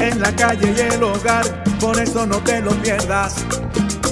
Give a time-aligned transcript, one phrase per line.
[0.00, 3.44] en la calle y el hogar, por eso no te lo pierdas,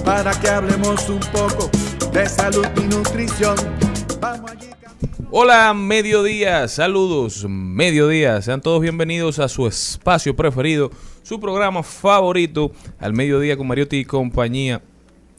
[0.05, 1.71] para que hablemos un poco
[2.13, 3.57] de salud y nutrición.
[4.21, 4.69] Vamos allí.
[5.31, 10.91] Hola, mediodía, saludos, mediodía, sean todos bienvenidos a su espacio preferido,
[11.23, 14.81] su programa favorito, al mediodía con Mariotti y compañía,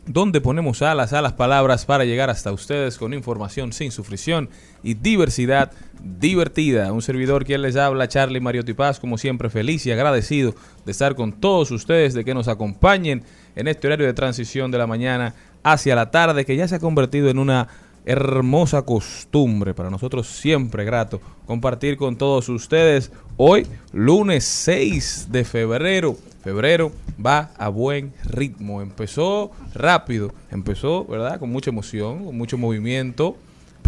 [0.10, 4.50] donde ponemos alas a las palabras para llegar hasta ustedes con información sin sufrición
[4.82, 5.72] y diversidad
[6.02, 6.92] divertida.
[6.92, 11.14] Un servidor quien les habla, Charlie Mariotti Paz, como siempre feliz y agradecido de estar
[11.14, 13.24] con todos ustedes, de que nos acompañen
[13.56, 16.80] en este horario de transición de la mañana hacia la tarde, que ya se ha
[16.80, 17.68] convertido en una
[18.06, 23.12] hermosa costumbre para nosotros siempre grato compartir con todos ustedes.
[23.38, 26.92] Hoy lunes 6 de febrero febrero
[27.24, 28.82] va a buen ritmo.
[28.82, 33.38] Empezó rápido empezó verdad con mucha emoción con mucho movimiento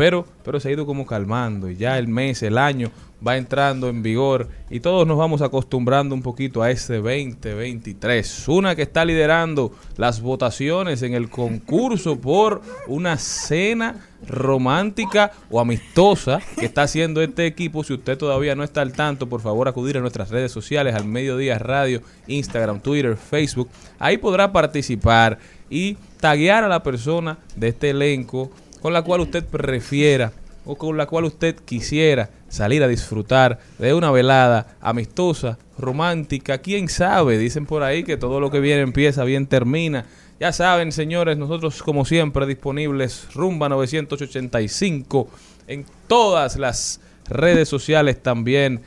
[0.02, 2.90] pero, pero se ha ido como calmando y ya el mes, el año
[3.26, 8.48] va entrando en vigor y todos nos vamos acostumbrando un poquito a este 2023.
[8.48, 16.40] Una que está liderando las votaciones en el concurso por una cena romántica o amistosa
[16.58, 17.84] que está haciendo este equipo.
[17.84, 21.06] Si usted todavía no está al tanto, por favor acudir a nuestras redes sociales, al
[21.06, 23.70] Mediodía Radio, Instagram, Twitter, Facebook.
[24.00, 25.38] Ahí podrá participar
[25.70, 28.50] y taguear a la persona de este elenco
[28.82, 30.32] con la cual usted prefiera
[30.66, 36.88] o con la cual usted quisiera salir a disfrutar de una velada amistosa, romántica, quién
[36.90, 40.06] sabe, dicen por ahí que todo lo que viene empieza, bien termina.
[40.40, 45.30] Ya saben, señores, nosotros como siempre disponibles Rumba 985
[45.68, 47.00] en todas las
[47.30, 48.82] redes sociales también.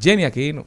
[0.00, 0.66] Jenny Aquino.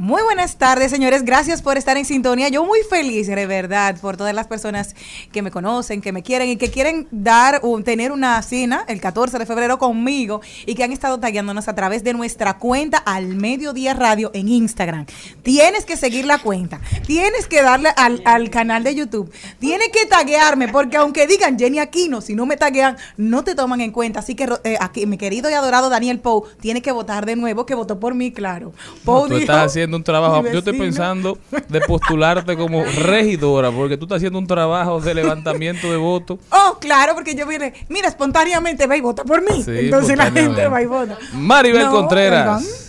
[0.00, 1.26] Muy buenas tardes, señores.
[1.26, 2.48] Gracias por estar en sintonía.
[2.48, 4.96] Yo muy feliz, de verdad, por todas las personas
[5.30, 8.98] que me conocen, que me quieren y que quieren dar un, tener una cena el
[8.98, 13.34] 14 de febrero conmigo y que han estado tagueándonos a través de nuestra cuenta al
[13.36, 15.04] Mediodía Radio en Instagram.
[15.42, 16.80] Tienes que seguir la cuenta.
[17.06, 19.30] Tienes que darle al, al canal de YouTube.
[19.58, 23.82] Tienes que taguearme porque aunque digan Jenny Aquino, si no me taguean, no te toman
[23.82, 24.20] en cuenta.
[24.20, 27.66] Así que eh, aquí, mi querido y adorado Daniel Pou tiene que votar de nuevo,
[27.66, 28.72] que votó por mí, claro.
[29.04, 30.44] Pou No, tú dijo- estás haciendo un trabajo.
[30.52, 35.90] Yo estoy pensando de postularte como regidora, porque tú estás haciendo un trabajo de levantamiento
[35.90, 36.38] de votos.
[36.50, 39.62] Oh, claro, porque yo vine, mira, espontáneamente va y vota por mí.
[39.62, 41.18] Sí, Entonces la gente va y vota.
[41.32, 42.86] Maribel No, Contreras.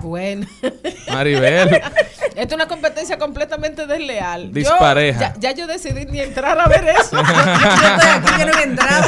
[0.00, 0.46] Bueno,
[1.12, 1.74] Maribel.
[1.74, 1.84] esto
[2.36, 4.46] es una competencia completamente desleal.
[4.48, 5.18] Yo- Dispareja.
[5.18, 7.16] ya, ya yo decidí ni entrar a ver eso.
[7.16, 9.04] Yo estoy aquí, yo no voy a entrar.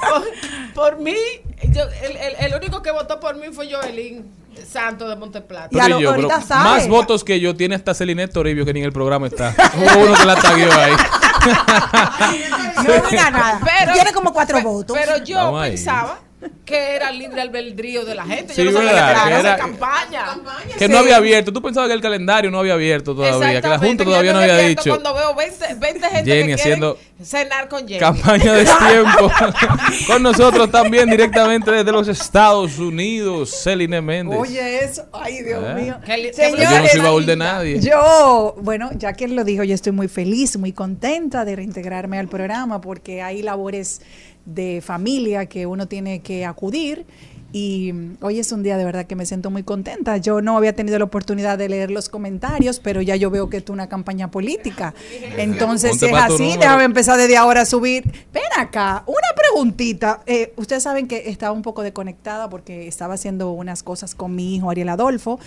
[0.00, 0.24] por,
[0.74, 1.14] por mí,
[1.70, 4.32] yo, el, el- el único que votó por mí fue Joelín
[4.68, 5.68] Santo de Monteplata.
[5.70, 6.64] Ya lo- Pero yo, ahorita pero sabe.
[6.64, 9.54] más votos que yo tiene hasta Celine Toribio que ni en el programa está.
[9.76, 10.92] Hubo uno que la tagueó ahí.
[12.82, 13.60] No diga nada.
[13.64, 14.96] Pero- Tiene como cuatro Pe- votos.
[14.98, 15.78] Pero yo Vamos ahí.
[16.64, 18.54] Que era libre albedrío de la gente.
[18.54, 20.24] Sí, yo no sabía verdad, que que era, era- campaña.
[20.78, 21.52] Que no había abierto.
[21.52, 24.58] Tú pensabas que el calendario no había abierto todavía, que la Junta todavía no había
[24.58, 24.90] dicho.
[24.90, 28.00] Cuando veo 20, 20 gente Jenny que haciendo cenar con Jenny.
[28.00, 29.30] Campaña de tiempo.
[30.06, 34.38] Con nosotros también directamente desde los Estados Unidos, Celine Méndez.
[34.38, 35.06] Oye, eso.
[35.12, 35.74] Ay, Dios ¿Eh?
[35.74, 35.96] mío.
[36.04, 37.80] Pero yo no Señores, soy baúl de nadie.
[37.80, 42.18] Yo, bueno, ya que él lo dijo, yo estoy muy feliz, muy contenta de reintegrarme
[42.18, 44.00] al programa porque hay labores
[44.44, 47.06] de familia que uno tiene que acudir
[47.52, 50.16] Y mm, hoy es un día de verdad que me siento muy contenta.
[50.16, 53.58] Yo no había tenido la oportunidad de leer los comentarios, pero ya yo veo que
[53.58, 54.94] es una campaña política.
[55.36, 58.04] Entonces, si es así, déjame empezar desde ahora a subir.
[58.32, 60.22] Ven acá, una preguntita.
[60.26, 64.56] Eh, ustedes saben que estaba un poco desconectada porque estaba haciendo unas cosas con mi
[64.56, 65.38] hijo Ariel Adolfo.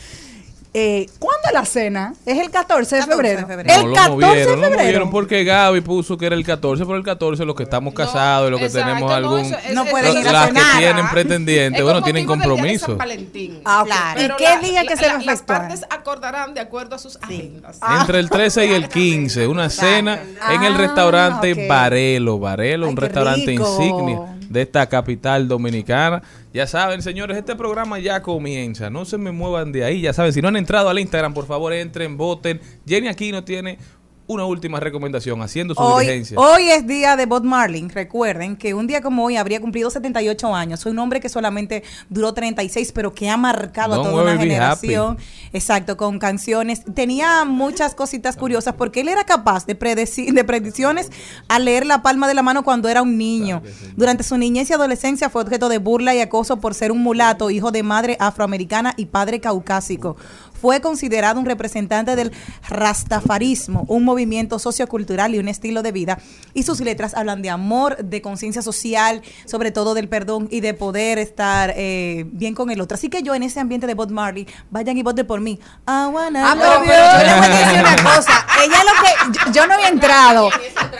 [0.77, 2.13] Eh, ¿Cuándo es la cena?
[2.25, 3.47] Es el 14 de 14 de febrero.
[3.47, 3.73] febrero.
[3.73, 4.77] El No, lo 14 movieron, de no lo febrero.
[4.83, 8.49] movieron porque Gaby puso que era el 14, pero el 14 los que estamos casados
[8.49, 9.39] y los que exacto, tenemos no, algún...
[9.39, 10.63] eso- No pueden Las ir a las cenar.
[10.73, 12.87] que tienen pretendientes, Es bueno, tienen compromiso.
[12.87, 13.61] San Valentín.
[13.63, 13.83] Ah.
[13.85, 14.21] Claro.
[14.21, 17.15] ¿Y qué la- día que la- se la- Las partes acordarán de acuerdo a sus
[17.21, 17.79] agendas.
[18.01, 20.19] Entre el 13 y el 15, una cena
[20.51, 21.59] en el Ah, restaurante ok.
[21.69, 22.37] Varelo.
[22.37, 23.63] Varelo, un restaurante rico.
[23.79, 24.19] insignia
[24.55, 26.23] de esta capital dominicana.
[26.53, 28.89] Ya saben, señores, este programa ya comienza.
[28.89, 30.01] No se me muevan de ahí.
[30.01, 32.59] Ya saben, si no han entrado al Instagram, por favor, entren, voten.
[32.87, 33.77] Jenny Aquino tiene
[34.27, 36.39] una última recomendación, haciendo su Hoy, diligencia.
[36.39, 37.89] hoy es día de Bob Marlin.
[37.89, 40.79] Recuerden que un día como hoy habría cumplido 78 años.
[40.79, 45.17] Soy un hombre que solamente duró 36, pero que ha marcado a toda una generación.
[45.53, 46.83] Exacto, con canciones.
[46.93, 51.11] Tenía muchas cositas curiosas porque él era capaz de, predecir, de predicciones
[51.47, 53.61] al leer la palma de la mano cuando era un niño.
[53.95, 57.51] Durante su niñez y adolescencia fue objeto de burla y acoso por ser un mulato,
[57.51, 60.17] hijo de madre afroamericana y padre caucásico.
[60.65, 62.31] Fue considerado un representante del
[62.67, 66.17] rastafarismo, un movimiento sociocultural y un estilo de vida.
[66.55, 70.73] Y sus letras hablan de amor, de conciencia social, sobre todo del perdón y de
[70.73, 72.95] poder estar eh, bien con el otro.
[72.95, 75.59] Así que yo en ese ambiente de Bob Marley, vayan y voten por mí.
[75.85, 76.09] Ah,
[76.57, 77.25] pero, pero yo you.
[77.27, 78.47] le voy a decir una cosa.
[78.63, 79.39] Ella lo que.
[79.45, 80.49] Yo, yo no había entrado.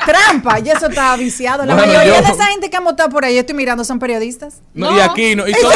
[0.05, 1.65] Trampa, y eso estaba viciado.
[1.65, 3.83] La Bueno, mayoría yo- de esa gente que ha votado por ahí, yo estoy mirando,
[3.83, 4.61] son periodistas.
[4.75, 5.71] No, y aquí no, y Y si son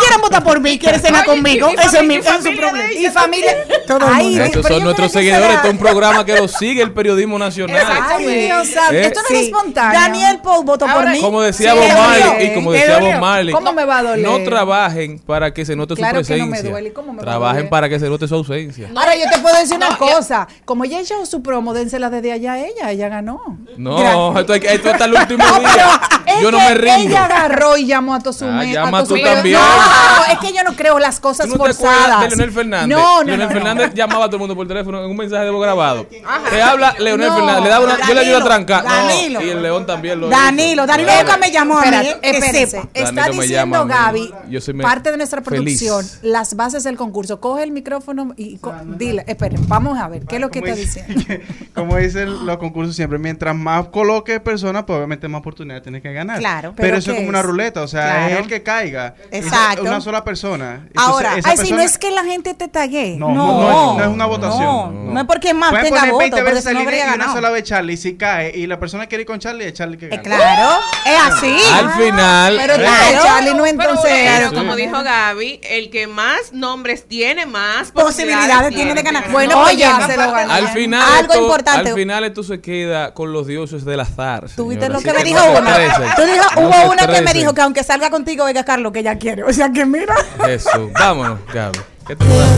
[0.00, 2.88] quieren, votar por mí, quieren cenar conmigo, y ese es mi su problema.
[3.06, 3.52] Y familia,
[3.86, 4.38] todo el Ay.
[4.40, 5.50] Estos son nuestros seguidores.
[5.56, 7.82] Este es un programa que lo sigue el periodismo nacional.
[8.08, 9.46] Ay, Dios santo, Eh, esto no es Sí.
[9.46, 10.00] espontáneo.
[10.00, 11.20] Daniel Paul votó por mí.
[11.20, 12.98] Como decía Sí, Bob Marley, y como ¿Te decía?
[12.98, 14.26] Bob Marley, ¿Cómo me va a doler?
[14.26, 16.70] no trabajen para que se note su Claro que no me presencia.
[16.70, 18.90] duele, ¿cómo me trabajen para que se note su ausencia.
[18.94, 22.32] Ahora yo te puedo decir una No, cosa, como ella echó su promo, dénsela desde
[22.32, 23.58] allá a ella, ella ganó.
[23.76, 26.00] No, esto, hay que- esto está el último No, día.
[26.42, 27.10] Yo no me rindo.
[27.10, 29.58] Ella agarró y llamó a todos sus Ah, llama a tú también.
[29.60, 32.20] No, es que yo no creo las cosas ¿Tú no forzadas.
[32.22, 32.93] de Leonel Fernández?
[32.96, 33.60] No, no, Leonel no, no.
[33.60, 36.06] Fernández llamaba a todo el mundo por teléfono en un mensaje de voz grabado.
[36.26, 36.50] Ajá.
[36.50, 38.84] Te habla Leonel No, Fernández, le da una, yo le ayudo a Danilo, trancar.
[38.84, 39.42] No, Danilo.
[39.42, 40.86] y el León también lo Danilo, hizo.
[40.86, 41.86] Danilo nunca me llamó a mí.
[41.88, 42.66] Espérate, eh, que espérense.
[42.66, 42.88] sepa.
[42.94, 43.86] Está Danilo diciendo.
[43.86, 45.80] Gaby, Yo soy me- parte de nuestra feliz.
[45.80, 47.40] producción, las bases del concurso.
[47.40, 48.58] Coge el micrófono y
[48.96, 51.44] dile, esperen, vamos a ver, ¿qué es lo que dice- diciendo?
[51.74, 56.12] Como dicen los concursos siempre, mientras más coloque personas, pues obviamente más oportunidades tienes que
[56.12, 56.38] ganar.
[56.38, 56.72] Claro.
[56.76, 58.34] Pero, ¿Pero eso es como una ruleta, o sea, Claro.
[58.34, 59.14] es el que caiga.
[59.30, 59.82] Exacto.
[59.82, 60.88] Una sola persona.
[60.96, 62.68] Ahora, Ay, si no es que la gente te
[63.18, 64.62] No, no, no es, no es una votación.
[65.06, 67.14] No, no es porque más Pueden tenga poner voto, 20 porque veces salir habría y
[67.14, 69.96] una sola vez Charlie, si cae y la persona quiere ir con Charlie, es Charlie
[69.96, 70.22] que Eh, gana.
[70.22, 71.56] claro, es así.
[71.72, 74.12] Al final, Pero claro, Charlie no entonces.
[74.38, 79.30] Pero como dijo Gaby, el que más nombres tiene, más Posibilidades tiene de ganar.
[79.30, 80.52] Bueno, Oye, oye, se lo ganó.
[80.52, 81.90] al final Algo esto, importante.
[81.90, 84.46] al final esto se queda con los dioses del azar.
[84.56, 85.74] Tuviste lo que me dijo una.
[86.16, 89.16] Tú dijo, hubo una que me dijo que aunque salga contigo, oiga Carlos, que ella
[89.18, 89.42] quiere.
[89.44, 90.14] O sea que mira.
[90.48, 91.78] Eso, vámonos, Gaby.
[92.06, 92.54] ¿Qué te pasa?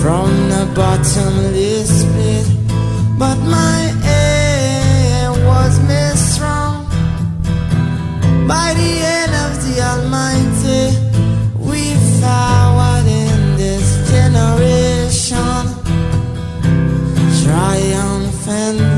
[0.00, 2.46] from the bottomless pit,
[3.18, 5.74] but my aim was
[6.18, 6.86] strong
[8.48, 10.84] by the hand of the Almighty.
[11.68, 11.82] We
[12.18, 15.64] forward in this generation
[17.42, 18.89] triumphantly.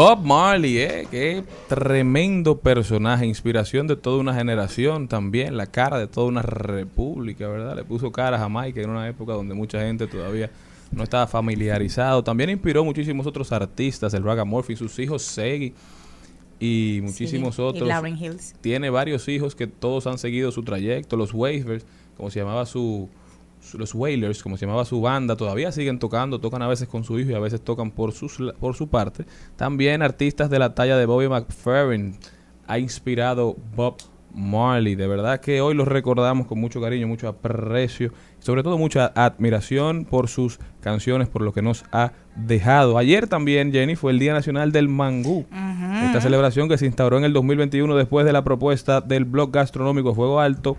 [0.00, 6.06] Bob Marley, eh, qué tremendo personaje, inspiración de toda una generación también, la cara de
[6.06, 7.76] toda una república, ¿verdad?
[7.76, 10.48] Le puso cara a Jamaica en una época donde mucha gente todavía
[10.90, 12.24] no estaba familiarizado.
[12.24, 15.74] También inspiró muchísimos otros artistas, el Ragamuffin, sus hijos Segui
[16.58, 17.84] y muchísimos Sí, otros.
[17.84, 18.54] Y Lauren Hills.
[18.62, 21.84] Tiene varios hijos que todos han seguido su trayecto, los Wavers,
[22.16, 23.19] como se llamaba su, su-
[23.74, 27.18] los Wailers, como se llamaba su banda, todavía siguen tocando, tocan a veces con su
[27.18, 29.24] hijo y a veces tocan por sus por su parte.
[29.56, 32.16] También artistas de la talla de Bobby McFerrin
[32.66, 33.96] ha inspirado Bob
[34.34, 34.94] Marley.
[34.94, 39.12] De verdad que hoy los recordamos con mucho cariño, mucho aprecio, y sobre todo mucha
[39.14, 42.98] admiración por sus canciones, por lo que nos ha dejado.
[42.98, 45.46] Ayer también, Jenny, fue el Día Nacional del Mangú.
[46.04, 50.14] Esta celebración que se instauró en el 2021 después de la propuesta del blog gastronómico
[50.14, 50.76] Fuego Alto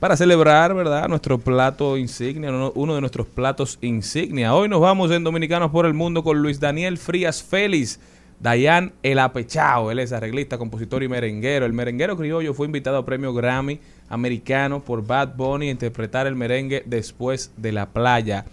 [0.00, 1.08] para celebrar, ¿verdad?
[1.08, 4.54] Nuestro plato insignia, uno de nuestros platos insignia.
[4.54, 7.98] Hoy nos vamos en Dominicanos por el Mundo con Luis Daniel Frías Félix.
[8.40, 11.66] Dayan El Apechao, él es arreglista, compositor y merenguero.
[11.66, 16.36] El merenguero criollo fue invitado a premio Grammy americano por Bad Bunny a interpretar el
[16.36, 18.44] merengue después de la playa.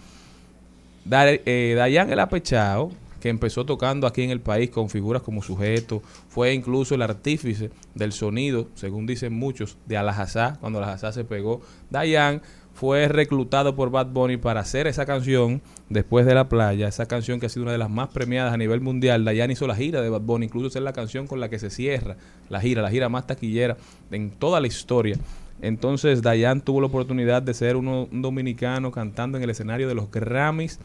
[1.08, 2.90] Eh, Dayan El Apechao,
[3.26, 7.70] que empezó tocando aquí en el país con figuras como sujeto, fue incluso el artífice
[7.96, 11.60] del sonido, según dicen muchos, de Alajazá, cuando Alajazá se pegó.
[11.90, 12.40] Dayan
[12.72, 17.40] fue reclutado por Bad Bunny para hacer esa canción después de la playa, esa canción
[17.40, 19.24] que ha sido una de las más premiadas a nivel mundial.
[19.24, 21.68] Dayan hizo la gira de Bad Bunny, incluso es la canción con la que se
[21.68, 22.16] cierra
[22.48, 23.76] la gira, la gira más taquillera
[24.12, 25.18] en toda la historia.
[25.62, 29.96] Entonces Dayan tuvo la oportunidad de ser uno- un dominicano cantando en el escenario de
[29.96, 30.78] los Grammys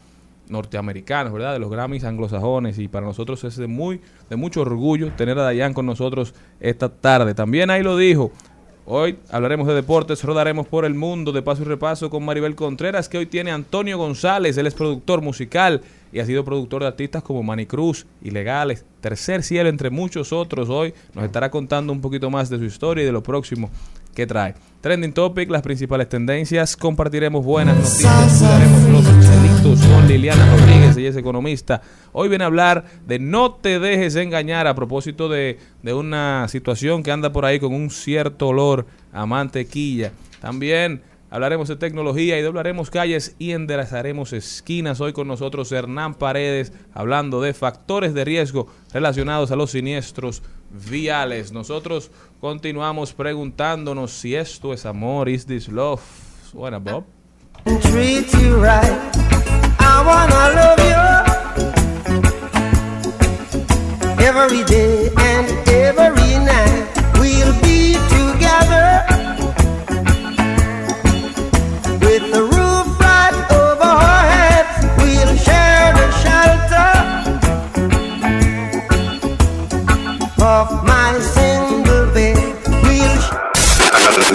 [0.52, 1.54] norteamericanos, ¿verdad?
[1.54, 5.42] De los Grammys anglosajones y para nosotros es de muy de mucho orgullo tener a
[5.42, 7.34] Dayan con nosotros esta tarde.
[7.34, 8.30] También ahí lo dijo.
[8.84, 13.08] Hoy hablaremos de deportes, rodaremos por el mundo de paso y repaso con Maribel Contreras,
[13.08, 15.82] que hoy tiene Antonio González, él es productor musical
[16.12, 20.68] y ha sido productor de artistas como Manny Cruz, Ilegales, Tercer Cielo, entre muchos otros.
[20.68, 23.70] Hoy nos estará contando un poquito más de su historia y de lo próximo
[24.14, 24.54] que trae.
[24.80, 28.42] Trending Topic, las principales tendencias, compartiremos buenas noticias,
[30.08, 31.82] Liliana Rodríguez, ella es economista.
[32.12, 37.04] Hoy viene a hablar de no te dejes engañar a propósito de, de una situación
[37.04, 40.10] que anda por ahí con un cierto olor a mantequilla.
[40.40, 45.00] También hablaremos de tecnología y doblaremos calles y enderezaremos esquinas.
[45.00, 50.42] Hoy con nosotros Hernán Paredes hablando de factores de riesgo relacionados a los siniestros
[50.90, 51.52] viales.
[51.52, 56.02] Nosotros continuamos preguntándonos si esto es amor, is this love.
[56.50, 57.21] Suena Bob.
[57.64, 58.98] Treat you right.
[59.78, 61.02] I wanna love you
[64.24, 66.88] every day and every night.
[67.18, 69.04] We'll be together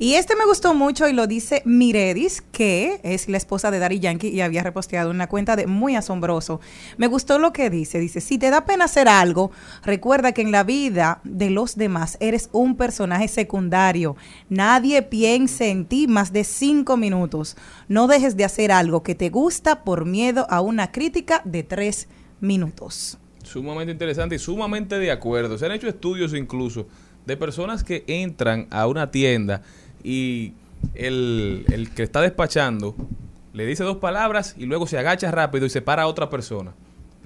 [0.00, 3.98] Y este me gustó mucho y lo dice Miredis, que es la esposa de Daddy
[3.98, 6.60] Yankee y había reposteado una cuenta de muy asombroso.
[6.98, 7.98] Me gustó lo que dice.
[7.98, 9.50] Dice, si te da pena hacer algo,
[9.82, 14.14] recuerda que en la vida de los demás eres un personaje secundario.
[14.48, 17.56] Nadie piense en ti más de cinco minutos.
[17.88, 22.06] No dejes de hacer algo que te gusta por miedo a una crítica de tres
[22.40, 23.18] minutos.
[23.42, 25.58] Sumamente interesante y sumamente de acuerdo.
[25.58, 26.86] Se han hecho estudios incluso
[27.26, 29.62] de personas que entran a una tienda
[30.02, 30.52] y
[30.94, 32.94] el, el que está despachando
[33.52, 36.74] le dice dos palabras y luego se agacha rápido y se para a otra persona.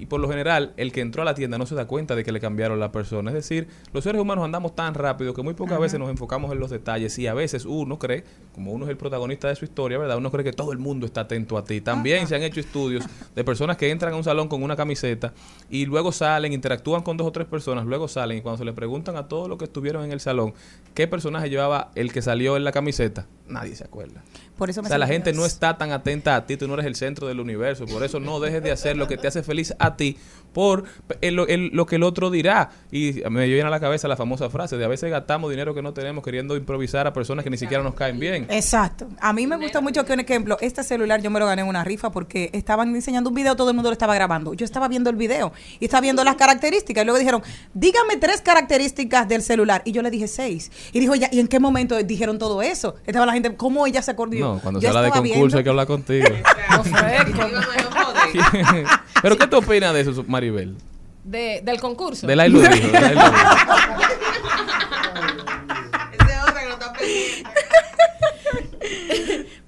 [0.03, 2.25] Y por lo general, el que entró a la tienda no se da cuenta de
[2.25, 3.31] que le cambiaron la persona.
[3.31, 6.59] Es decir, los seres humanos andamos tan rápido que muy pocas veces nos enfocamos en
[6.59, 9.99] los detalles y a veces uno cree, como uno es el protagonista de su historia,
[9.99, 10.17] ¿verdad?
[10.17, 11.81] Uno cree que todo el mundo está atento a ti.
[11.81, 15.35] También se han hecho estudios de personas que entran a un salón con una camiseta
[15.71, 18.73] y luego salen, interactúan con dos o tres personas, luego salen y cuando se le
[18.73, 20.53] preguntan a todos los que estuvieron en el salón
[20.95, 24.23] qué personaje llevaba el que salió en la camiseta, nadie se acuerda.
[24.57, 26.75] Por eso O me sea, la gente no está tan atenta a ti, tú no
[26.75, 29.43] eres el centro del universo, por eso no dejes de hacer lo que te hace
[29.43, 30.17] feliz a ti
[30.53, 30.85] por
[31.23, 32.71] el- el- lo que el otro dirá.
[32.93, 35.81] Y me viene a la cabeza la famosa frase de a veces gastamos dinero que
[35.83, 38.47] no tenemos queriendo improvisar a personas que ni siquiera nos caen bien.
[38.51, 39.09] Exacto.
[39.21, 41.69] A mí me gusta mucho que un ejemplo, este celular yo me lo gané en
[41.69, 44.53] una rifa porque estaban enseñando un video, todo el mundo lo estaba grabando.
[44.55, 47.03] Yo estaba viendo el video y estaba viendo las características.
[47.03, 47.43] Y luego dijeron,
[47.75, 49.83] dígame tres características del celular.
[49.87, 50.71] Y yo le dije seis.
[50.93, 52.95] Y dijo, ya, ¿y en qué momento dijeron todo eso?
[53.07, 54.37] Estaba la gente, ¿cómo ella se acordó?
[54.39, 56.27] No, cuando yo se habla de concurso viendo- hay que hablar contigo.
[56.73, 56.83] No
[59.23, 60.77] Pero ¿qué te opinas de eso, Maribel?
[61.25, 62.27] de- del concurso.
[62.27, 62.61] De la dijo.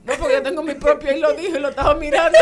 [0.05, 2.39] No, porque yo tengo mi propio y lo dijo y lo estaba mirando.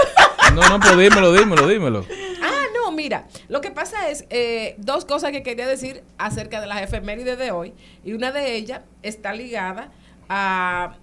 [0.55, 2.05] No, no, pues dímelo, dímelo, dímelo.
[2.43, 6.67] Ah, no, mira, lo que pasa es eh, dos cosas que quería decir acerca de
[6.67, 7.73] las efemérides de hoy.
[8.05, 9.93] Y una de ellas está ligada
[10.29, 10.97] a,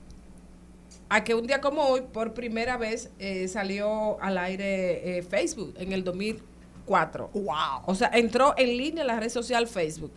[1.09, 5.73] a que un día como hoy, por primera vez, eh, salió al aire eh, Facebook
[5.77, 7.31] en el 2004.
[7.33, 7.83] ¡Wow!
[7.87, 10.11] O sea, entró en línea la red social Facebook.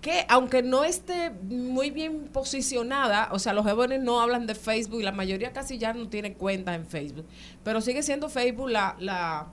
[0.00, 5.00] Que aunque no esté muy bien posicionada, o sea, los jóvenes no hablan de Facebook
[5.00, 7.26] y la mayoría casi ya no tiene cuenta en Facebook.
[7.62, 9.48] Pero sigue siendo Facebook la, la,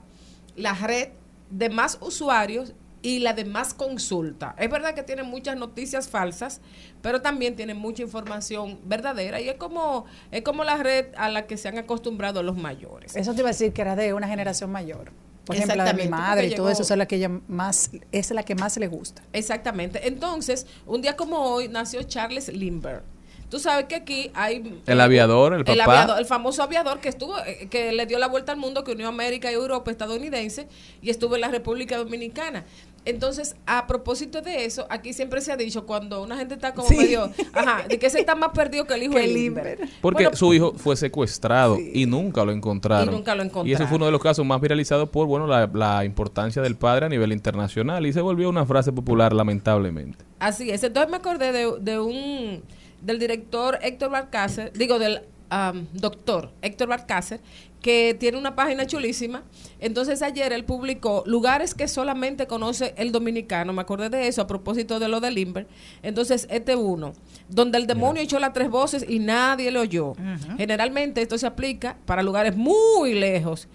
[0.56, 1.10] la red
[1.50, 2.72] de más usuarios
[3.06, 4.56] y la de Más Consulta.
[4.58, 6.60] Es verdad que tiene muchas noticias falsas,
[7.02, 11.46] pero también tiene mucha información verdadera y es como es como la red a la
[11.46, 13.14] que se han acostumbrado los mayores.
[13.14, 15.12] Eso te iba a decir que era de una generación mayor.
[15.44, 17.92] Por ejemplo, la de mi madre y todo llegó- eso es la que ella más,
[18.10, 19.22] es la que más le gusta.
[19.32, 20.08] Exactamente.
[20.08, 23.04] Entonces, un día como hoy nació Charles Lindbergh.
[23.48, 24.82] Tú sabes que aquí hay...
[24.86, 25.84] El aviador, el papá.
[25.84, 28.90] aviador, el famoso aviador que estuvo, eh, que le dio la vuelta al mundo, que
[28.90, 30.66] unió América y Europa estadounidense
[31.00, 32.64] y estuvo en la República Dominicana.
[33.06, 36.88] Entonces, a propósito de eso, aquí siempre se ha dicho cuando una gente está como
[36.88, 36.96] Sí.
[36.96, 39.28] medio, ajá, de que ese está más perdido que el hijo Que de.
[39.28, 39.78] Lindbergh.
[40.02, 43.08] Porque Bueno, su hijo fue secuestrado y nunca lo encontraron.
[43.14, 43.88] Y nunca lo Y ese encontraron.
[43.88, 47.08] fue uno de los casos más viralizados por bueno la, la importancia del padre a
[47.08, 50.24] nivel internacional y se volvió una frase popular lamentablemente.
[50.38, 50.82] Así es.
[50.82, 52.62] Entonces me acordé de, de un
[53.02, 57.40] del director Héctor Barcácer, digo del am, doctor Héctor Barcácer,
[57.86, 59.44] que tiene una página chulísima.
[59.78, 63.72] Entonces ayer él publicó lugares que solamente conoce el dominicano.
[63.72, 65.68] Me acordé de eso a propósito de lo de Limber.
[66.02, 67.12] Entonces este uno,
[67.48, 70.14] donde el demonio echó las tres voces y nadie le oyó.
[70.56, 73.68] Generalmente esto se aplica para lugares muy lejos.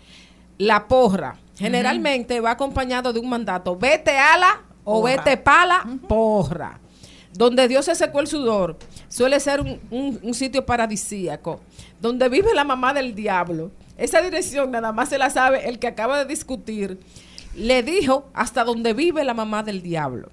[0.58, 3.78] La porra generalmente va acompañado de un mandato.
[3.78, 5.16] Vete a la o Porra.
[5.16, 6.80] vete pala porra.
[7.34, 8.78] Donde Dios se secó el sudor,
[9.08, 11.62] suele ser un, un- un sitio paradisíaco,
[12.02, 13.72] donde vive la mamá del diablo.
[13.98, 17.00] Esa dirección nada más se la sabe el que acaba de discutir.
[17.56, 20.30] Le dijo hasta donde vive la mamá del diablo.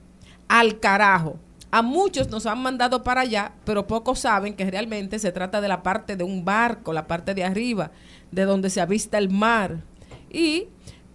[0.48, 1.36] Al carajo.
[1.70, 5.68] A muchos nos han mandado para allá, pero pocos saben que realmente se trata de
[5.68, 7.90] la parte de un barco, la parte de arriba,
[8.30, 9.82] de donde se avista el mar.
[10.30, 10.68] Y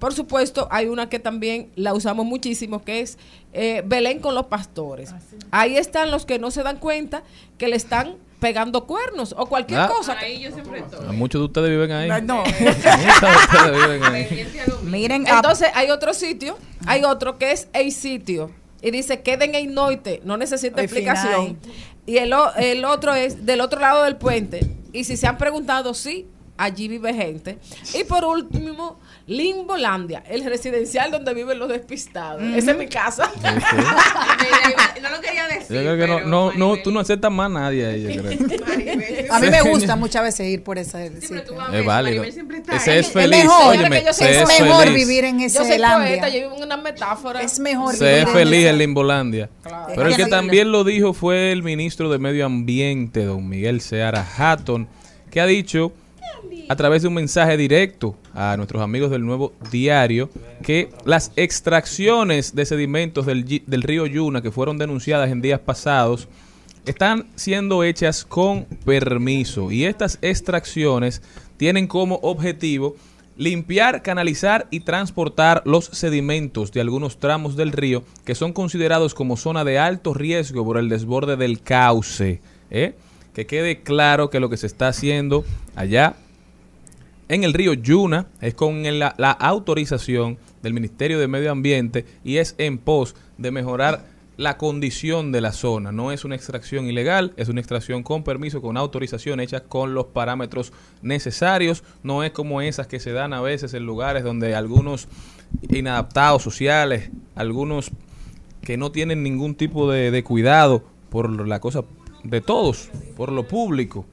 [0.03, 3.17] por supuesto, hay una que también la usamos muchísimo, que es
[3.53, 5.15] eh, Belén con los pastores.
[5.50, 7.23] Ahí están los que no se dan cuenta
[7.57, 9.88] que le están pegando cuernos o cualquier Ah.
[9.88, 10.17] cosa.
[10.19, 11.07] Ahí yo siempre estoy.
[11.07, 12.09] A muchos de ustedes viven ahí.
[12.23, 12.43] No.
[12.43, 14.47] Muchos de ustedes viven ahí.
[14.83, 18.51] Miren, ah, Entonces hay otro sitio, hay otro que es el sitio.
[18.81, 21.57] Y dice, queden en noite, no necesita explicación.
[22.05, 24.59] Y el, el otro es del otro lado del puente.
[24.91, 27.57] Y si se han preguntado, sí, allí vive gente.
[27.93, 32.41] Y por último, Limbolandia, el residencial donde viven los despistados.
[32.55, 33.29] Esa es mi casa.
[33.33, 33.39] Sí,
[34.95, 35.01] sí.
[35.01, 35.75] No lo quería decir.
[35.75, 38.22] Yo creo que no, pero no, no, tú no aceptas más a nadie ahí, yo
[38.22, 38.39] creo.
[38.67, 41.72] Maribel- A mí me gusta muchas veces ir por ese Sí, pero tú vas a
[41.72, 42.17] Es ver, válido.
[42.17, 43.38] Maribel siempre está Ese es feliz.
[43.43, 43.67] mejor.
[43.75, 45.07] Óyeme, Yo se soy es mejor feliz.
[45.07, 47.41] vivir en ese Yo soy poeta, yo vivo en una metáfora.
[47.41, 49.49] Es mejor Se vivir es en feliz en Limbolandia.
[49.95, 54.25] Pero el que también lo dijo fue el ministro de Medio Ambiente, don Miguel Seara
[54.38, 54.88] Hatton,
[55.32, 55.91] que ha dicho
[56.69, 60.29] a través de un mensaje directo a nuestros amigos del Nuevo Diario
[60.63, 66.27] que las extracciones de sedimentos del, del río Yuna que fueron denunciadas en días pasados
[66.86, 71.21] están siendo hechas con permiso y estas extracciones
[71.57, 72.95] tienen como objetivo
[73.38, 79.38] limpiar, canalizar y transportar los sedimentos de algunos tramos del río que son considerados como
[79.38, 82.41] zona de alto riesgo por el desborde del cauce.
[82.69, 82.95] ¿eh?
[83.34, 85.43] Que quede claro que lo que se está haciendo
[85.76, 86.15] allá
[87.30, 92.56] en el río Yuna es con la autorización del Ministerio de Medio Ambiente y es
[92.58, 94.06] en pos de mejorar
[94.38, 95.91] la condición de la zona.
[95.91, 100.08] No es una extracción ilegal, es una extracción con permiso, con autorización hecha con los
[100.08, 101.84] parámetros necesarios.
[102.02, 105.08] No es como esas que se dan a veces en lugares donde algunos
[105.69, 107.91] inadaptados sociales, algunos
[108.62, 111.84] que no tienen ningún tipo de, de cuidado por la cosa
[112.23, 114.05] de todos, por lo público.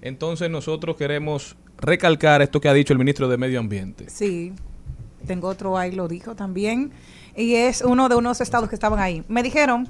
[0.00, 4.08] Entonces nosotros queremos recalcar esto que ha dicho el ministro de Medio Ambiente.
[4.08, 4.52] Sí,
[5.26, 6.92] tengo otro ahí, lo dijo también.
[7.36, 9.22] Y es uno de unos estados que estaban ahí.
[9.28, 9.88] Me dijeron,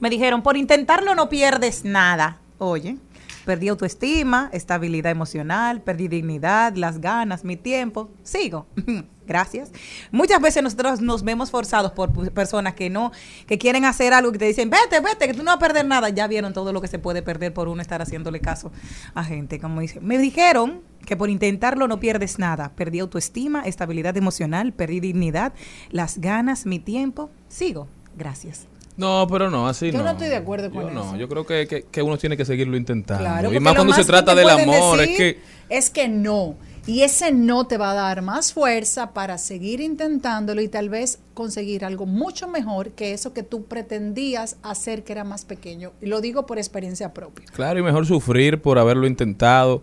[0.00, 2.38] me dijeron, por intentarlo no pierdes nada.
[2.58, 2.96] Oye,
[3.44, 8.10] perdí autoestima, estabilidad emocional, perdí dignidad, las ganas, mi tiempo.
[8.22, 8.66] Sigo.
[9.28, 9.70] Gracias.
[10.10, 13.12] Muchas veces nosotros nos vemos forzados por personas que no,
[13.46, 15.84] que quieren hacer algo que te dicen, vete, vete, que tú no vas a perder
[15.86, 16.08] nada.
[16.08, 18.72] Ya vieron todo lo que se puede perder por uno estar haciéndole caso
[19.14, 19.60] a gente.
[19.60, 22.72] Como dice, me dijeron que por intentarlo no pierdes nada.
[22.74, 25.52] Perdí autoestima, estabilidad emocional, perdí dignidad,
[25.90, 27.30] las ganas, mi tiempo.
[27.48, 27.86] Sigo.
[28.16, 28.66] Gracias.
[28.96, 30.04] No, pero no, así Yo no.
[30.04, 31.16] no estoy de acuerdo con Yo no, eso.
[31.16, 33.22] yo creo que, que- que uno tiene que seguirlo intentando.
[33.22, 35.40] Claro, y más cuando se trata del amor, es que...
[35.68, 36.56] es que no.
[36.88, 41.18] Y ese no te va a dar más fuerza para seguir intentándolo y tal vez
[41.34, 45.92] conseguir algo mucho mejor que eso que tú pretendías hacer que era más pequeño.
[46.00, 47.44] Y lo digo por experiencia propia.
[47.52, 49.82] Claro, y mejor sufrir por haberlo intentado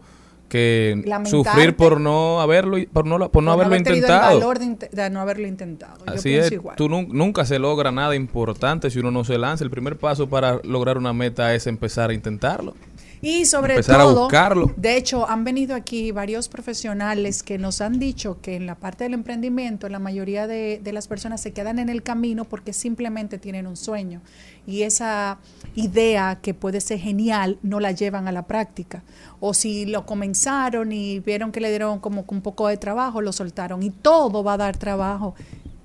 [0.50, 1.30] que Lamentarte.
[1.50, 4.32] sufrir por no haberlo por no, por no haberlo intentado.
[4.38, 6.04] el valor de, no haberlo intentado.
[6.08, 6.76] Así es, igual.
[6.76, 9.64] tú nun- nunca se logra nada importante si uno no se lanza.
[9.64, 12.76] El primer paso para lograr una meta es empezar a intentarlo.
[13.22, 14.74] Y sobre Empezar a todo, buscarlo.
[14.76, 19.04] de hecho, han venido aquí varios profesionales que nos han dicho que en la parte
[19.04, 23.38] del emprendimiento la mayoría de, de las personas se quedan en el camino porque simplemente
[23.38, 24.22] tienen un sueño
[24.68, 25.38] y esa
[25.76, 29.04] idea que puede ser genial no la llevan a la práctica.
[29.40, 33.32] O si lo comenzaron y vieron que le dieron como un poco de trabajo, lo
[33.32, 35.36] soltaron y todo va a dar trabajo.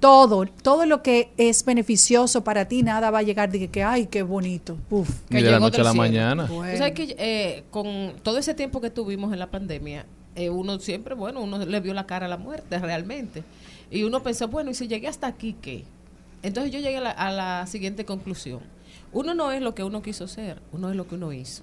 [0.00, 3.84] Todo, todo lo que es beneficioso para ti, nada va a llegar de que, que,
[3.84, 4.78] ay, qué bonito.
[4.88, 5.10] Uf.
[5.28, 6.02] Ni de la noche a la cielo.
[6.02, 6.48] mañana.
[6.94, 11.42] Que eh, con todo ese tiempo que tuvimos en la pandemia, eh, uno siempre, bueno,
[11.42, 13.44] uno le vio la cara a la muerte realmente.
[13.90, 15.84] Y uno pensó, bueno, y si llegué hasta aquí, ¿qué?
[16.42, 18.60] Entonces yo llegué a la, a la siguiente conclusión.
[19.12, 21.62] Uno no es lo que uno quiso ser, uno es lo que uno hizo.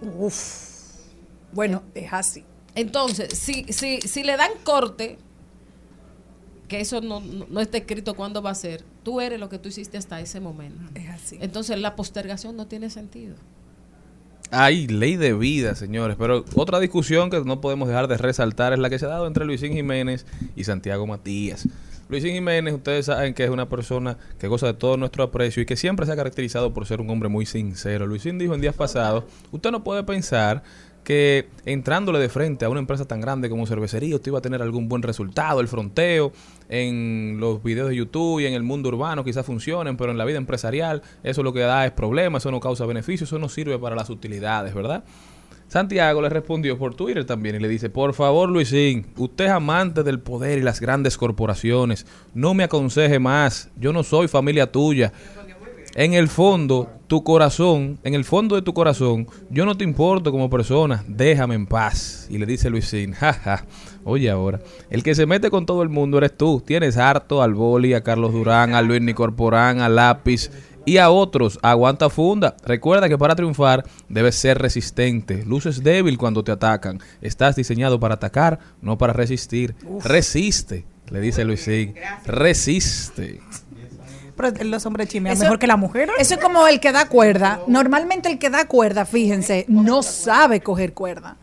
[1.54, 2.43] Bueno, es así.
[2.76, 5.17] Entonces, si, si, si le dan corte,
[6.67, 9.69] que eso no, no, está escrito cuándo va a ser, tú eres lo que tú
[9.69, 10.82] hiciste hasta ese momento.
[10.95, 11.38] Es así.
[11.41, 13.36] Entonces la postergación no tiene sentido.
[14.51, 16.15] Hay ley de vida, señores.
[16.17, 19.27] Pero otra discusión que no podemos dejar de resaltar es la que se ha dado
[19.27, 20.25] entre Luisín Jiménez
[20.56, 21.67] y Santiago Matías.
[22.10, 25.65] Luisín Jiménez, ustedes saben que es una persona que goza de todo nuestro aprecio y
[25.65, 28.08] que siempre se ha caracterizado por ser un hombre muy sincero.
[28.08, 30.63] Luisín dijo en días pasados, usted no puede pensar
[31.08, 34.62] que entrándole de frente a una empresa tan grande como cervecería, usted iba a tener
[34.62, 35.62] algún buen resultado.
[35.62, 36.34] El fronteo
[36.67, 40.26] en los videos de YouTube y en el mundo urbano quizás funcionen, pero en la
[40.26, 43.80] vida empresarial eso lo que da es problemas, eso no causa beneficio, eso no sirve
[43.80, 45.06] para las utilidades, ¿verdad?
[45.70, 50.04] Santiago le respondió por Twitter también y le dice, por favor Luisín, usted es amante
[50.04, 55.13] del poder y las grandes corporaciones, no me aconseje más, yo no soy familia tuya.
[55.96, 60.32] En el fondo, tu corazón, en el fondo de tu corazón, yo no te importo
[60.32, 62.28] como persona, déjame en paz.
[62.30, 63.65] Y le dice Luisín, jaja,
[64.04, 67.54] oye ahora, el que se mete con todo el mundo eres tú, tienes harto al
[67.54, 70.52] Boli, a Carlos Durán, a Luis Nicorporán, a Lápiz
[70.86, 72.56] y a otros, aguanta funda.
[72.65, 75.43] Recuerda que para triunfar debes ser resistente.
[75.46, 77.00] Luces débil cuando te atacan.
[77.22, 79.76] Estás diseñado para atacar, no para resistir.
[80.04, 81.96] Resiste, le dice Luisín.
[82.26, 83.41] Resiste.
[84.38, 86.15] Pero los hombres chimean Eso- mejor que las mujeres.
[86.19, 87.60] Eso es como el que da cuerda.
[87.67, 91.36] Normalmente el que da cuerda, fíjense, no sabe coger cuerda.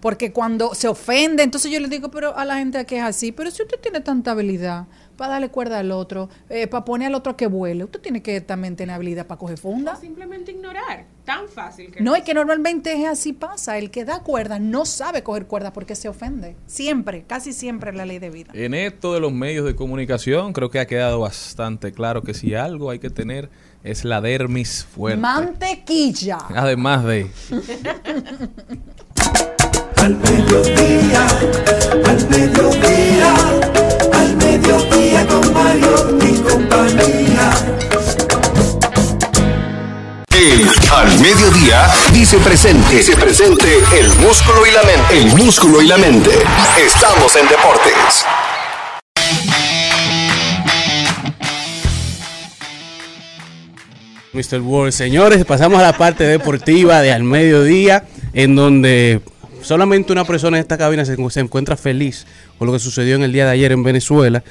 [0.00, 3.32] Porque cuando se ofende, entonces yo le digo, pero a la gente que es así,
[3.32, 4.84] pero si usted tiene tanta habilidad
[5.16, 8.40] para darle cuerda al otro, eh, para poner al otro que vuele, usted tiene que
[8.40, 9.96] también tener habilidad para coger funda.
[9.96, 11.06] Simplemente ignorar.
[11.24, 13.78] Tan fácil que No, y que normalmente es así pasa.
[13.78, 16.54] El que da cuerda no sabe coger cuerda porque se ofende.
[16.66, 18.52] Siempre, casi siempre es la ley de vida.
[18.52, 22.54] En esto de los medios de comunicación, creo que ha quedado bastante claro que si
[22.54, 23.48] algo hay que tener
[23.82, 25.20] es la dermis fuerte.
[25.20, 26.38] Mantequilla.
[26.54, 27.30] Además de
[29.96, 31.26] Al mediodía,
[32.06, 33.34] al mediodía,
[34.12, 35.03] al mediodía
[35.80, 37.50] Compañía.
[40.30, 42.96] El Al Mediodía dice presente.
[42.96, 45.18] Dice presente el músculo y la mente.
[45.18, 46.30] El músculo y la mente.
[46.78, 48.24] Estamos en deportes.
[54.32, 54.60] Mr.
[54.60, 54.92] World.
[54.92, 59.20] Señores, pasamos a la parte deportiva de al mediodía, en donde
[59.62, 62.26] solamente una persona en esta cabina se, se encuentra feliz
[62.58, 64.42] con lo que sucedió en el día de ayer en Venezuela.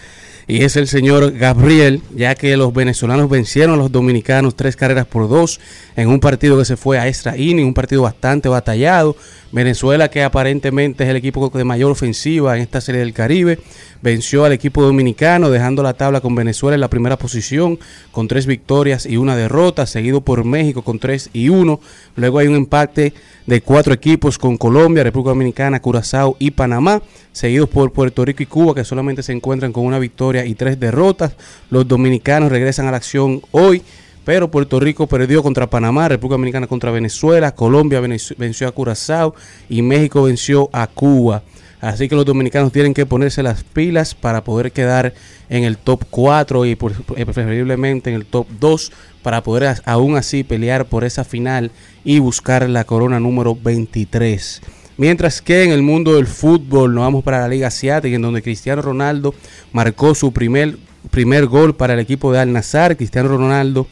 [0.48, 5.06] Y es el señor Gabriel, ya que los venezolanos vencieron a los dominicanos tres carreras
[5.06, 5.60] por dos
[5.96, 9.16] en un partido que se fue a extra inning, un partido bastante batallado.
[9.54, 13.60] Venezuela, que aparentemente es el equipo de mayor ofensiva en esta serie del Caribe,
[14.02, 17.78] venció al equipo dominicano, dejando la tabla con Venezuela en la primera posición,
[18.12, 21.80] con tres victorias y una derrota, seguido por México con tres y uno.
[22.16, 23.14] Luego hay un empate
[23.46, 28.48] de cuatro equipos con Colombia, República Dominicana, Curazao y Panamá, seguidos por Puerto Rico y
[28.48, 31.34] Cuba, que solamente se encuentran con una victoria y tres derrotas.
[31.70, 33.84] Los dominicanos regresan a la acción hoy.
[34.26, 38.00] Pero Puerto Rico perdió contra Panamá, República Dominicana contra Venezuela, Colombia
[38.38, 39.36] venció a Curazao
[39.70, 41.44] y México venció a Cuba.
[41.82, 45.14] Así que los dominicanos tienen que ponerse las pilas para poder quedar
[45.50, 50.16] en el top 4 y por- eh, preferiblemente en el top 2 para poder aún
[50.16, 51.72] así pelear por esa final
[52.06, 54.62] y buscar la corona número 23.
[54.96, 58.42] Mientras que en el mundo del fútbol nos vamos para la Liga Asiática, en donde
[58.42, 59.36] Cristiano Ronaldo
[59.74, 60.78] marcó su primer,
[61.12, 62.96] primer gol para el equipo de Al Nazar.
[62.98, 63.88] Cristiano Ronaldo,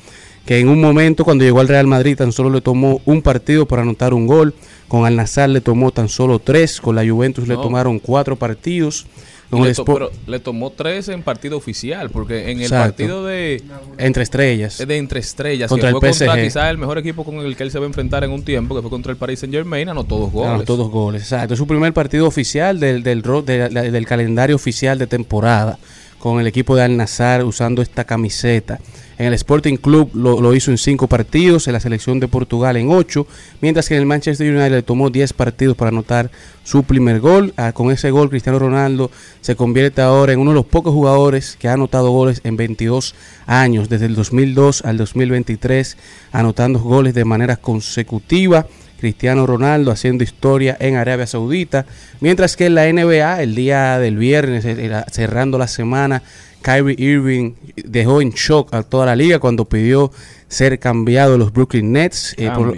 [0.46, 3.66] que en un momento cuando llegó al Real Madrid tan solo le tomó un partido
[3.66, 4.54] para anotar un gol.
[4.88, 6.82] Con Al Nazar le tomó tan solo tres.
[6.82, 9.06] Con la Juventus le tomaron cuatro partidos.
[9.52, 12.86] Le, to- pero le tomó tres en partido oficial, porque en el Exacto.
[12.96, 13.62] partido de,
[13.98, 14.78] entre estrellas.
[14.78, 16.44] de entre estrellas, Contra que el fue contra PSG.
[16.46, 18.76] quizás el mejor equipo con el que él se va a enfrentar en un tiempo,
[18.76, 20.52] que fue contra el Paris Saint Germain, anotó dos goles.
[20.54, 21.54] Anotó dos goles, exacto.
[21.56, 25.78] Es su primer partido oficial del, del, ro- de la- del calendario oficial de temporada
[26.22, 28.80] con el equipo de Al Nazar usando esta camiseta.
[29.18, 32.78] En el Sporting Club lo, lo hizo en cinco partidos, en la selección de Portugal
[32.78, 33.28] en ocho,
[33.60, 36.32] mientras que en el Manchester United le tomó 10 partidos para anotar
[36.64, 37.54] su primer gol.
[37.58, 41.58] Ah, con ese gol, Cristiano Ronaldo se convierte ahora en uno de los pocos jugadores
[41.60, 43.16] que ha anotado goles en 22
[43.48, 45.98] años, desde el 2002 al 2023,
[46.32, 48.68] anotando goles de manera consecutiva.
[49.02, 51.88] Cristiano Ronaldo haciendo historia en Arabia Saudita,
[52.20, 56.22] mientras que en la NBA el día del viernes, eh, cerrando la semana,
[56.62, 60.12] Kyrie Irving dejó en shock a toda la liga cuando pidió
[60.48, 62.78] ser cambiado de los Brooklyn Nets, eh, por,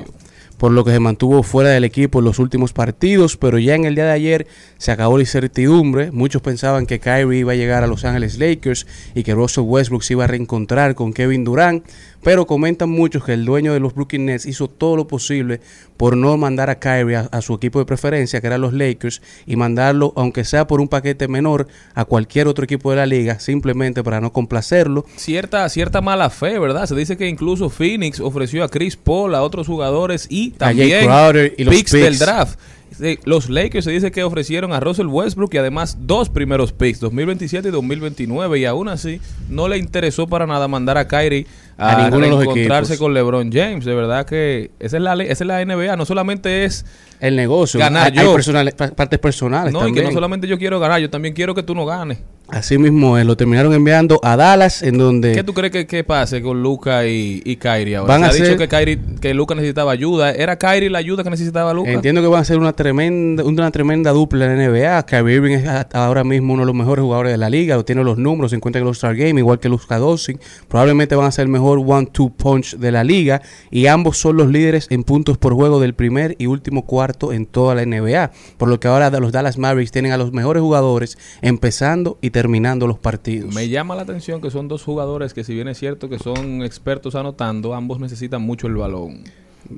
[0.58, 3.84] por lo que se mantuvo fuera del equipo en los últimos partidos, pero ya en
[3.84, 6.12] el día de ayer se acabó la incertidumbre.
[6.12, 10.04] Muchos pensaban que Kyrie iba a llegar a Los Ángeles Lakers y que Russell Westbrook
[10.04, 11.84] se iba a reencontrar con Kevin Durant,
[12.24, 15.60] pero comentan muchos que el dueño de los Brooklyn Nets hizo todo lo posible
[15.98, 19.22] por no mandar a Kyrie a, a su equipo de preferencia, que eran los Lakers,
[19.46, 23.40] y mandarlo, aunque sea por un paquete menor, a cualquier otro equipo de la liga,
[23.40, 25.06] simplemente para no complacerlo.
[25.16, 26.86] Cierta, cierta mala fe, ¿verdad?
[26.88, 30.76] Se dice que incluso Phoenix ofreció a Chris Paul, a otros jugadores y A Jay
[30.78, 32.20] también Crowder y los picks del picks.
[32.20, 32.60] draft.
[32.98, 37.00] Sí, Los Lakers se dice que ofrecieron a Russell Westbrook y además dos primeros picks,
[37.00, 41.96] 2027 y 2029, y aún así no le interesó para nada mandar a Kyrie a,
[41.96, 43.06] A ninguno de los encontrarse equipos.
[43.06, 43.84] con LeBron James.
[43.86, 46.86] De verdad que esa es la, esa es la NBA, no solamente es
[47.20, 48.34] El negocio, Ganar hay, hay yo.
[48.34, 50.06] personales- pa- partes personales no, y que también.
[50.06, 52.20] no solamente yo quiero ganar, yo también quiero que tú no ganes.
[52.50, 56.04] Así mismo es, lo terminaron enviando a Dallas, en donde ¿Qué tú crees que, que
[56.04, 58.14] pase con Luca y, y Kyrie ahora?
[58.14, 60.32] Van Se a ha dicho que Kyrie, que Luca necesitaba ayuda.
[60.32, 61.92] ¿Era Kyrie la ayuda que necesitaba Luca?
[61.92, 65.06] entiendo que van a ser una tremenda, una tremenda dupla en la NBA.
[65.06, 68.20] Kyrie Irving es ahora mismo uno de los mejores jugadores de la liga, tiene los
[68.20, 70.40] números, se encuentra en el All-Star Game, igual que Luka Doncic.
[70.68, 74.50] Probablemente van a ser el mejor one-two punch de la liga y ambos son los
[74.50, 78.32] líderes en puntos por juego del primer y último cuarto en toda la NBA.
[78.58, 82.43] Por lo que ahora los Dallas Mavericks tienen a los mejores jugadores empezando y terminando
[82.44, 83.54] los partidos.
[83.54, 86.64] Me llama la atención que son dos jugadores que si bien es cierto que son
[86.64, 89.24] expertos anotando, ambos necesitan mucho el balón.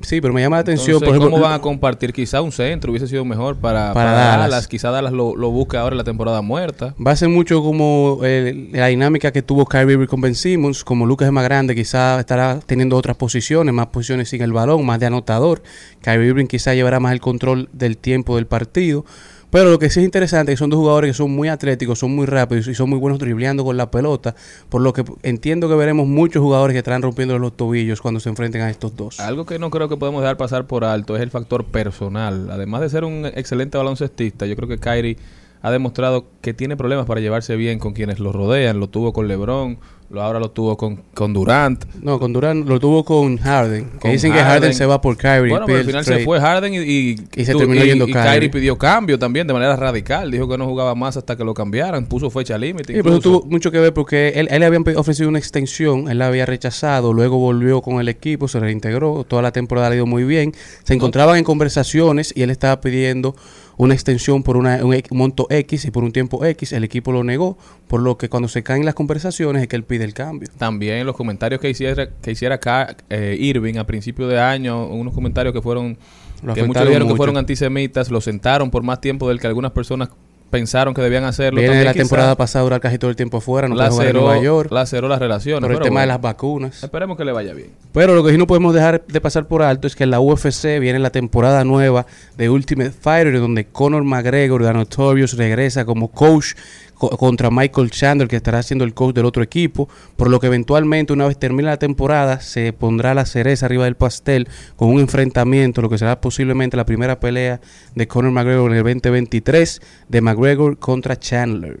[0.02, 2.12] Sí, pero me llama la atención, Entonces, por ejemplo, ¿cómo van a compartir?
[2.12, 4.50] Quizá un centro hubiese sido mejor para, Para para Dallas.
[4.50, 4.68] Dallas.
[4.68, 6.94] Quizá Dallas lo, lo busque ahora en la temporada muerta.
[7.04, 10.82] Va a ser mucho como eh, la dinámica que tuvo Kyrie Irving con Ben Simmons.
[10.82, 14.84] Como Lucas es más grande, quizá estará teniendo otras posiciones, más posiciones sin el balón,
[14.84, 15.62] más de anotador.
[16.00, 19.04] Kyrie Irving quizá llevará más el control del tiempo del partido.
[19.50, 21.98] Pero lo que sí es interesante es que son dos jugadores que son muy atléticos,
[21.98, 24.34] son muy rápidos y son muy buenos dribleando con la pelota.
[24.68, 28.28] Por lo que entiendo que veremos muchos jugadores que estarán rompiendo los tobillos cuando se
[28.28, 29.20] enfrenten a estos dos.
[29.20, 32.50] Algo que no creo que podemos dejar pasar por alto es el factor personal.
[32.50, 35.16] Además de ser un excelente baloncestista, yo creo que Kyrie
[35.62, 38.78] ha demostrado que tiene problemas para llevarse bien con quienes lo rodean.
[38.78, 41.84] Lo tuvo con LeBron, lo, ahora lo tuvo con, con Durant.
[42.00, 43.90] No, con Durant lo tuvo con Harden.
[44.00, 45.50] Que dicen que Harden se va por Kyrie.
[45.50, 46.20] Bueno, pero al final trade.
[46.20, 48.48] se fue Harden y, y, Y se terminó y- yendo Kyrie.
[48.50, 50.30] pidió cambio también de manera radical.
[50.30, 52.06] Dijo que no jugaba más hasta que lo cambiaran.
[52.06, 52.92] Puso fecha límite.
[52.94, 56.08] Sí, pero eso tuvo mucho que ver porque él, él le habían ofrecido una extensión,
[56.10, 59.94] él la había rechazado, luego volvió con el equipo, se reintegró, toda la temporada le
[59.94, 60.52] ha ido muy bien.
[60.84, 63.34] Se encontraban en conversaciones y él estaba pidiendo
[63.78, 67.22] una extensión por una, un monto X y por un tiempo X, el equipo lo
[67.24, 67.58] negó,
[67.88, 70.48] por lo que cuando se caen las conversaciones es que él pide el cambio.
[70.56, 75.12] También los comentarios que hiciera, que hiciera Ka- eh, Irving a principio de año, unos
[75.14, 75.98] comentarios que fueron,
[76.42, 79.72] Lo que muchos dijeron que fueron antisemitas, lo sentaron por más tiempo del que algunas
[79.72, 80.08] personas
[80.50, 81.60] pensaron que debían hacerlo.
[81.60, 84.06] Viene También la quizá temporada pasada durar casi todo el tiempo afuera, no puede jugar
[84.08, 85.62] en Nueva York, laceró las relaciones.
[85.62, 86.82] por el tema de las vacunas.
[86.82, 87.70] Esperemos que le vaya bien.
[87.92, 90.20] Pero lo que sí no podemos dejar de pasar por alto es que en la
[90.20, 92.06] UFC viene la temporada nueva
[92.36, 96.54] de Ultimate Fighter, donde Conor McGregor de Notorious regresa como coach
[96.94, 100.46] co- contra Michael Chandler, que estará siendo el coach del otro equipo, por lo que
[100.46, 105.00] eventualmente una vez termine la temporada se pondrá la cereza arriba del pastel con un
[105.00, 107.60] enfrentamiento, lo que será posiblemente la primera pelea
[107.94, 111.80] de Conor McGregor en el 2023 de McGregor contra Chandler.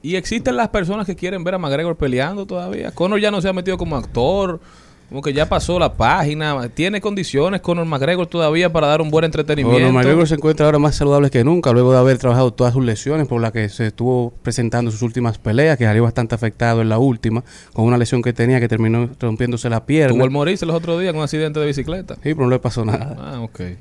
[0.00, 2.92] Y existen las personas que quieren ver a McGregor peleando todavía.
[2.92, 4.60] Conor ya no se ha metido como actor,
[5.08, 6.68] como que ya pasó la página.
[6.74, 9.80] Tiene condiciones Conor McGregor todavía para dar un buen entretenimiento.
[9.80, 12.84] Bueno, McGregor se encuentra ahora más saludable que nunca, luego de haber trabajado todas sus
[12.84, 16.88] lesiones por las que se estuvo presentando sus últimas peleas, que salió bastante afectado en
[16.90, 17.42] la última,
[17.72, 20.14] con una lesión que tenía que terminó rompiéndose la pierna.
[20.14, 22.14] Tuvo el morirse los otros días con un accidente de bicicleta.
[22.16, 23.16] Sí, pero no le pasó nada.
[23.18, 23.60] Ah, ok.
[23.60, 23.78] Él,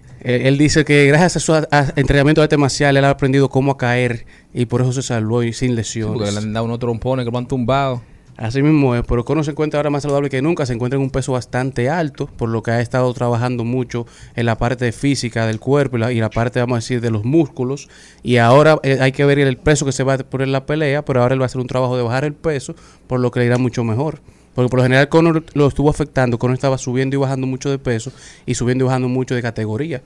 [0.48, 3.50] él dice que gracias a su a- a- entrenamiento de arte marcial, él ha aprendido
[3.50, 6.18] cómo a caer y por eso se salvó y sin Sí, lesiones.
[6.18, 8.02] porque le han dado unos trompones que lo han tumbado.
[8.38, 11.02] Así mismo es, pero Conor se encuentra ahora más saludable que nunca, se encuentra en
[11.02, 15.48] un peso bastante alto, por lo que ha estado trabajando mucho en la parte física
[15.48, 17.90] del cuerpo y la, y la parte, vamos a decir, de los músculos.
[18.22, 20.68] Y ahora eh, hay que ver el peso que se va a poner en la
[20.68, 22.76] pelea, pero ahora él va a hacer un trabajo de bajar el peso,
[23.08, 24.20] por lo que le irá mucho mejor.
[24.54, 27.80] Porque por lo general Conor lo estuvo afectando, Conor estaba subiendo y bajando mucho de
[27.80, 28.12] peso
[28.46, 30.04] y subiendo y bajando mucho de categoría.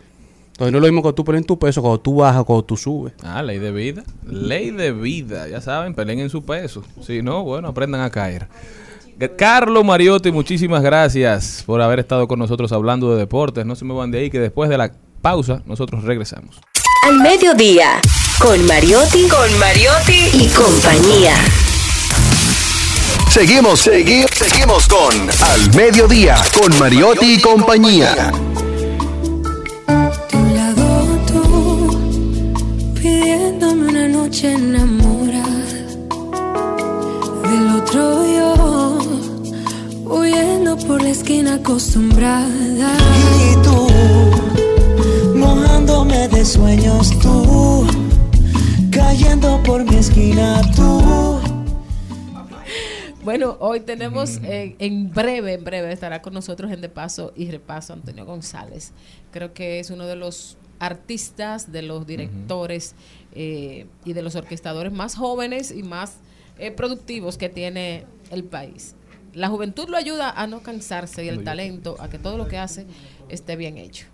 [0.62, 2.78] Entonces no es lo mismo cuando tú pones tu peso, cuando tú bajas, cuando tú
[2.78, 3.14] subes.
[3.24, 4.04] Ah, ley de vida.
[4.28, 5.48] Ley de vida.
[5.48, 6.84] Ya saben, peleen en su peso.
[7.02, 8.48] Si no, bueno, aprendan a caer.
[9.40, 13.66] Carlos Mariotti, muchísimas gracias por haber estado con nosotros hablando de deportes.
[13.66, 14.92] No se me van de ahí, que después de la
[15.24, 16.62] pausa nosotros regresamos.
[17.08, 18.00] Al mediodía,
[18.38, 21.34] con Mariotti, con Mariotti y compañía.
[23.32, 28.32] Seguimos, seguimos, seguimos con Al Mediodía, con Mariotti y compañía.
[34.32, 35.44] Noche enamorada.
[37.50, 38.98] Del otro yo,
[40.06, 42.98] huyendo por la esquina acostumbrada.
[43.44, 47.86] Y tú, mojándome de sueños tú,
[48.90, 51.42] cayendo por mi esquina tú.
[53.26, 57.52] Bueno, hoy tenemos eh, en breve, en breve estará con nosotros en De Paso y
[57.52, 58.94] Repaso Antonio González.
[59.32, 62.96] Creo que es uno de los artistas, de los directores
[63.34, 66.18] eh, y de los orquestadores más jóvenes y más
[66.58, 68.96] eh, productivos que tiene el país.
[69.34, 72.58] La juventud lo ayuda a no cansarse y el talento a que todo lo que
[72.58, 72.86] hace
[73.30, 74.08] esté bien hecho.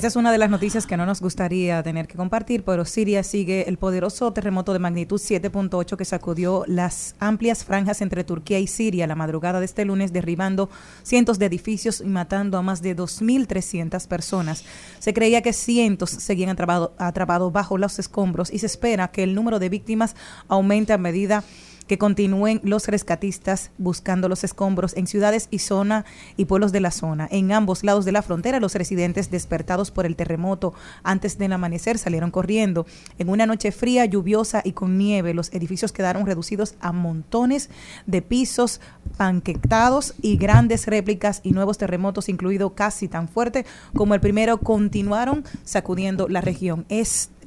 [0.00, 3.22] Esta es una de las noticias que no nos gustaría tener que compartir, pero Siria
[3.22, 8.66] sigue el poderoso terremoto de magnitud 7.8 que sacudió las amplias franjas entre Turquía y
[8.66, 10.70] Siria la madrugada de este lunes, derribando
[11.02, 14.64] cientos de edificios y matando a más de 2.300 personas.
[15.00, 19.34] Se creía que cientos seguían atrapado- atrapados bajo los escombros y se espera que el
[19.34, 20.16] número de víctimas
[20.48, 26.04] aumente a medida que continúen los rescatistas buscando los escombros en ciudades y zona
[26.36, 27.28] y pueblos de la zona.
[27.30, 31.98] En ambos lados de la frontera, los residentes despertados por el terremoto antes del amanecer
[31.98, 32.86] salieron corriendo.
[33.18, 37.70] En una noche fría, lluviosa y con nieve, los edificios quedaron reducidos a montones
[38.06, 38.80] de pisos
[39.16, 45.44] panquetados y grandes réplicas y nuevos terremotos, incluido casi tan fuerte como el primero, continuaron
[45.64, 46.84] sacudiendo la región.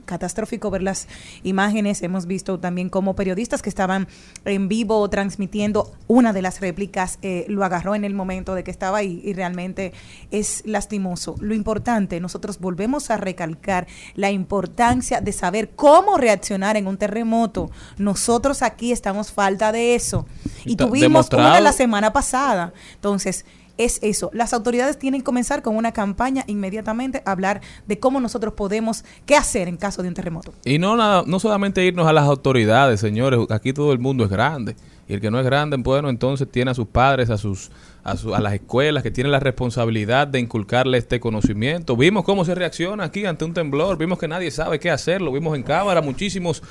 [0.06, 1.08] Catastrófico ver las
[1.44, 2.02] imágenes.
[2.02, 4.08] Hemos visto también como periodistas que estaban
[4.46, 8.72] en vivo transmitiendo una de las réplicas eh, lo agarró en el momento de que
[8.72, 9.94] estaba ahí y realmente
[10.32, 11.36] es lastimoso.
[11.40, 17.72] Lo importante, nosotros volvemos a recalcar la importancia de saber cómo reaccionar en un terremoto.
[17.98, 20.26] Nosotros aquí estamos falta de eso.
[20.66, 21.50] Y Está tuvimos demostrado.
[21.50, 22.74] una la semana pasada.
[22.96, 23.46] Entonces,
[23.78, 24.30] es eso.
[24.34, 29.36] Las autoridades tienen que comenzar con una campaña inmediatamente, hablar de cómo nosotros podemos, qué
[29.36, 30.54] hacer en caso de un terremoto.
[30.66, 34.30] Y no, nada, no solamente irnos a las autoridades, señores, aquí todo el mundo es
[34.30, 34.76] grande.
[35.08, 37.72] Y el que no es grande, bueno, entonces tiene a sus padres, a sus
[38.04, 41.96] a, su- a las escuelas que tienen la responsabilidad de inculcarle este conocimiento.
[41.96, 45.32] Vimos cómo se reacciona aquí ante un temblor, vimos que nadie sabe qué hacer, lo
[45.32, 46.62] vimos en cámara, muchísimos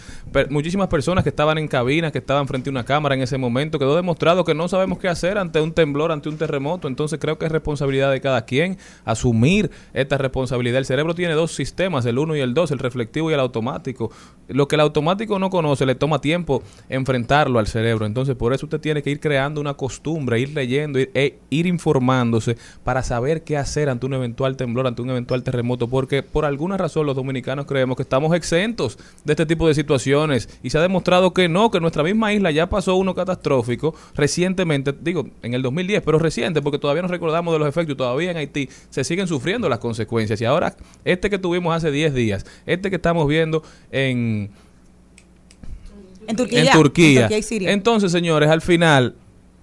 [0.50, 3.78] muchísimas personas que estaban en cabinas, que estaban frente a una cámara en ese momento,
[3.78, 6.88] quedó demostrado que no sabemos qué hacer ante un temblor, ante un terremoto.
[6.88, 10.78] Entonces creo que es responsabilidad de cada quien asumir esta responsabilidad.
[10.78, 14.10] El cerebro tiene dos sistemas, el uno y el dos, el reflectivo y el automático.
[14.48, 18.06] Lo que el automático no conoce, le toma tiempo enfrentarlo al cerebro.
[18.06, 21.66] Entonces, por eso usted tiene que ir creando una costumbre, ir leyendo, ir, e ir
[21.66, 26.44] informándose para saber qué hacer ante un eventual temblor, ante un eventual terremoto, porque por
[26.44, 30.78] alguna razón los dominicanos creemos que estamos exentos de este tipo de situaciones y se
[30.78, 35.54] ha demostrado que no, que nuestra misma isla ya pasó uno catastrófico recientemente, digo, en
[35.54, 38.68] el 2010, pero reciente, porque todavía nos recordamos de los efectos, y todavía en Haití
[38.90, 42.96] se siguen sufriendo las consecuencias y ahora este que tuvimos hace 10 días, este que
[42.96, 44.50] estamos viendo en
[46.26, 46.60] En Turquía.
[46.64, 47.20] en Turquía.
[47.20, 47.72] En Turquía y Siria.
[47.72, 49.14] Entonces, señores, al final,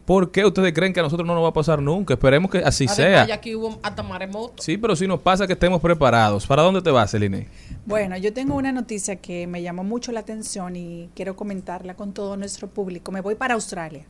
[0.09, 2.15] ¿por qué ustedes creen que a nosotros no nos va a pasar nunca?
[2.15, 3.27] Esperemos que así Además, sea.
[3.27, 4.55] ya aquí hubo hasta maremoto.
[4.59, 6.47] Sí, pero si nos pasa que estemos preparados.
[6.47, 7.47] ¿Para dónde te vas, Celine?
[7.85, 12.11] Bueno, yo tengo una noticia que me llamó mucho la atención y quiero comentarla con
[12.11, 13.11] todo nuestro público.
[13.11, 14.03] Me voy para Australia.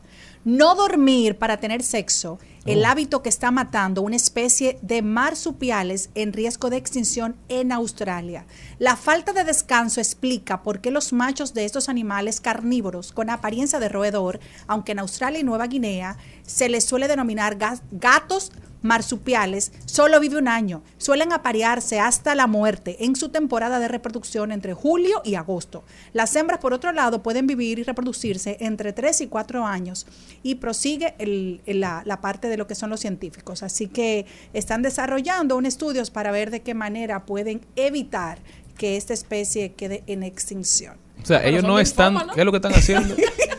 [0.46, 6.32] No dormir para tener sexo, el hábito que está matando una especie de marsupiales en
[6.32, 8.46] riesgo de extinción en Australia.
[8.78, 13.80] La falta de descanso explica por qué los machos de estos animales carnívoros con apariencia
[13.80, 17.58] de roedor, aunque en Australia y Nueva Guinea se les suele denominar
[17.92, 20.82] gatos marsupiales solo vive un año.
[20.98, 25.84] Suelen aparearse hasta la muerte en su temporada de reproducción entre julio y agosto.
[26.14, 30.08] Las hembras, por otro lado, pueden vivir y reproducirse entre 3 y 4 años.
[30.44, 33.64] Y prosigue el- la, la parte de lo que son los científicos.
[33.64, 38.40] Así que están desarrollando un estudios para ver de qué manera pueden evitar
[38.78, 40.98] que esta especie quede en extinción.
[41.22, 42.14] O sea, Pero ellos no están...
[42.14, 42.36] linfómanos.
[42.36, 43.16] ¿Qué es lo que están haciendo?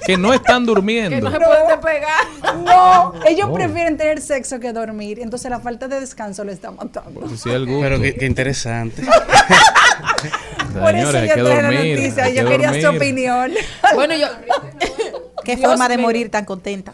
[0.06, 1.10] que no están durmiendo.
[1.14, 2.56] Que no se pueden despegar.
[2.64, 3.54] No, ellos Oh.
[3.54, 5.20] prefieren tener sexo que dormir.
[5.20, 7.20] Entonces la falta de descanso lo está matando.
[7.20, 7.82] Pues sí, el gusto.
[7.82, 9.02] Pero qué, qué interesante.
[10.80, 12.24] Por eso Señores, hay yo que traje la dormir, noticia.
[12.24, 12.96] hay Yo que quería su dormir.
[13.02, 13.52] opinión.
[13.94, 14.26] Bueno, yo,
[15.44, 16.06] Qué Dios forma de mío.
[16.06, 16.92] morir tan contenta.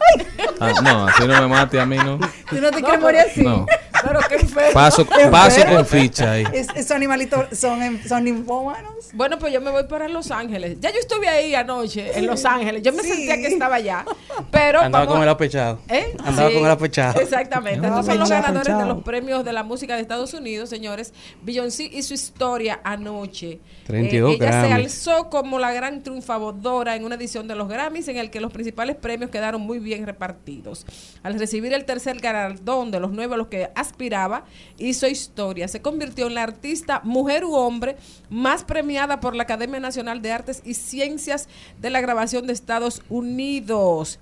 [0.59, 2.17] Ah, no, así no me mate a mí, no.
[2.49, 3.41] Tú no te No, quieres morir así.
[3.43, 3.65] No.
[4.03, 4.73] Pero qué feo.
[4.73, 5.75] Paso, Qué paso feo.
[5.75, 6.43] con ficha ahí.
[6.53, 8.91] Es- esos animalitos son, em- son ninfómanos.
[9.13, 10.77] Bueno, pues yo me voy para Los Ángeles.
[10.79, 12.81] Ya yo estuve ahí anoche, en Los Ángeles.
[12.83, 13.09] Yo me Sí.
[13.09, 14.05] sentía que estaba allá.
[14.51, 15.79] Pero Andaba vamos- con el apechado.
[15.89, 16.15] ¿Eh?
[16.23, 17.19] Andaba Sí, con el apechado.
[17.21, 17.87] Exactamente.
[17.87, 21.13] Estos son los ganadores de los premios de la música de Estados Unidos, señores.
[21.41, 23.59] Beyoncé y su historia anoche.
[23.85, 28.07] 32 Eh, ella se alzó como la gran triunfadora en una edición de los Grammys
[28.09, 30.85] en el que los principales premios quedaron muy bien repartidos.
[31.23, 34.45] Al recibir el tercer galardón de los nueve a los que aspiraba,
[34.77, 35.67] hizo historia.
[35.67, 37.97] Se convirtió en la artista, mujer u hombre,
[38.29, 41.49] más premiada por la Academia Nacional de Artes y Ciencias
[41.81, 44.19] de la Grabación de Estados Unidos.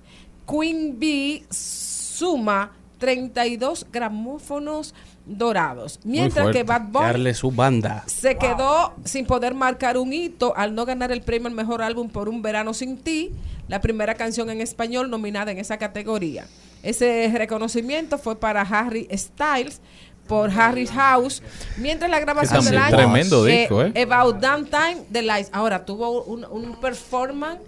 [0.50, 4.94] Queen Bee suma 32 gramófonos
[5.26, 6.62] dorados, mientras que.
[6.62, 8.04] Bad Bunny Darle su banda.
[8.06, 12.08] se quedó sin poder marcar un hito al no ganar el premio al mejor álbum
[12.08, 13.32] por Un Verano Sin Ti,
[13.68, 16.46] la primera canción en español nominada en esa categoría.
[16.82, 19.80] Ese reconocimiento fue para Harry Styles
[20.28, 21.40] por Harry's House,
[21.76, 23.92] mientras la grabación del año tremendo disco, ¿eh?
[24.10, 25.50] About Damn Time de Lights.
[25.52, 27.60] Ahora tuvo un, un performance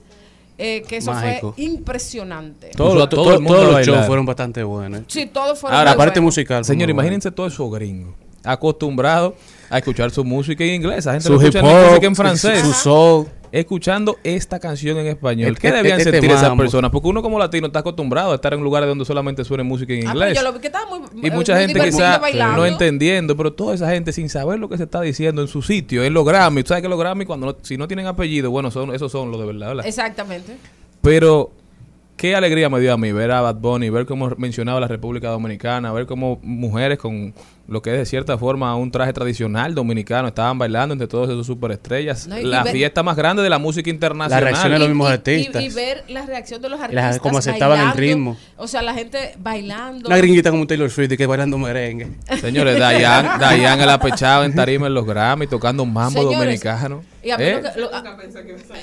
[0.56, 1.52] eh, que eso Mágico.
[1.54, 2.70] fue impresionante.
[2.76, 3.94] Todo- todo- todo el mundo todos los bailar.
[3.94, 5.02] shows fueron bastante buenos.
[5.06, 6.34] Sí, todo fueron Ahora, la parte buenos.
[6.36, 6.64] musical.
[6.64, 9.34] Señor, imagínense todos esos gringos acostumbrados
[9.70, 10.98] a escuchar su música en inglés.
[10.98, 12.60] Esa gente Su no escucha música en francés.
[12.62, 13.28] su soul.
[13.52, 15.58] Escuchando esta canción en español.
[15.58, 16.90] ¿Qué debían este sentir esas personas?
[16.90, 20.06] Porque uno como latino está acostumbrado a estar en lugares donde solamente suene música en
[20.06, 20.38] Ah, pero inglés.
[20.38, 22.56] yo lo vi que estaba muy Y eh, mucha muy gente divertido quizá bailando.
[22.58, 25.62] no entendiendo, pero toda esa gente sin saber lo que se está diciendo en su
[25.62, 26.62] sitio, en los Grammy.
[26.62, 29.30] Tú sabes que los Grammy, cuando no- si no tienen apellido, bueno, son, esos son
[29.30, 29.86] los de verdad, ¿verdad?
[29.86, 30.56] Exactamente.
[31.02, 31.50] Pero
[32.18, 35.28] qué alegría me dio a mí ver a Bad Bunny, ver cómo mencionaba la República
[35.30, 37.32] Dominicana, ver cómo mujeres con
[37.68, 41.46] lo que es de cierta forma un traje tradicional dominicano estaban bailando entre todos esos
[41.46, 42.26] superestrellas.
[42.26, 44.42] No, la ver- fiesta más grande de la música internacional.
[44.42, 45.62] La reacción de los mismos artistas.
[45.62, 47.18] Y, y ver la reacción de los artistas.
[47.20, 48.36] cómo aceptaban el ritmo.
[48.56, 50.08] O sea, la gente bailando.
[50.08, 52.08] Una gringuita como Taylor Swift y que bailando merengue.
[52.40, 57.04] Señores, Dayan, Dayan el apechado en tarima en los Grammy tocando un mambo Señores, dominicano.
[57.22, 57.60] Y a mí ¿Eh?
[57.62, 58.04] lo, que, lo- a-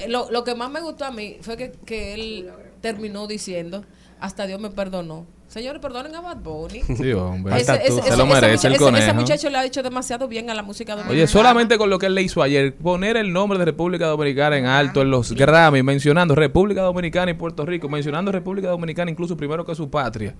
[0.07, 2.49] lo- lo que más me gustó a mí fue que, que él
[2.85, 3.83] terminó diciendo,
[4.19, 5.25] hasta Dios me perdonó.
[5.47, 6.81] Señores, perdonen a Bad Bunny.
[6.83, 7.55] Sí, hombre.
[7.57, 9.03] Ese- ese- Se ese- lo merece el conejo.
[9.03, 11.13] Ese muchacho le ha hecho demasiado bien a la música dominicana.
[11.17, 14.57] Oye, solamente con lo que él le hizo ayer, poner el nombre de República Dominicana
[14.57, 19.35] en alto en los Grammy, mencionando República Dominicana y Puerto Rico, mencionando República Dominicana incluso
[19.35, 20.35] primero que su patria.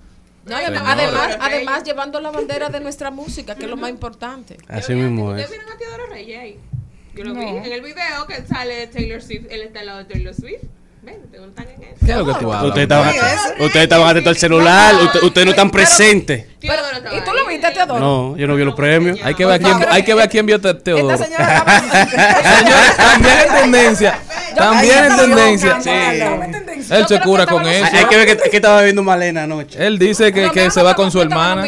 [0.46, 4.58] No, además, además llevando la bandera de nuestra música, que es lo más importante.
[4.68, 5.42] Así mismo es.
[5.46, 6.60] ¿Ustedes vieron a Teodoro Reyes ahí?
[7.16, 7.40] Yo lo No.
[7.40, 10.64] vi en el video que sale Taylor Swift, él está al lado de Taylor Swift.
[11.06, 12.06] Ven, ustedes no están en eso.
[12.06, 12.66] ¿Qué es lo que tú hablas?
[12.70, 13.10] Ustedes estaban,
[13.60, 16.46] ustedes estaban atentos al celular, usted- ustedes no están presentes.
[16.60, 16.74] Pero,
[17.16, 18.00] ¿Y tú lo viste, Teodoro?
[18.00, 19.20] No, yo no vi los premios.
[19.24, 21.14] Hay que ver a quién, hay que ver a quién vio Te- Teodoro.
[21.14, 21.66] Esta señora
[22.60, 24.20] Señores, también es tendencia.
[24.56, 25.82] También es tendencia.
[25.82, 25.90] Sí.
[26.94, 27.86] Él se cura con eso.
[27.86, 29.86] Hay, hay que ver que, estaba viendo Malena anoche.
[29.86, 31.66] Él dice que, que se va con su hermana.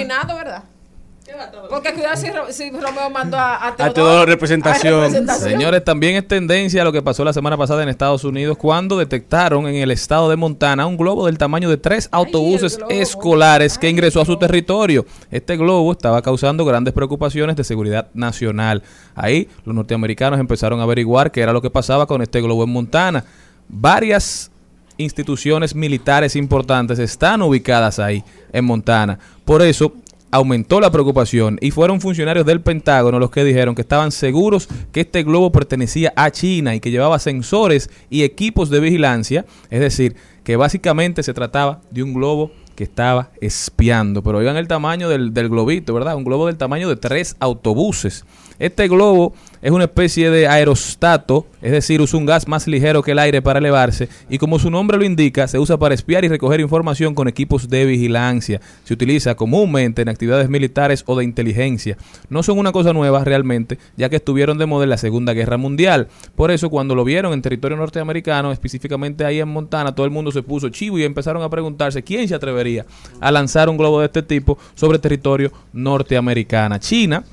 [1.69, 3.93] Porque cuidado si, Ro- si Romeo mandó a, a A Teodoro.
[3.93, 4.93] Teodoro representación.
[4.93, 5.49] A representación.
[5.51, 9.67] Señores, también es tendencia lo que pasó la semana pasada en Estados Unidos cuando detectaron
[9.67, 14.21] en el estado de Montana un globo del tamaño de tres autobuses escolares que ingresó
[14.21, 15.05] a su territorio.
[15.31, 18.83] Este globo estaba causando grandes preocupaciones de seguridad nacional.
[19.15, 22.69] Ahí los norteamericanos empezaron a averiguar qué era lo que pasaba con este globo en
[22.71, 23.23] Montana.
[23.69, 24.51] Varias
[24.97, 29.19] instituciones militares importantes están ubicadas ahí en Montana.
[29.45, 29.93] Por eso
[30.31, 35.01] aumentó la preocupación y fueron funcionarios del Pentágono los que dijeron que estaban seguros que
[35.01, 40.15] este globo pertenecía a China y que llevaba sensores y equipos de vigilancia, es decir,
[40.43, 44.21] que básicamente se trataba de un globo que estaba espiando.
[44.21, 46.15] Pero oigan el tamaño del, del globito, ¿verdad?
[46.15, 48.23] Un globo del tamaño de tres autobuses.
[48.59, 53.11] Este globo es una especie de aerostato, es decir, usa un gas más ligero que
[53.11, 56.27] el aire para elevarse y como su nombre lo indica, se usa para espiar y
[56.27, 58.61] recoger información con equipos de vigilancia.
[58.83, 61.97] Se utiliza comúnmente en actividades militares o de inteligencia.
[62.29, 65.57] No son una cosa nueva realmente, ya que estuvieron de moda en la Segunda Guerra
[65.57, 66.07] Mundial.
[66.35, 70.31] Por eso cuando lo vieron en territorio norteamericano, específicamente ahí en Montana, todo el mundo
[70.31, 72.85] se puso chivo y empezaron a preguntarse quién se atrevería
[73.19, 76.79] a lanzar un globo de este tipo sobre territorio norteamericana.
[76.79, 77.23] China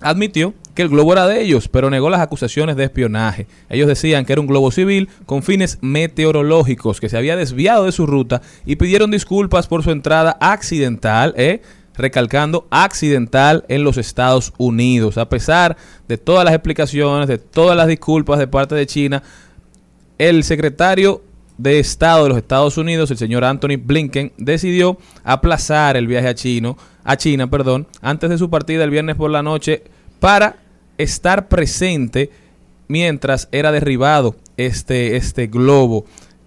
[0.00, 3.46] admitió que el globo era de ellos, pero negó las acusaciones de espionaje.
[3.68, 7.92] Ellos decían que era un globo civil con fines meteorológicos, que se había desviado de
[7.92, 11.62] su ruta y pidieron disculpas por su entrada accidental, ¿eh?
[11.96, 15.18] recalcando accidental en los Estados Unidos.
[15.18, 15.76] A pesar
[16.06, 19.22] de todas las explicaciones, de todas las disculpas de parte de China,
[20.16, 21.22] el secretario
[21.58, 26.34] de Estado de los Estados Unidos, el señor Anthony Blinken, decidió aplazar el viaje a
[26.34, 26.78] Chino,
[27.08, 29.82] a China, perdón, antes de su partida el viernes por la noche
[30.20, 30.56] para
[30.98, 32.30] estar presente
[32.86, 36.04] mientras era derribado este, este globo.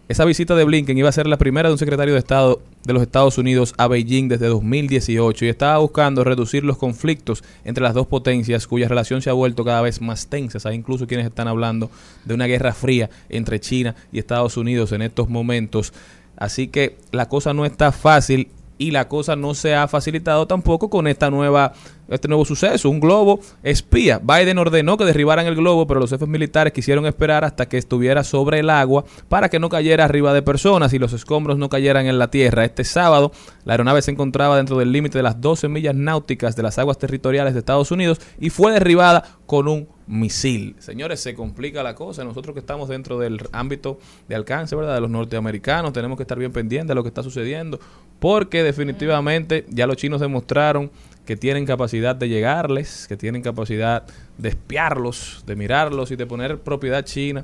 [0.08, 2.94] esa visita de Blinken iba a ser la primera de un secretario de Estado de
[2.94, 7.96] los Estados Unidos a Beijing desde 2018 y estaba buscando reducir los conflictos entre las
[7.96, 10.60] dos potencias cuya relación se ha vuelto cada vez más tensa.
[10.70, 11.90] Hay incluso quienes están hablando
[12.24, 15.92] de una guerra fría entre China y Estados Unidos en estos momentos.
[16.38, 18.50] Así que la cosa no está fácil
[18.82, 21.74] y la cosa no se ha facilitado tampoco con esta nueva
[22.16, 24.20] este nuevo suceso, un globo espía.
[24.20, 28.24] Biden ordenó que derribaran el globo, pero los jefes militares quisieron esperar hasta que estuviera
[28.24, 32.08] sobre el agua para que no cayera arriba de personas y los escombros no cayeran
[32.08, 32.66] en la tierra.
[32.66, 33.32] Este sábado,
[33.64, 36.98] la aeronave se encontraba dentro del límite de las 12 millas náuticas de las aguas
[36.98, 40.76] territoriales de Estados Unidos y fue derribada con un misil.
[40.80, 42.26] Señores, se complica la cosa.
[42.26, 44.96] Nosotros que estamos dentro del ámbito de alcance, ¿verdad?
[44.96, 47.80] De los norteamericanos, tenemos que estar bien pendientes de lo que está sucediendo,
[48.22, 50.92] porque definitivamente ya los chinos demostraron
[51.26, 54.04] que tienen capacidad de llegarles, que tienen capacidad
[54.38, 57.44] de espiarlos, de mirarlos y de poner propiedad china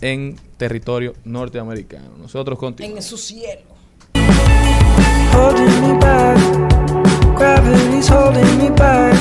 [0.00, 2.16] en territorio norteamericano.
[2.18, 3.04] Nosotros continuamos.
[3.04, 3.60] En su cielo.
[5.34, 6.38] holding me back.
[7.36, 9.14] Gravity's holding me back.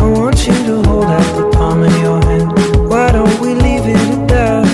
[0.00, 2.88] I want you to hold out the palm of your hand.
[2.88, 4.64] Why don't we leave it at that?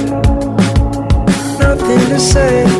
[1.59, 2.80] Nothing to say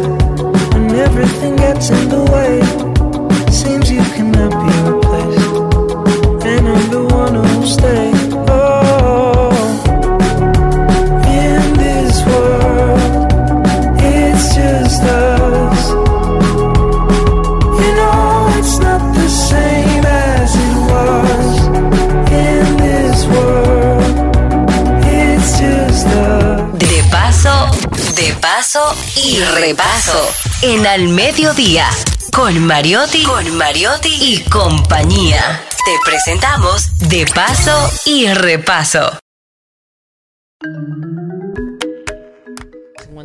[29.41, 30.29] repaso.
[30.63, 31.89] En Al Mediodía,
[32.33, 35.63] con Mariotti, con Mariotti y compañía.
[35.85, 39.19] Te presentamos De paso y repaso.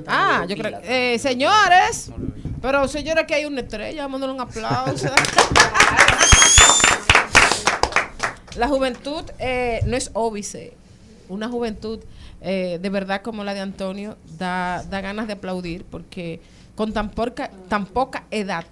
[0.07, 0.79] Ah, yo creo.
[0.83, 2.11] Eh, señores,
[2.61, 5.09] pero señores, que hay una estrella, mándale un aplauso.
[8.55, 10.73] La juventud eh, no es óbice.
[11.27, 11.99] Una juventud
[12.47, 16.39] eh, de verdad como la de Antonio da, da ganas de aplaudir porque
[16.75, 18.65] con tan poca, tan poca edad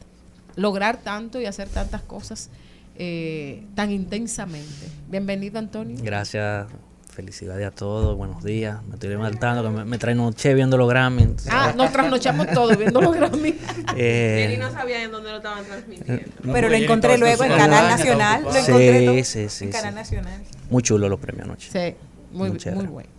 [0.55, 2.51] lograr tanto y hacer tantas cosas
[2.95, 4.87] eh, tan intensamente.
[5.09, 5.97] Bienvenido, Antonio.
[6.03, 6.67] Gracias,
[7.09, 8.83] felicidades a todos, buenos días.
[8.83, 11.35] Me estoy levantando, que me, me traen noche viendo los Grammy.
[11.49, 13.55] Ah, nos trasnochamos todos viendo los Grammy.
[13.95, 16.23] Eh, no sabía en dónde lo estaban transmitiendo.
[16.51, 18.43] Pero lo encontré luego en Canal Nacional.
[18.43, 19.65] Lo encontré todo Sí, sí, sí.
[19.65, 19.71] en.
[19.71, 20.41] Canal Nacional.
[20.69, 21.69] Muy chulo los premios anoche.
[21.71, 21.95] Sí,
[22.33, 23.09] muy, Muy bueno.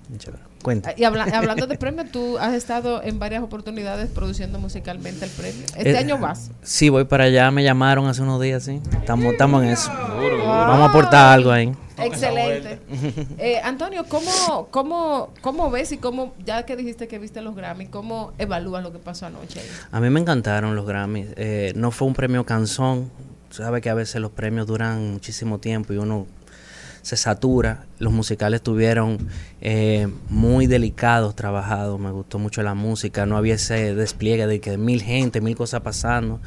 [0.62, 0.95] Cuenta.
[0.97, 5.65] Y habla- hablando de premios, tú has estado en varias oportunidades produciendo musicalmente el premio.
[5.77, 6.51] Este Eh, año vas.
[6.62, 7.51] Sí, voy para allá.
[7.51, 8.81] Me llamaron hace unos días, sí.
[8.99, 9.91] Estamos, estamos en eso.
[9.93, 11.73] Vamos a aportar algo ahí.
[11.99, 12.81] Excelente.
[13.39, 17.87] Eh, Antonio, ¿cómo, cómo, ¿cómo ves y cómo, ya que dijiste que viste los Grammy,
[17.87, 19.61] cómo evalúas lo que pasó anoche?
[19.61, 19.67] ahí?
[19.93, 21.29] A mí me encantaron los Grammys.
[21.37, 23.11] Eh, no fue un premio canzón.
[23.51, 26.27] Sabe que a veces los premios duran muchísimo tiempo y uno
[27.05, 27.85] se satura.
[27.99, 29.29] Los musicales estuvieron
[29.61, 32.01] eh, muy delicados, trabajados.
[32.01, 33.27] Me gustó mucho la música.
[33.27, 36.41] No había ese despliegue de que mil gente, mil cosas pasando.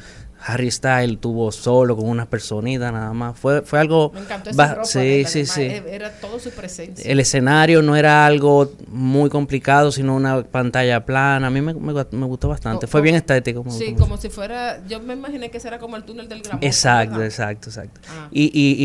[0.44, 3.36] Harry Styles tuvo solo con unas personitas nada más.
[3.38, 4.12] Fue, fue algo...
[4.14, 4.84] Me encantó esa ropa.
[4.86, 5.62] sí, sí, sí.
[5.62, 7.10] Era todo su presencia.
[7.10, 11.48] El escenario no era algo muy complicado, sino una pantalla plana.
[11.48, 12.86] A mí me, me gu- me gustó bastante.
[12.86, 13.64] Fue bien como- estético.
[13.64, 16.62] me Sí, como si fuera, yo me imaginé que será como el túnel del Gramón.
[16.62, 17.26] Exacto, ¿verdad?
[17.26, 18.00] exacto, exacto.
[18.08, 18.28] Ah.
[18.30, 18.76] Y, y,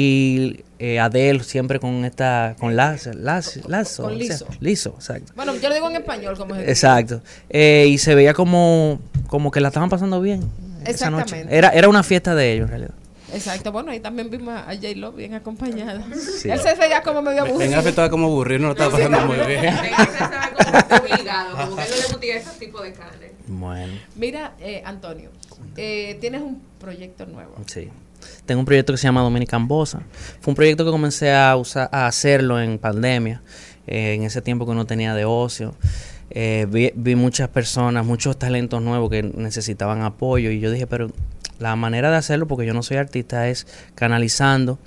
[0.50, 4.48] y eh, Adele siempre con esta, con lazo, lazo, lazo, con o sea, liso.
[4.60, 5.32] liso, exacto.
[5.36, 6.56] Bueno, yo lo digo en español como.
[6.56, 7.22] Exacto.
[7.50, 10.42] Eh, y se veía como, como que la estaban pasando bien.
[10.86, 11.24] Esa noche.
[11.24, 11.58] Exactamente.
[11.58, 12.94] Era, era una fiesta de ellos en realidad.
[13.34, 16.06] Exacto, bueno, ahí también vimos a J-Lo bien acompañada.
[16.40, 16.50] Sí.
[16.50, 17.64] Él se veía como medio aburrido.
[17.64, 19.66] En Alfa estaba como aburrido, no lo estaba pasando muy bien.
[19.66, 23.32] En ese estaba como obligado, como que no le gustaba ese tipo de carne.
[23.48, 25.32] Bueno, Mira, eh, Antonio,
[25.76, 27.56] eh, tienes un proyecto nuevo.
[27.66, 27.90] sí.
[28.46, 30.02] Tengo un proyecto que se llama Dominican Bossa.
[30.40, 33.42] Fue un proyecto que comencé a, usar, a hacerlo en pandemia,
[33.86, 35.76] eh, en ese tiempo que uno tenía de ocio.
[36.36, 41.12] Eh, vi, vi muchas personas, muchos talentos nuevos que necesitaban apoyo y yo dije, pero
[41.60, 44.80] la manera de hacerlo, porque yo no soy artista, es canalizando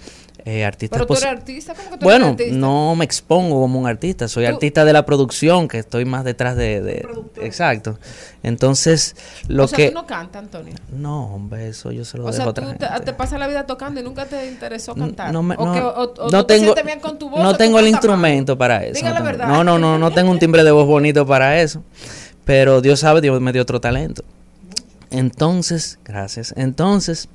[0.48, 2.56] eh, artistas Pero tú posi- eres artista, ¿cómo que tú Bueno, eres artista?
[2.56, 6.24] no me expongo como un artista, soy Tú- artista de la producción, que estoy más
[6.24, 6.80] detrás de...
[6.80, 7.06] de-
[7.42, 7.98] exacto.
[8.44, 9.16] Entonces,
[9.48, 9.88] lo o sea, que...
[9.88, 10.72] tú no cantas, Antonio.
[10.92, 13.04] No, hombre, eso yo se lo O dejo sea, a tú otra te, gente.
[13.04, 15.32] te pasas la vida tocando y nunca te interesó cantar.
[15.32, 17.42] No, me- o no- que, o- no tú te tengo, sientes bien con tu voz.
[17.42, 18.14] no tú tengo el cantas mal.
[18.30, 18.94] instrumento para eso.
[18.94, 19.48] Diga no, la verdad.
[19.48, 21.82] no, no, no, no tengo un timbre de voz bonito para eso.
[22.44, 24.22] Pero Dios sabe, Dios me dio otro talento.
[25.16, 26.52] Entonces, gracias.
[26.56, 27.28] Entonces,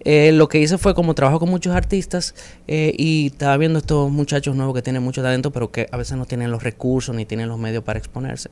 [0.00, 2.34] eh, lo que hice fue como trabajo con muchos artistas
[2.68, 6.16] eh, y estaba viendo estos muchachos nuevos que tienen mucho talento, pero que a veces
[6.16, 8.50] no tienen los recursos ni tienen los medios para exponerse.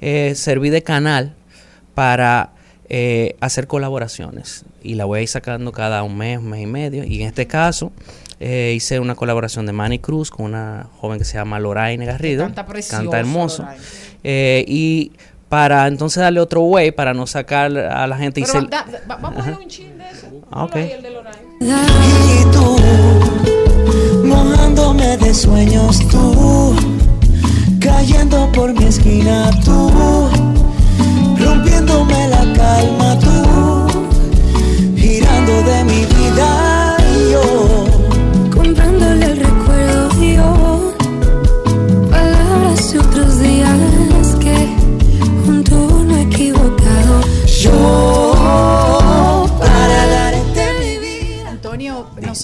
[0.00, 1.34] Eh, serví de canal
[1.94, 2.52] para
[2.88, 4.64] eh, hacer colaboraciones.
[4.82, 7.04] Y la voy a ir sacando cada un mes, un mes y medio.
[7.04, 7.92] Y en este caso
[8.40, 12.44] eh, hice una colaboración de Manny Cruz con una joven que se llama Loraine Garrido.
[12.44, 13.66] canta precioso, Canta hermoso.
[14.22, 15.12] Eh, y
[15.48, 18.84] para entonces darle otro way, para no sacar a la gente y Pero se- da-
[19.10, 20.26] va- vamos a ver un chin de eso.
[20.50, 20.72] Ah, ok.
[20.72, 21.44] Ponlo ahí, el de Loraine.
[21.60, 26.74] Y tú, mojándome de sueños tú,
[27.80, 29.90] cayendo por mi esquina tú,
[31.38, 36.96] rompiéndome la calma tú, girando de mi vida
[37.30, 37.84] yo.
[38.54, 39.43] Comprándole el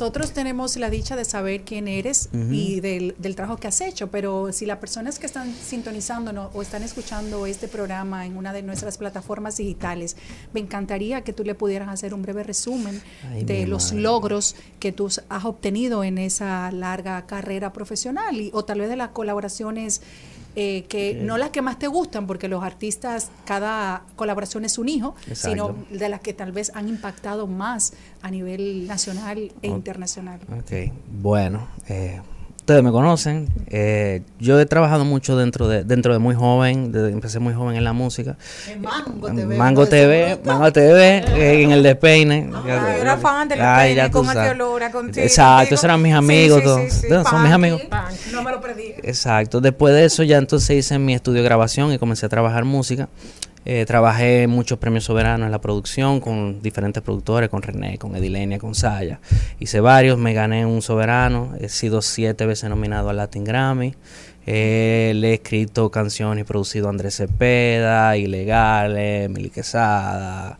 [0.01, 4.11] nosotros tenemos la dicha de saber quién eres y del, del trabajo que has hecho,
[4.11, 8.63] pero si las personas que están sintonizándonos o están escuchando este programa en una de
[8.63, 10.17] nuestras plataformas digitales,
[10.55, 14.01] me encantaría que tú le pudieras hacer un breve resumen Ay, de los madre.
[14.01, 18.97] logros que tú has obtenido en esa larga carrera profesional y, o tal vez de
[18.97, 20.01] las colaboraciones
[20.57, 24.89] eh, que no las que más te gustan, porque los artistas, cada colaboración es un
[24.89, 25.77] hijo, Exacto.
[25.89, 27.93] sino de las que tal vez han impactado más
[28.23, 30.41] a nivel nacional e internacional.
[30.59, 32.21] Ok, bueno, eh,
[32.61, 33.49] ustedes me conocen.
[33.69, 37.77] eh, yo he trabajado mucho dentro de dentro de muy joven, desde- empecé muy joven
[37.77, 38.37] en la música.
[38.81, 39.57] Mango En TV.
[39.57, 39.87] Mango.
[39.87, 42.49] TV, Mango TV, eh, en el despeine.
[42.51, 46.63] Yo era fan del Ay, Despeine, ya tú con contigo, Exacto, esos eran mis amigos.
[46.91, 47.83] sí, sí, Son mis amigos.
[47.89, 48.17] Panky.
[48.33, 48.95] No me lo perdí.
[49.03, 49.61] Exacto.
[49.61, 53.09] Después de eso ya entonces hice mi estudio de grabación y comencé a trabajar música.
[53.67, 58.59] Eh, trabajé muchos premios soberanos en la producción con diferentes productores, con René, con Edilenia,
[58.59, 59.21] con Saya.
[59.59, 63.95] Hice varios, me gané un soberano, he sido siete veces nominado al Latin Grammy.
[64.47, 70.59] Eh, le he escrito canciones y producido a Andrés Cepeda, Ilegales, Mili Quesada,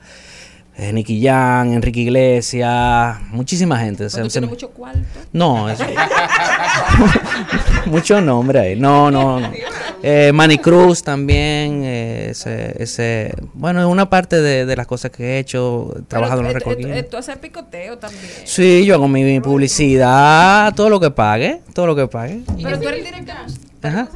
[0.81, 4.09] eh, Nicky Jam, Enrique Iglesias, muchísima gente.
[4.09, 5.01] Se- ¿Tú se tienes me- mucho cuarto?
[5.33, 5.85] no, eso.
[7.87, 8.77] Mucho nombre ahí.
[8.79, 9.51] No, no, no.
[10.03, 11.83] Eh, Manny Cruz también.
[11.85, 15.95] eh, ese, ese, bueno, es una parte de, de las cosas que he hecho.
[15.99, 17.11] He trabajado en los Pero, récords eh, Guinness.
[17.11, 18.23] Tú haces picoteo también.
[18.45, 22.41] Sí, yo hago mi publicidad, todo lo que pague, todo lo que pague.
[22.63, 23.37] Pero tú eres director.
[23.83, 24.09] Ajá.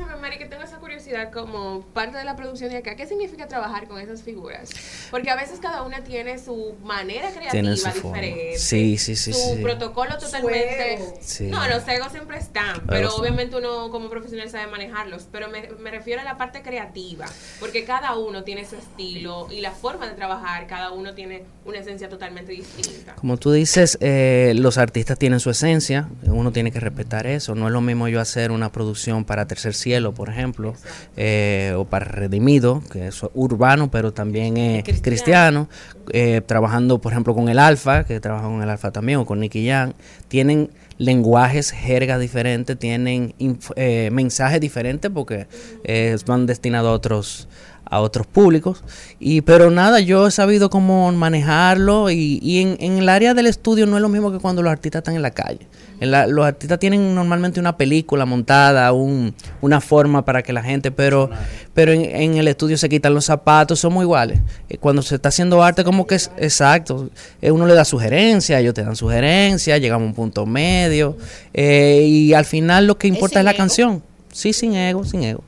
[1.33, 2.97] Como parte de la producción de acá.
[2.97, 4.71] ¿Qué significa trabajar con esas figuras?
[5.11, 8.19] Porque a veces cada una tiene su manera creativa su forma.
[8.19, 8.59] diferente.
[8.59, 9.63] Sí, sí, sí, Su sí.
[9.63, 11.15] protocolo totalmente.
[11.21, 11.45] Sí.
[11.45, 15.29] No, los egos siempre están, Pero obviamente uno como profesional sabe manejarlos.
[15.31, 17.27] Pero me, me refiero a la parte creativa,
[17.61, 21.79] porque cada uno tiene su estilo y la forma de trabajar, cada uno tiene una
[21.79, 23.15] esencia totalmente distinta.
[23.15, 27.55] Como tú dices, eh, los artistas tienen su esencia, uno tiene que respetar eso.
[27.55, 30.75] No es lo mismo yo hacer una producción para Tercer Cielo, por ejemplo,
[31.17, 35.69] eh, o para Redimido, que es urbano, pero también es cristiano,
[36.13, 39.41] eh, trabajando, por ejemplo, con el Alfa, que trabaja con el Alfa también, o con
[39.41, 39.93] Nicky Jam.
[40.29, 43.35] Tienen lenguajes, jergas diferentes, tienen
[43.77, 45.47] eh, mensajes diferentes porque
[45.85, 47.49] eh, van destinados a otros
[47.87, 48.83] a otros públicos.
[49.21, 53.47] Y pero nada yo he sabido cómo manejarlo y, y en, en el área del
[53.47, 55.67] estudio no es lo mismo que cuando los artistas están en la calle.
[56.01, 60.63] En la- los artistas tienen normalmente una película montada un- una forma para que la
[60.63, 61.31] gente pero
[61.73, 64.41] pero en, en el estudio se quitan los zapatos somos iguales.
[64.69, 67.11] Eh, cuando se está haciendo arte como que es exacto
[67.41, 71.17] eh, uno le da sugerencias ellos te dan sugerencias llegamos a un punto medio
[71.53, 73.59] eh, y al final lo que importa es, la ego?
[73.59, 74.03] canción.
[74.33, 75.45] Sí sin ego sin ego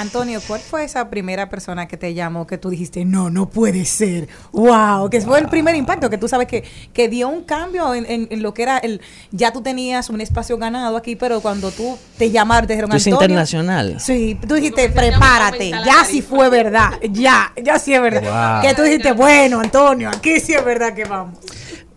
[0.00, 3.84] Antonio, ¿cuál fue esa primera persona que te llamó que tú dijiste, no, no puede
[3.84, 4.28] ser?
[4.52, 5.10] ¡Wow!
[5.10, 8.28] Que fue el primer impacto, que tú sabes que, que dio un cambio en, en-
[8.30, 9.00] en lo que era el.
[9.30, 12.96] Ya tú tenías un espacio ganado aquí, pero cuando tú te llamaron, te dijeron, Tú
[12.96, 13.24] es Antonio.
[13.24, 14.00] internacional.
[14.00, 18.60] Sí, tú dijiste, prepárate, ya sí fue verdad, ya, ya sí es verdad.
[18.62, 18.68] Wow.
[18.68, 21.38] Que tú dijiste, bueno, Antonio, aquí sí es verdad que vamos.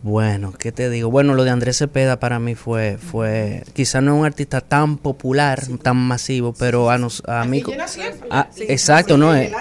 [0.04, 1.10] Bueno, ¿qué te digo?
[1.10, 4.98] Bueno, lo de Andrés Cepeda para mí fue, fue, quizás no es un artista tan
[4.98, 7.64] popular, tan masivo, pero a, nos, a mí,
[8.30, 9.52] a- exacto, no es,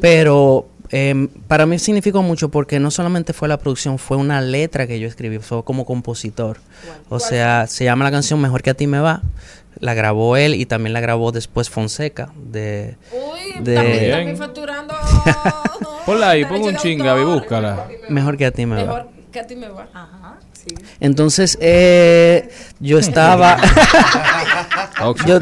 [0.00, 4.86] pero eh, para mí significó mucho porque no solamente fue la producción, fue una letra
[4.86, 6.56] que yo escribí, fue como compositor,
[7.10, 9.20] o sea, se llama la canción Mejor que a ti me va,
[9.78, 14.94] la grabó él y también la grabó después Fonseca de, Uy, de- también, también facturando.
[16.06, 17.88] Ponla ahí, pon un ching, Gaby, búscala.
[18.08, 18.82] Mejor que a ti me va.
[18.82, 19.88] Mejor, que a ti me va.
[19.92, 20.74] Ajá, sí.
[21.00, 22.48] Entonces, eh,
[22.80, 23.56] yo estaba.
[25.26, 25.40] yo,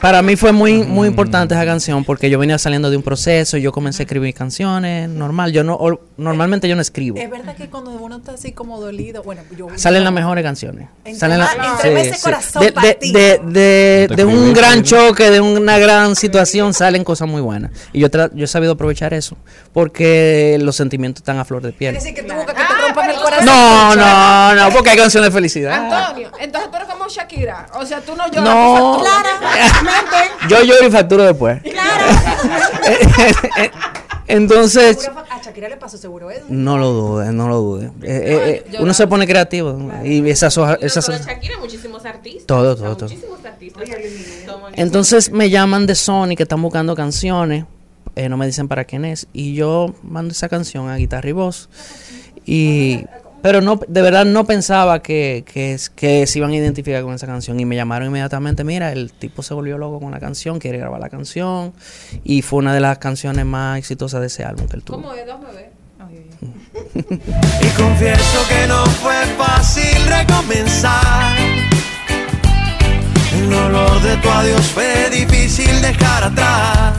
[0.00, 3.56] para mí fue muy, muy importante esa canción porque yo venía saliendo de un proceso.
[3.56, 5.52] Yo comencé a escribir canciones, normal.
[5.52, 7.18] Yo no, o- normalmente yo no escribo.
[7.18, 10.88] Es verdad que cuando uno está así como dolido, bueno, yo Salen las mejores canciones.
[11.04, 13.18] Entre Salen la- entre más ese corazón De, de, partido.
[13.20, 14.84] de, de- Te de un gran ¿no?
[14.84, 17.70] choque, de una gran situación, salen cosas muy buenas.
[17.92, 19.36] Y yo, tra- yo he sabido aprovechar eso
[19.72, 21.96] porque los sentimientos están a flor de piel.
[21.96, 23.46] Quiere decir que tú buscas que te rompan el corazón.
[23.46, 25.72] No, no, no, porque hay canciones de felicidad.
[26.06, 27.66] Antonio, entonces tú eres como Shakira.
[27.74, 28.44] O sea, tú no lloras.
[28.44, 28.98] No.
[28.98, 30.30] tú facturas.
[30.48, 31.60] Yo lloro y facturo después.
[34.28, 36.44] Entonces, Seguro A Shakira le pasó seguro eso.
[36.48, 37.90] no lo dudes, no lo dudes.
[38.02, 42.04] Eh, eh, eh, uno se pone creativo y esas hojas, no esas hojas- Shakira, muchísimos
[42.06, 42.46] artistas.
[42.46, 43.08] Todo, O sea, todo, todo.
[43.10, 43.82] Muchísimos artistas.
[44.74, 47.64] Entonces me llaman de Sony que están buscando canciones,
[48.16, 51.32] eh, no me dicen para quién es, y yo mando esa canción a guitarra y
[51.32, 51.68] voz.
[52.46, 53.04] Y,
[53.42, 57.26] pero no, de verdad no pensaba que, que, que se iban a identificar con esa
[57.26, 60.78] canción y me llamaron inmediatamente, mira, el tipo se volvió loco con la canción, quiere
[60.78, 61.72] grabar la canción
[62.24, 65.02] y fue una de las canciones más exitosas de ese álbum que él tuvo.
[65.02, 65.26] ¿Cómo es?
[65.26, 65.72] Déjame ver.
[67.60, 71.36] Y confieso que no fue fácil recomenzar.
[73.34, 76.94] El olor de tu adiós fue difícil dejar atrás.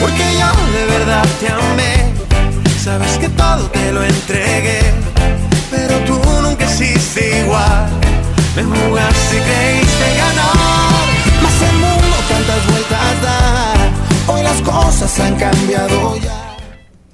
[0.00, 2.05] Porque yo de verdad te amé.
[2.86, 4.78] Sabes que todo te lo entregué.
[5.72, 7.90] Pero tú nunca hiciste igual.
[8.54, 11.06] Me jugaste y creíste ganar.
[11.42, 14.32] Mas el mundo tantas vueltas da.
[14.32, 16.56] Hoy las cosas han cambiado ya.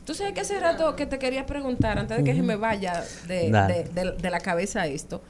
[0.04, 3.02] Tú sabes que hace rato que te quería preguntar, antes de que se me vaya
[3.26, 5.22] de, de- de- de la cabeza esto.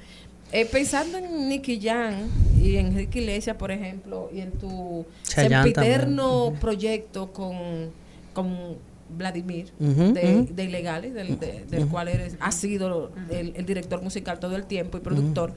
[0.51, 2.15] Eh, pensando en Nicky Jam
[2.61, 6.61] y en Enrique Iglesias, por ejemplo, y en tu sempiterno también.
[6.61, 7.91] proyecto con,
[8.35, 8.77] con
[9.17, 14.57] Vladimir de, Ilegales, del, de- del cual eres, has sido el, el director musical todo
[14.57, 15.53] el tiempo y productor.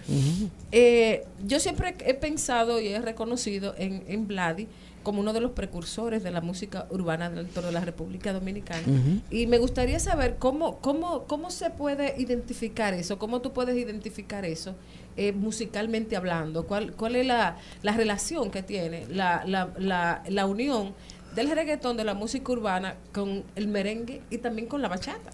[0.71, 4.67] Eh, yo siempre he pensado y he reconocido en, en Vladi
[5.03, 8.81] como uno de los precursores de la música urbana dentro de la República Dominicana.
[9.29, 14.45] Y me gustaría saber cómo, cómo, cómo se puede identificar eso, cómo tú puedes identificar
[14.45, 14.73] eso
[15.15, 20.45] eh, musicalmente hablando, cuál, cuál es la, la relación que tiene, la, la, la, la
[20.47, 20.93] unión
[21.35, 25.31] del reggaetón, de la música urbana con el merengue y también con la bachata.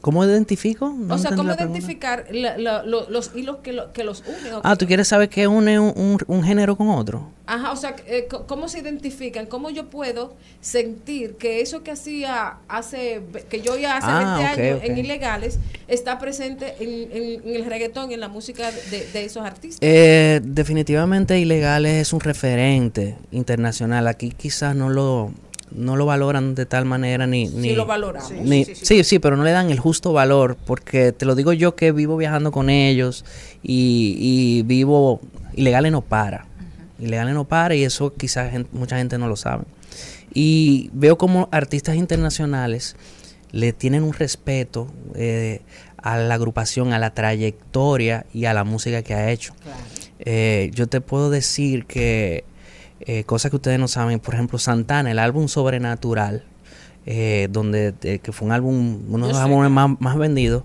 [0.00, 0.88] ¿Cómo identifico?
[0.96, 4.22] No o sea, cómo la identificar la- la- lo- los hilos que, lo- que los
[4.26, 4.54] unen.
[4.62, 7.30] Ah, que- ¿tú quieres saber qué une un, un- un género con otro?
[7.46, 9.46] Ajá, o sea, eh, ¿cómo se identifican?
[9.46, 14.52] ¿Cómo yo puedo sentir que eso que hacía hace, que yo ya hace Ah, 20
[14.52, 19.06] ok, años en Ilegales, está presente en, en- en el reggaetón en la música de,
[19.12, 19.78] de esos artistas?
[19.82, 24.08] Eh, definitivamente Ilegales es un referente internacional.
[24.08, 25.30] Aquí quizás no lo
[25.72, 28.30] no lo valoran de tal manera ni ni lo valoramos.
[28.32, 31.74] ni- sí, sí, pero no le dan el justo valor porque te lo digo yo
[31.76, 33.24] que vivo viajando con ellos
[33.62, 35.20] y, y vivo
[35.54, 36.46] Ilegales no para.
[36.98, 39.64] Ilegales no para y eso quizás mucha gente no lo sabe.
[40.32, 42.94] Y veo como artistas internacionales
[43.52, 45.62] le tienen un respeto eh,
[45.96, 49.54] a la agrupación, a la trayectoria y a la música que ha hecho.
[50.18, 52.44] Eh, yo te puedo decir que
[53.00, 56.44] eh, cosas que ustedes no saben, por ejemplo, Santana, el álbum Sobrenatural,
[57.04, 60.64] eh, donde eh, que fue un álbum, uno de los álbumes más, más vendidos,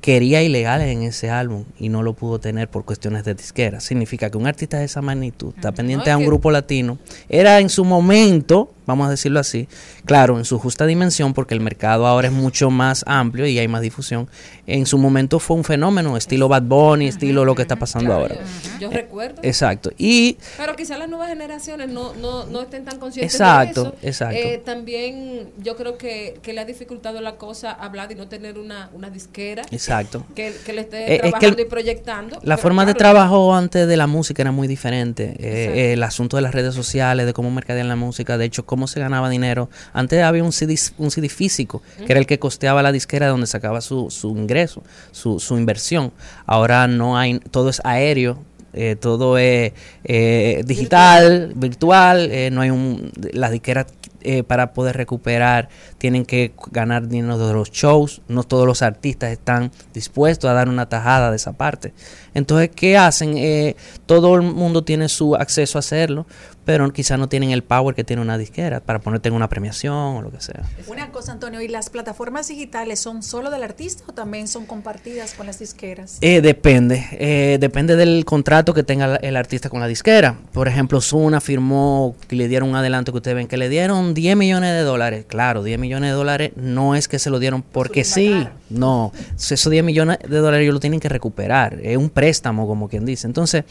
[0.00, 3.80] quería ilegales en ese álbum y no lo pudo tener por cuestiones de disquera.
[3.80, 6.98] Significa que un artista de esa magnitud está pendiente No, a un que- grupo latino.
[7.28, 9.68] Era en su momento, vamos a decirlo así,
[10.04, 13.68] claro, en su justa dimensión, porque el mercado ahora es mucho más amplio y hay
[13.68, 14.28] más difusión.
[14.66, 18.22] En su momento fue un fenómeno, estilo Bad Bunny, estilo lo que está pasando Claro,
[18.22, 18.36] ahora.
[18.80, 19.40] yo, yo recuerdo.
[19.42, 19.90] Exacto.
[19.98, 23.98] Y Pero quizás las nuevas generaciones no, no, no estén tan conscientes Exacto, de eso.
[24.02, 24.36] exacto.
[24.36, 28.58] Eh, también yo creo que, que le ha dificultado la cosa hablar y no tener
[28.58, 30.24] una, una disquera Exacto.
[30.34, 32.38] que, que le esté Eh, es que trabajando el- y proyectando.
[32.42, 35.34] La forma de trabajo antes de la música era muy diferente.
[35.38, 38.75] Eh, el asunto de las redes sociales, de cómo mercadear la música, de hecho, cómo
[38.86, 39.68] se ganaba dinero.
[39.92, 43.46] Antes había un CD, un CD físico, que era el que costeaba la disquera donde
[43.46, 46.12] sacaba su, su ingreso, su, su inversión.
[46.44, 48.38] Ahora no hay, todo es aéreo.
[48.76, 49.72] eh, todo es
[50.04, 53.86] eh, digital, virtual, eh, no hay un, las disqueras
[54.20, 55.68] eh, para poder recuperar
[55.98, 60.68] tienen que ganar dinero de los shows, no todos los artistas están dispuestos a dar
[60.68, 61.94] una tajada de esa parte.
[62.34, 63.74] Entonces, ¿qué hacen?
[64.04, 66.26] Todo el mundo tiene su acceso a hacerlo,
[66.66, 69.94] pero quizás no tienen el power que tiene una disquera para ponerte en una premiación
[69.94, 70.64] o lo que sea.
[70.88, 75.34] Una cosa, Antonio, ¿y las plataformas digitales son solo del artista o también son compartidas
[75.34, 76.18] con las disqueras?
[76.20, 80.38] Eh, depende, eh, depende del contrato que tenga el artista con la disquera.
[80.52, 84.12] Por ejemplo, Zuna firmó que le dieron un adelanto que ustedes ven, que le dieron
[84.12, 85.24] 10 millones de dólares.
[85.28, 89.12] Claro, 10 millones de dólares no es que se lo dieron porque sí, no.
[89.36, 91.78] Esos 10 millones de dólares ellos lo tienen que recuperar.
[91.80, 93.28] Es un préstamo, como quien dice.
[93.28, 93.62] Entonces,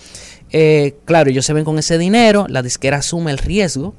[0.52, 3.96] eh, claro, ellos se ven con ese dinero, la disquera asume el riesgo.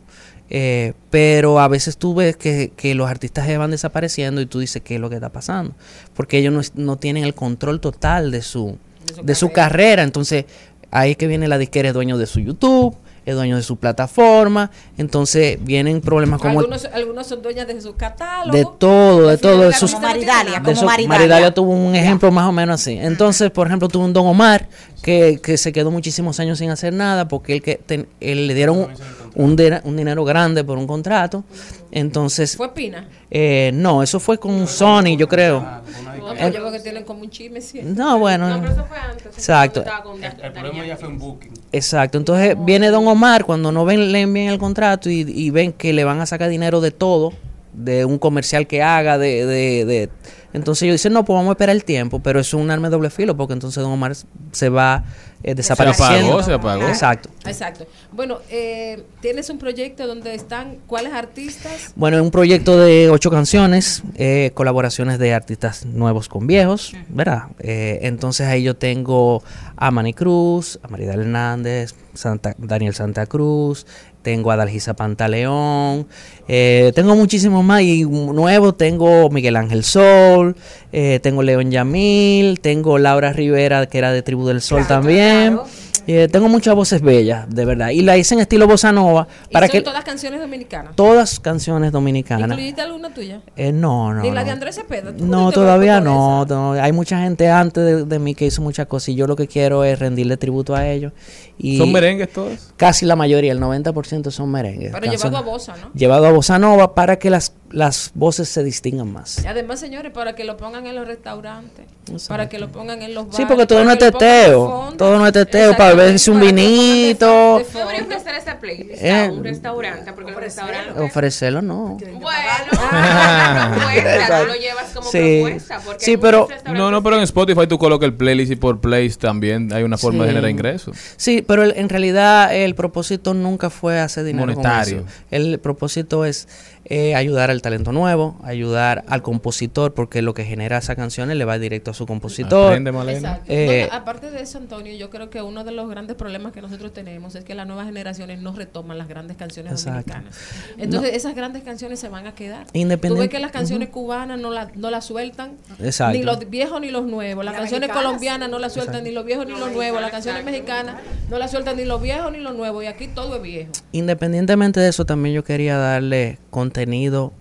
[0.48, 4.60] eh, pero a veces tú ves que, que los artistas se van desapareciendo y tú
[4.60, 5.74] dices qué es lo que está pasando
[6.14, 8.78] porque ellos no, no tienen el control total de su,
[9.22, 10.04] de su carrera.
[10.04, 10.44] Entonces,
[10.92, 12.96] ahí es que viene la disquera, es dueño de su YouTube,
[13.26, 14.70] es dueño de su plataforma.
[14.96, 18.56] Entonces, vienen problemas como algunos, algunos son dueñas de su catálogo.
[18.56, 19.58] de todo, de todo.
[19.58, 21.08] de Como sus- Maridalia, de como Maridalia.
[21.18, 22.96] Maridalia tuvo un ejemplo más o menos así.
[22.98, 24.68] Entonces, por ejemplo, tuvo un Don Omar
[25.02, 28.54] que, que se quedó muchísimos años sin hacer nada porque él, que ten- él le
[28.54, 28.88] dieron un,
[29.36, 31.44] un, un dinero grande por un contrato.
[31.92, 33.08] Entonces, ¿Fue Pina?
[33.30, 35.60] eh, no, eso fue con Sony, yo creo.
[35.60, 37.60] No, Eh, pues yo creo que tienen como un chisme.
[37.84, 38.48] No, bueno.
[38.48, 39.26] No, pero eso fue antes.
[39.26, 39.84] Exacto.
[40.02, 41.52] Con El problema ya fue un booking.
[41.70, 45.72] Exacto, entonces viene Don Omar cuando no ven, leen bien el contrato y, y ven
[45.72, 47.32] que le van a sacar dinero de todo,
[47.72, 50.08] de un comercial que haga, de, de, de-
[50.56, 52.92] entonces ellos dicen, no, pues vamos a esperar el tiempo, pero es un arma de
[52.92, 54.16] doble filo porque entonces Don Omar
[54.52, 55.04] se va
[55.42, 56.28] eh, desapareciendo.
[56.28, 56.88] apagó, se apagó.
[56.88, 57.28] Exacto.
[57.44, 57.86] Exacto.
[58.10, 61.92] Bueno, eh, tienes un proyecto donde están cuáles artistas.
[61.94, 67.48] Bueno, es un proyecto de ocho canciones, eh, colaboraciones de artistas nuevos con viejos, ¿verdad?
[67.58, 69.42] Eh, entonces ahí yo tengo
[69.76, 73.86] a Manny Cruz, a Maridal Hernández, Santa, Daniel Santa Cruz,
[74.26, 76.08] tengo a Dalgisa Pantaleón,
[76.48, 80.56] eh, tengo muchísimos más y nuevos, tengo Miguel Ángel Sol,
[80.90, 85.60] eh, tengo León Yamil, tengo Laura Rivera que era de Tribu del Sol también.
[86.06, 87.90] Eh, tengo muchas voces bellas, de verdad.
[87.90, 90.96] Y la hice en estilo bossa nova para y son que todas canciones dominicanas.
[90.96, 92.48] todas canciones dominicanas.
[92.48, 93.40] ¿Incluiste alguna tuya?
[93.56, 94.22] Eh, no, no.
[94.22, 95.14] Ni la de Andrés Cepeda.
[95.14, 96.72] ¿Tú No, todavía no, no.
[96.72, 99.48] Hay mucha gente antes de, de mí que hizo muchas cosas y yo lo que
[99.48, 101.12] quiero es rendirle tributo a ellos.
[101.58, 102.72] Y ¿Son merengues todas?
[102.76, 104.92] Casi la mayoría, el 90% son merengues.
[104.92, 105.90] Pero llevado a bossa, ¿no?
[105.94, 109.44] Llevado a bossa nova para que las, las voces se distingan más.
[109.44, 111.84] Y además, señores, para que lo pongan en los restaurantes,
[112.26, 113.36] para que lo pongan en los bares.
[113.36, 114.94] Sí, porque todo no es teteo.
[114.96, 115.76] Todo no es teteo.
[115.76, 117.60] Para beberse un vinito.
[118.08, 119.26] Que hacer esa playlist Eh.
[119.26, 120.96] a un restaurante, porque los restaurantes.
[120.96, 121.98] Ofrecerlo no.
[122.00, 122.18] Bueno,
[123.76, 125.40] propuesta, no lo llevas como Sí.
[125.42, 125.80] propuesta.
[125.84, 129.18] Porque Sí, pero- No, no, pero en Spotify tú colocas el playlist y por plays
[129.18, 130.96] también hay una forma de generar ingresos.
[131.18, 134.98] Sí, pero el- en realidad el propósito nunca fue hacer dinero con Monetario.
[135.00, 135.06] eso.
[135.30, 136.48] El propósito es
[136.88, 141.44] eh, ayudar al talento nuevo, ayudar al compositor, porque lo que genera esas canciones le
[141.44, 142.68] va directo a su compositor.
[142.68, 143.18] Aprende, Malena.
[143.32, 143.44] Exacto.
[143.52, 146.62] Eh, No, aparte de eso, Antonio, yo creo que uno de los grandes problemas que
[146.62, 150.12] nosotros tenemos es que las nuevas generaciones no retoman las grandes canciones Exacto.
[150.12, 150.38] dominicanas.
[150.78, 152.66] Entonces, esas grandes canciones se van a quedar.
[152.72, 154.02] Independent- Tú ves que las canciones Ujú.
[154.02, 156.16] cubanas no, la, no las sueltan, Exacto.
[156.16, 157.44] ni los viejos ni los nuevos.
[157.44, 158.04] Las Las canciones mexicanas.
[158.06, 160.00] colombianas no las sueltan ni los viejos ni los nuevos.
[160.00, 160.96] Las canciones mexicanas
[161.30, 162.84] no las sueltan ni los viejos ni los nuevos.
[162.84, 163.72] Y aquí todo es viejo.
[163.90, 166.38] Independientemente de eso, también yo quería darle
[166.76, 167.32] contenido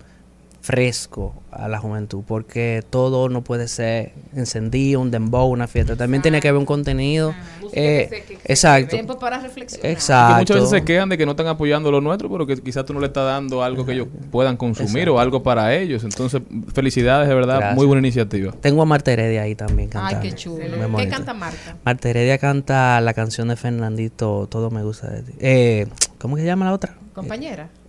[0.61, 5.95] fresco a la juventud, porque todo no puede ser encendido, un dembow, una fiesta.
[5.95, 7.35] También tiene que haber un contenido.
[7.71, 8.95] eh, exacto.
[8.95, 9.91] Tiempo para reflexionar.
[9.91, 10.39] Exacto.
[10.39, 12.93] Muchas veces se quejan de que no están apoyando lo nuestro, pero que quizás tú
[12.95, 15.13] no le estás dando algo que ellos puedan consumir Exacto.
[15.15, 16.03] o algo para ellos.
[16.03, 16.41] Entonces,
[16.73, 17.75] felicidades, de verdad, Gracias.
[17.75, 18.51] muy buena iniciativa.
[18.59, 20.21] Tengo a Marta Heredia ahí también Ay, cantando.
[20.21, 20.57] qué chulo.
[20.65, 21.11] ¿Qué bonito.
[21.11, 21.75] canta Marta?
[21.85, 25.33] Marta Heredia canta la canción de Fernandito, Todo me gusta de ti.
[25.39, 25.85] Eh,
[26.17, 26.95] ¿Cómo que se llama la otra?
[27.13, 27.65] Compañera.
[27.71, 27.84] Eh,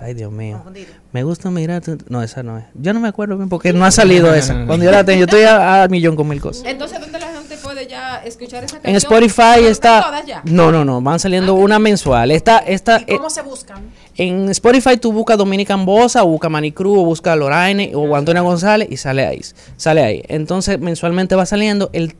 [0.00, 0.62] ay, Dios mío.
[1.12, 1.82] Me gusta mirar.
[1.82, 2.64] tu- No, esa no es.
[2.74, 4.66] Yo no me acuerdo bien porque no ha salido esa.
[4.66, 6.64] Cuando yo la tengo, yo estoy a, a millón con mil cosas.
[6.66, 8.90] Entonces, ¿dónde la gente puede ya escuchar esa canción?
[8.90, 10.22] En Spotify ¿Pero está.
[10.44, 11.00] No, no, no.
[11.00, 12.30] Van saliendo una mensual.
[12.30, 13.78] Esta, esta, eh, ¿Cómo se buscan?
[14.16, 18.88] en Spotify tú buscas Dominican Bosa, o busca Manicru, o busca Loraine, o Antonio González
[18.90, 19.40] y sale ahí.
[19.76, 20.22] Sale ahí.
[20.28, 21.90] Entonces mensualmente va saliendo.
[21.92, 22.14] El,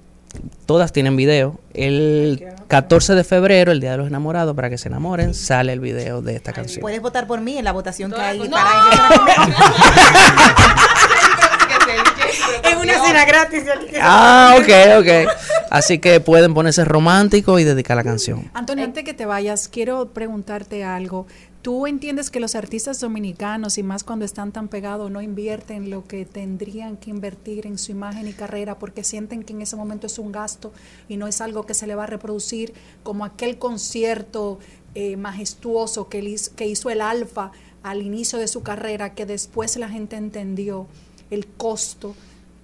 [0.67, 1.59] todas tienen video.
[1.73, 5.81] El 14 de febrero, el Día de los Enamorados, para que se enamoren, sale el
[5.81, 6.81] video de esta canción.
[6.81, 8.51] Puedes votar por mí en la votación que hay No.
[8.51, 8.65] para
[12.63, 13.65] Es una cena gratis.
[14.01, 15.31] Ah, ok, ok.
[15.71, 18.51] Así que pueden ponerse románticos y dedicar la canción.
[18.55, 21.27] Antonio, antes que te vayas, quiero preguntarte algo.
[21.65, 26.05] ¿Tú entiendes que los artistas dominicanos, y más cuando están tan pegados, no invierten lo
[26.05, 30.07] que tendrían que invertir en su imagen y carrera porque sienten que en ese momento
[30.07, 30.75] es un gasto
[31.09, 34.59] y no es algo que se le va a reproducir como aquel concierto
[34.95, 37.51] eh, majestuoso que, hizo- que hizo el Alfa
[37.83, 40.87] al inicio de su carrera, que después la gente entendió
[41.31, 42.15] el costo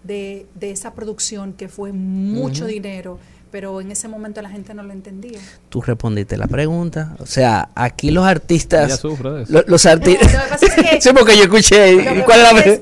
[0.05, 3.19] de, de esa producción, que fue mucho dinero,
[3.51, 5.41] pero en ese momento la gente no lo entendía.
[5.71, 7.15] Tú respondiste la pregunta.
[7.21, 8.87] O sea, aquí los artistas.
[8.89, 9.53] Ella sufre de eso.
[9.53, 10.33] lo- los artistas.
[10.33, 11.93] No, lo que pasa es que- sí, porque yo escuché.
[12.17, 12.81] Lo ¿Cuál es la es-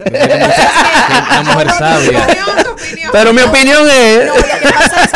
[1.41, 2.27] Una mujer sabia.
[3.13, 4.27] Pero mi opinión es.
[4.27, 5.11] No, lo que pasa es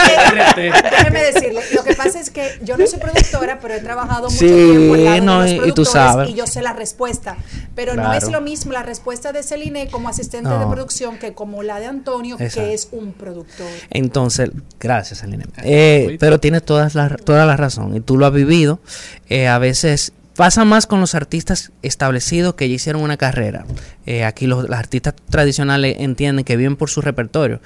[0.55, 4.25] que, déjeme decirle, lo que pasa es que yo no soy productora, pero he trabajado
[4.25, 6.31] mucho Sí, tiempo al lado de no, los y- tú productores sabes.
[6.31, 7.37] y yo sé la respuesta.
[7.75, 10.59] Pero no es lo mismo la respuesta de Celine como asistente No.
[10.61, 12.61] de producción que como la de Antonio, Exacto.
[12.69, 13.67] que es un productor.
[13.91, 15.45] Entonces, gracias, Aline.
[15.63, 18.81] Eh, pero tienes todas la, toda la razón y tú lo has vivido.
[19.29, 23.65] Eh, a veces pasa más con los artistas establecidos que ya hicieron una carrera.
[24.07, 27.61] Eh, aquí los, los artistas tradicionales entienden que viven por su repertorio.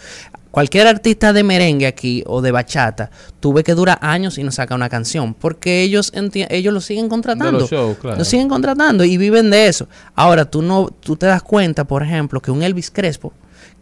[0.57, 4.51] Cualquier artista de merengue aquí o de bachata, tú ves que dura años y no
[4.51, 7.61] saca una canción, porque ellos ellos lo siguen contratando.
[7.61, 8.17] Los shows, claro.
[8.17, 9.87] Lo siguen contratando y viven de eso.
[10.15, 13.35] Ahora, tú no tú te das cuenta, por ejemplo, que un Elvis Crespo,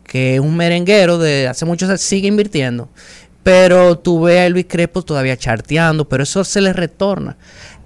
[0.03, 2.89] que es un merenguero de hace muchos años, sigue invirtiendo.
[3.45, 7.37] Pero tú ves a Elvis Crespo todavía charteando, pero eso se le retorna.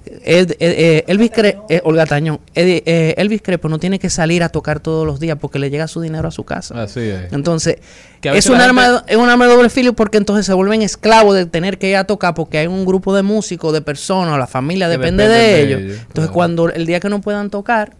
[0.06, 4.48] Eh, eh, Elvis Cre- eh, Olga Tañón, eh, Elvis Crespo no tiene que salir a
[4.48, 6.82] tocar todos los días porque le llega su dinero a su casa.
[6.82, 7.30] Así es.
[7.32, 7.76] Entonces,
[8.22, 11.34] es un, arma, gente- es un arma de doble filo porque entonces se vuelven esclavos
[11.34, 14.46] de tener que ir a tocar porque hay un grupo de músicos, de personas, la
[14.46, 15.80] familia depende de de ellos.
[15.82, 16.32] ellos, Entonces, claro.
[16.32, 17.92] cuando el día que no puedan tocar,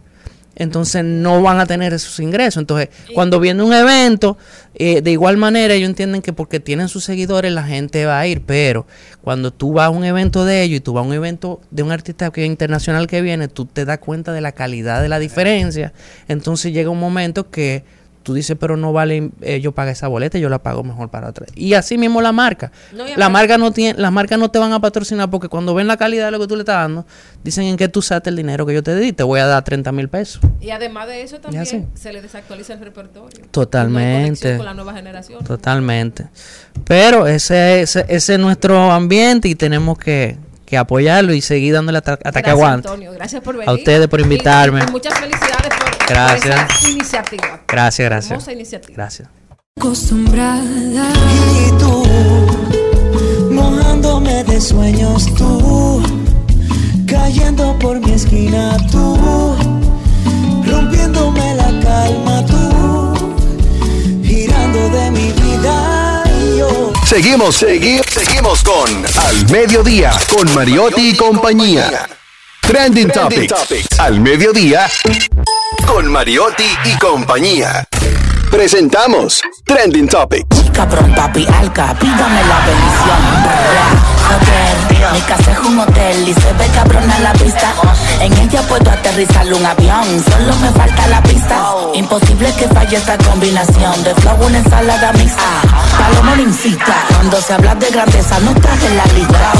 [0.55, 2.61] entonces no van a tener esos ingresos.
[2.61, 4.37] Entonces, cuando viene un evento,
[4.75, 8.27] eh, de igual manera ellos entienden que porque tienen sus seguidores la gente va a
[8.27, 8.85] ir, pero
[9.21, 11.83] cuando tú vas a un evento de ellos y tú vas a un evento de
[11.83, 15.19] un artista que internacional que viene, tú te das cuenta de la calidad de la
[15.19, 15.93] diferencia.
[16.27, 17.83] Entonces llega un momento que
[18.23, 21.29] tú dices, pero no vale eh, yo pagar esa boleta, yo la pago mejor para
[21.29, 21.45] otra.
[21.55, 22.71] Y así mismo la marca.
[22.91, 25.73] No, la aparte- marca no tiene, las marcas no te van a patrocinar porque cuando
[25.73, 27.05] ven la calidad de lo que tú le estás dando,
[27.43, 29.63] dicen en qué tú usaste el dinero que yo te di, te voy a dar
[29.63, 30.41] 30 mil pesos.
[30.61, 33.45] Y además de eso también se le desactualiza el repertorio.
[33.51, 34.51] Totalmente.
[34.53, 35.43] No con la nueva generación.
[35.43, 36.27] Totalmente.
[36.85, 40.37] Pero ese, ese, ese es nuestro ambiente y tenemos que,
[40.69, 42.87] que apoyarlo y seguir dándole hasta, hasta que Gracias, aguante.
[42.87, 43.11] Antonio.
[43.13, 43.69] Gracias por venir.
[43.69, 44.83] A ustedes por Y- invitarme.
[44.87, 46.69] y muchas felicidades por, por Gracias.
[46.79, 47.61] esa iniciativa.
[47.67, 48.31] Gracias, gracias.
[48.31, 48.93] Hermosa iniciativa.
[48.95, 49.27] Gracias.
[49.77, 51.11] acostumbrada.
[51.67, 52.03] Y tú,
[53.51, 56.03] mojándome de sueños tú,
[57.07, 59.17] cayendo por mi esquina tú,
[60.65, 62.28] rompiéndome la calma
[67.09, 72.07] Seguimos, seguimos, seguimos con Al Mediodía, con Mariotti y compañía.
[72.61, 73.51] Trending, Topics.
[73.97, 74.87] Al Mediodía,
[75.87, 77.83] con Mariotti y compañía.
[78.51, 80.71] Presentamos Trending Topics.
[80.73, 83.69] Cabrón, papi, alca, pídame la bendición.
[85.13, 87.73] Mi casa es un hotel y se ve cabrona la vista.
[88.21, 91.63] En ella puedo aterrizar un avión, solo me falta la pista.
[91.93, 95.61] Imposible que falle esta combinación de flow, una ensalada mixta.
[95.97, 99.51] Paloma me incita, cuando se habla de grandeza no estás en la lista.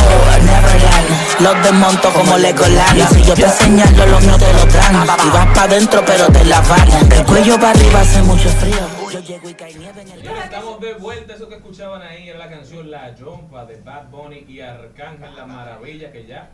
[1.40, 2.98] Los desmonto como Legoland.
[2.98, 5.04] Y si yo te señalo, lo mío te lo dan.
[5.26, 6.88] Y vas pa' dentro, pero te la van.
[7.12, 8.79] El cuello para arriba hace mucho frío.
[9.12, 11.34] Yo llego y cae nieve en el Señores, estamos de vuelta.
[11.34, 15.46] Eso que escuchaban ahí era la canción La Jompa de Bad Bunny y Arcángel La
[15.46, 16.50] Maravilla, que ya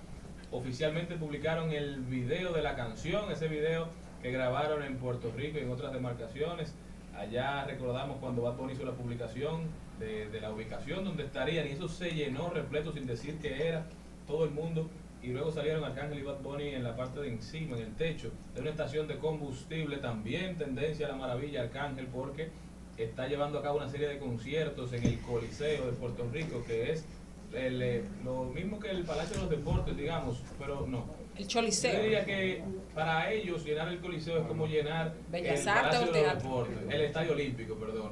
[0.52, 3.32] oficialmente publicaron el video de la canción.
[3.32, 3.90] Ese video
[4.24, 6.74] que grabaron en Puerto Rico y en otras demarcaciones.
[7.16, 9.62] Allá recordamos cuando Bad Bunny hizo la publicación
[10.00, 13.86] de, de la ubicación donde estarían y eso se llenó repleto sin decir que era
[14.26, 14.90] todo el mundo.
[15.26, 18.32] Y luego salieron Arcángel y Bad Bunny en la parte de encima, en el techo
[18.54, 19.98] de una estación de combustible.
[19.98, 22.50] También tendencia a la maravilla Arcángel porque
[22.96, 26.92] está llevando a cabo una serie de conciertos en el Coliseo de Puerto Rico, que
[26.92, 27.06] es
[27.54, 31.06] el, eh, lo mismo que el Palacio de los Deportes, digamos, pero no.
[31.36, 31.94] El Choliseo.
[31.94, 32.64] Yo diría que
[32.94, 36.44] para ellos llenar el Coliseo es como llenar Bellas el Artes Palacio de los.
[36.44, 38.12] Deportes, el Estadio Olímpico, perdón.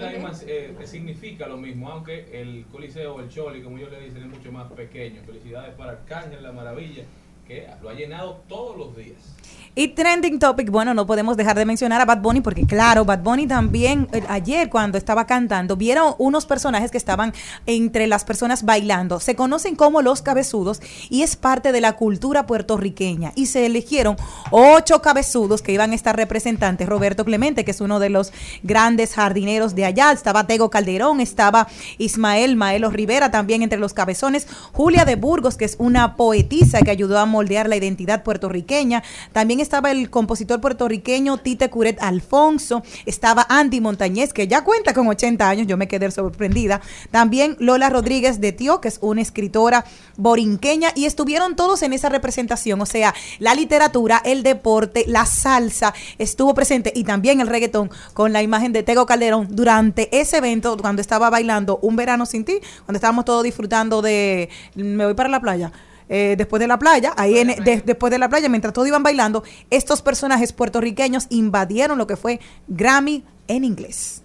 [0.00, 4.00] La misma, eh, significa lo mismo, aunque el Coliseo o el Choli, como ellos le
[4.00, 5.22] dicen, es mucho más pequeño.
[5.24, 7.04] Felicidades para Arcángel, la maravilla,
[7.46, 9.36] que lo ha llenado todos los días.
[9.76, 13.24] Y trending topic, bueno, no podemos dejar de mencionar a Bad Bunny porque claro, Bad
[13.24, 17.32] Bunny también eh, ayer cuando estaba cantando vieron unos personajes que estaban
[17.66, 19.18] entre las personas bailando.
[19.18, 24.14] Se conocen como los cabezudos y es parte de la cultura puertorriqueña y se eligieron
[24.52, 26.88] ocho cabezudos que iban a estar representantes.
[26.88, 31.66] Roberto Clemente, que es uno de los grandes jardineros de allá, estaba Tego Calderón, estaba
[31.98, 36.92] Ismael Maelo Rivera también entre los cabezones, Julia de Burgos, que es una poetisa que
[36.92, 39.02] ayudó a moldear la identidad puertorriqueña.
[39.32, 45.08] También estaba el compositor puertorriqueño Tite Curet Alfonso, estaba Andy Montañez, que ya cuenta con
[45.08, 46.80] 80 años, yo me quedé sorprendida.
[47.10, 49.84] También Lola Rodríguez de Tío, que es una escritora
[50.16, 55.94] borinqueña, y estuvieron todos en esa representación, o sea, la literatura, el deporte, la salsa,
[56.18, 60.76] estuvo presente y también el reggaetón con la imagen de Tego Calderón durante ese evento,
[60.76, 65.28] cuando estaba bailando Un Verano Sin Ti, cuando estábamos todos disfrutando de Me voy para
[65.28, 65.72] la playa.
[66.08, 69.02] Eh, después de la playa, ahí en- de- después de la playa, mientras todos iban
[69.02, 74.22] bailando, estos personajes puertorriqueños invadieron lo que fue Grammy en inglés.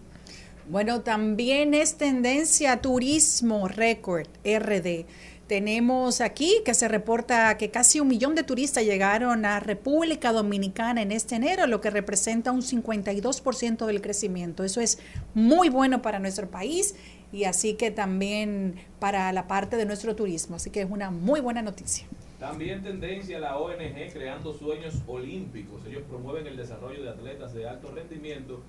[0.69, 5.05] Bueno, también es tendencia turismo récord RD.
[5.47, 11.01] Tenemos aquí que se reporta que casi un millón de turistas llegaron a República Dominicana
[11.01, 14.63] en este enero, lo que representa un 52% del crecimiento.
[14.63, 14.99] Eso es
[15.34, 16.93] muy bueno para nuestro país
[17.32, 20.55] y así que también para la parte de nuestro turismo.
[20.55, 22.07] Así que es una muy buena noticia.
[22.39, 25.86] También tendencia la ONG creando sueños olímpicos.
[25.86, 28.61] Ellos promueven el desarrollo de atletas de alto rendimiento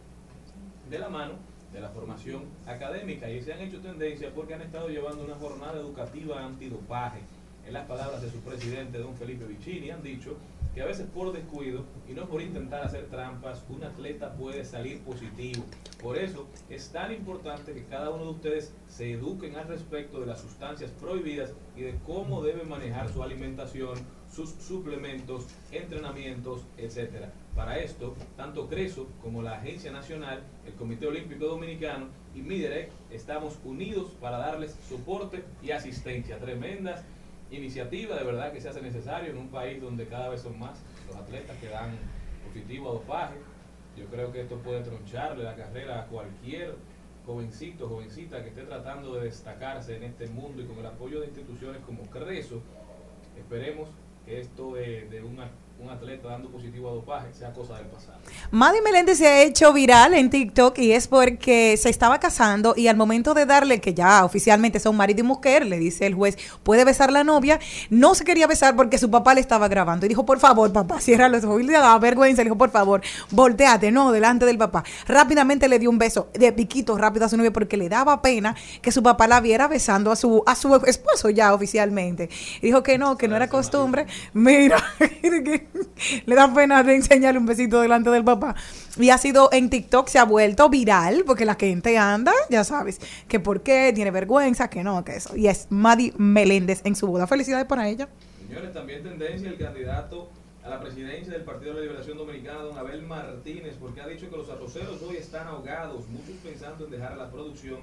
[0.90, 1.34] de la mano
[1.72, 5.78] de la formación académica y se han hecho tendencia porque han estado llevando una jornada
[5.78, 7.20] educativa antidopaje.
[7.66, 10.36] En las palabras de su presidente, don Felipe Vicini, han dicho
[10.74, 15.00] que a veces por descuido y no por intentar hacer trampas, un atleta puede salir
[15.00, 15.64] positivo.
[16.02, 20.26] Por eso es tan importante que cada uno de ustedes se eduquen al respecto de
[20.26, 23.98] las sustancias prohibidas y de cómo deben manejar su alimentación,
[24.32, 27.32] sus suplementos, entrenamientos, etcétera.
[27.54, 33.58] Para esto, tanto CRESO como la Agencia Nacional, el Comité Olímpico Dominicano y MIDEREC estamos
[33.64, 36.38] unidos para darles soporte y asistencia.
[36.38, 37.04] Tremendas
[37.50, 40.78] iniciativas, de verdad que se hace necesario en un país donde cada vez son más
[41.08, 41.90] los atletas que dan
[42.46, 43.34] positivo a dopaje.
[43.96, 46.74] Yo creo que esto puede troncharle la carrera a cualquier
[47.26, 51.26] jovencito, jovencita que esté tratando de destacarse en este mundo y con el apoyo de
[51.26, 52.60] instituciones como CRESO,
[53.38, 53.88] esperemos
[54.24, 55.50] que esto de, de una-
[55.82, 58.18] un atleta dando positivo a dopaje sea cosa del pasado.
[58.50, 62.88] Maddie Meléndez se ha hecho viral en TikTok y es porque se estaba casando y
[62.88, 66.36] al momento de darle, que ya oficialmente son marido y mujer, le dice el juez,
[66.62, 67.58] puede besar la novia,
[67.88, 71.00] no se quería besar porque su papá le estaba grabando y dijo, por favor, papá,
[71.00, 71.62] cierra los ojos.
[71.62, 73.00] Y le daba vergüenza, le dijo, por favor,
[73.30, 74.84] volteate, no, delante del papá.
[75.06, 78.54] Rápidamente le dio un beso de piquito rápido a su novia porque le daba pena
[78.82, 82.28] que su papá la viera besando a su, a su esposo ya oficialmente.
[82.60, 84.06] Y dijo que no, que no era costumbre.
[84.34, 84.82] Mira,
[86.26, 88.54] le da pena de enseñarle un besito delante del papá.
[88.98, 93.00] Y ha sido en TikTok, se ha vuelto viral porque la gente anda, ya sabes,
[93.28, 95.36] que por qué, tiene vergüenza, que no, que eso.
[95.36, 97.26] Y es Maddie Meléndez en su boda.
[97.26, 98.08] Felicidades para ella.
[98.46, 100.30] Señores, también tendencia el candidato
[100.64, 104.28] a la presidencia del Partido de la Liberación Dominicana, don Abel Martínez, porque ha dicho
[104.28, 107.78] que los arroceros hoy están ahogados, muchos pensando en dejar la producción,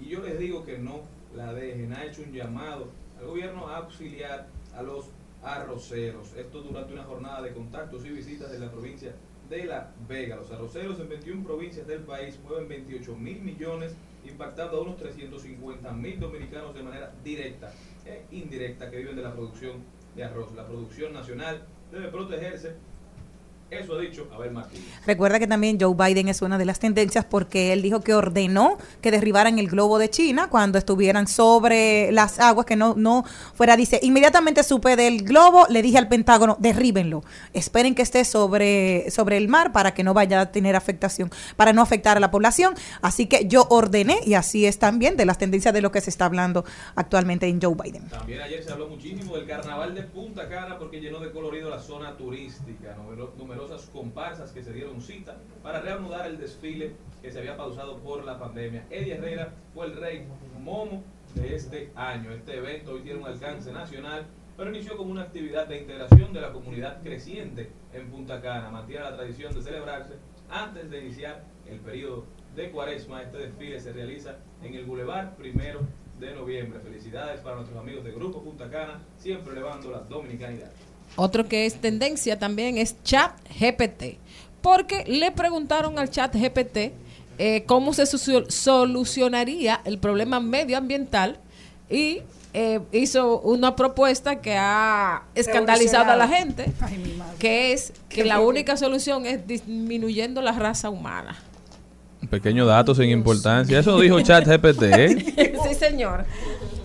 [0.00, 1.00] y yo les digo que no
[1.34, 1.92] la dejen.
[1.92, 2.88] Ha hecho un llamado
[3.18, 5.06] al gobierno a auxiliar a los
[5.42, 6.34] arroceros.
[6.36, 9.14] Esto durante una jornada de contactos y visitas en la provincia
[9.48, 10.36] de La Vega.
[10.36, 15.92] Los arroceros en 21 provincias del país mueven 28 mil millones, impactando a unos 350
[15.92, 17.72] mil dominicanos de manera directa
[18.06, 19.84] e indirecta que viven de la producción
[20.14, 20.54] de arroz.
[20.54, 22.76] La producción nacional debe protegerse.
[23.72, 24.84] Eso ha dicho Abel Martínez.
[25.06, 28.76] Recuerda que también Joe Biden es una de las tendencias porque él dijo que ordenó
[29.00, 33.76] que derribaran el globo de China cuando estuvieran sobre las aguas, que no, no fuera,
[33.76, 39.38] dice, inmediatamente supe del globo, le dije al Pentágono, derríbenlo, esperen que esté sobre, sobre
[39.38, 42.74] el mar para que no vaya a tener afectación, para no afectar a la población.
[43.00, 46.10] Así que yo ordené y así es también de las tendencias de lo que se
[46.10, 46.64] está hablando
[46.94, 48.08] actualmente en Joe Biden.
[48.08, 51.80] También ayer se habló muchísimo del carnaval de Punta Cana porque llenó de colorido la
[51.80, 52.81] zona turística.
[53.22, 57.98] Numero- numerosas comparsas que se dieron cita para reanudar el desfile que se había pausado
[57.98, 58.84] por la pandemia.
[58.90, 60.26] Eddie Herrera fue el rey
[60.60, 61.02] Momo
[61.34, 62.32] de este año.
[62.32, 66.40] Este evento hoy tiene un alcance nacional, pero inició como una actividad de integración de
[66.40, 68.70] la comunidad creciente en Punta Cana.
[68.70, 70.14] Mantiene la tradición de celebrarse
[70.50, 73.22] antes de iniciar el periodo de cuaresma.
[73.22, 75.80] Este desfile se realiza en el Boulevard primero
[76.20, 76.78] de noviembre.
[76.80, 80.70] Felicidades para nuestros amigos de Grupo Punta Cana, siempre elevando la dominicanidad.
[81.16, 84.18] Otro que es tendencia también es chat GPT,
[84.60, 86.92] porque le preguntaron al chat GPT
[87.38, 91.38] eh, cómo se solucionaría el problema medioambiental
[91.90, 92.20] y
[92.54, 98.40] eh, hizo una propuesta que ha escandalizado a la gente, Ay, que es que la
[98.40, 101.36] única solución es disminuyendo la raza humana.
[102.20, 103.78] Un pequeño dato sin importancia.
[103.78, 104.82] Eso dijo ChatGPT.
[104.82, 105.54] ¿eh?
[105.66, 106.24] sí, señor.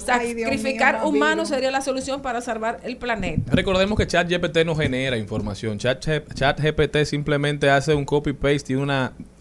[0.08, 3.52] Sacrificar mío, humanos sería la solución para salvar el planeta.
[3.54, 5.78] Recordemos que ChatGPT no genera información.
[5.78, 8.92] Chat- ChatGPT simplemente hace un copy-paste y un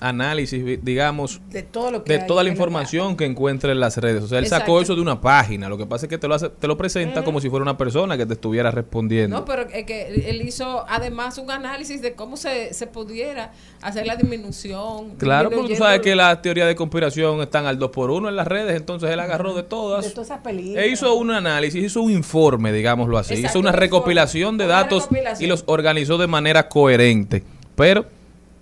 [0.00, 4.22] análisis, digamos, De todo lo que de toda la información que encuentra en las redes.
[4.22, 5.68] O sea, él sacó eso de una página.
[5.68, 7.78] Lo que pasa es que te lo, hace, te lo presenta como si fuera una
[7.78, 9.38] persona que te estuviera respondiendo.
[9.38, 13.52] No, pero es que él hizo además un análisis de cómo se, se pudiera
[13.82, 15.16] hacer la disminución.
[15.16, 18.36] Claro, porque tú sabes que las teorías de conspiración están al 2 por 1 en
[18.36, 20.04] las redes, entonces él agarró de todas.
[20.04, 20.84] De todas esas películas.
[20.84, 23.34] E hizo un análisis, hizo un informe, digámoslo así.
[23.34, 25.44] Exacto, hizo una un recopilación de datos recopilación.
[25.44, 27.42] y los organizó de manera coherente.
[27.74, 28.07] Pero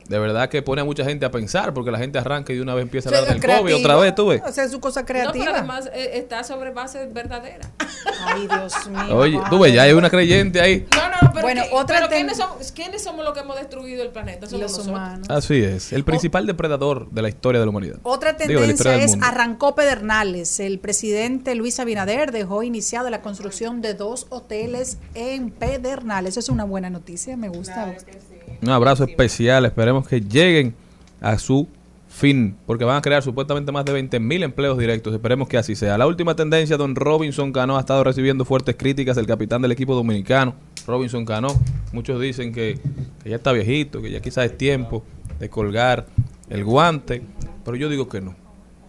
[0.08, 2.62] de verdad que pone a mucha gente a pensar, porque la gente arranca y de
[2.62, 4.42] una vez empieza a hablar del COVID otra vez, tú ves.
[4.42, 5.44] Hacer su cosa No, creativa.
[5.44, 7.70] pero además eh, está sobre base verdadera.
[8.26, 9.16] Ay, Dios mío.
[9.16, 10.86] Oye, tú ves, ya hay una creyente ahí.
[10.94, 13.56] No, no, pero, Bueno, ¿qué- otra pero ten- ¿quiénes, somos, ¿quiénes somos los que hemos
[13.56, 14.46] destruido el planeta?
[14.46, 14.94] Somos Los nosotros.
[14.96, 15.30] humanos.
[15.30, 17.96] Así es, el principal depredador de la historia de la humanidad.
[18.02, 20.60] Otra Digo, tendencia del es arrancó Pedernales.
[20.60, 26.32] El presidente Luis Abinader dejó iniciada la construcción de dos hoteles en Pedernales.
[26.34, 27.94] Eso es una buena noticia, me gusta.
[28.62, 30.74] Un abrazo especial, esperemos que lleguen
[31.20, 31.68] a su
[32.08, 35.74] fin, porque van a crear supuestamente más de 20 mil empleos directos, esperemos que así
[35.74, 35.98] sea.
[35.98, 39.94] La última tendencia, don Robinson Cano ha estado recibiendo fuertes críticas del capitán del equipo
[39.94, 40.54] dominicano,
[40.86, 41.48] Robinson Cano.
[41.92, 42.78] Muchos dicen que
[43.24, 45.02] ya está viejito, que ya quizás es tiempo
[45.40, 46.06] de colgar
[46.48, 47.22] el guante,
[47.64, 48.36] pero yo digo que no.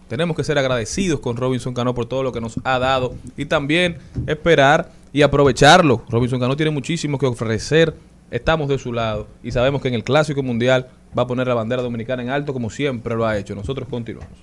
[0.08, 3.46] Tenemos que ser agradecidos con Robinson Cano por todo lo que nos ha dado y
[3.46, 6.04] también esperar y aprovecharlo.
[6.08, 7.94] Robinson Cano tiene muchísimo que ofrecer.
[8.30, 11.54] Estamos de su lado y sabemos que en el Clásico Mundial va a poner la
[11.54, 13.54] bandera dominicana en alto como siempre lo ha hecho.
[13.54, 14.36] Nosotros continuamos.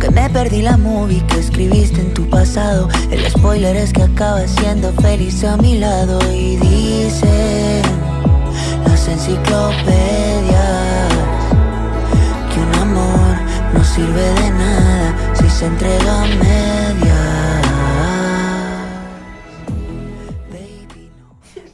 [0.00, 2.88] Que me perdí la movie que escribiste en tu pasado.
[3.12, 6.18] El spoiler es que acabas siendo feliz a mi lado.
[6.32, 7.82] Y dicen
[8.84, 11.12] las enciclopedias
[12.52, 13.36] que un amor
[13.72, 17.21] no sirve de nada si se entrega a medias.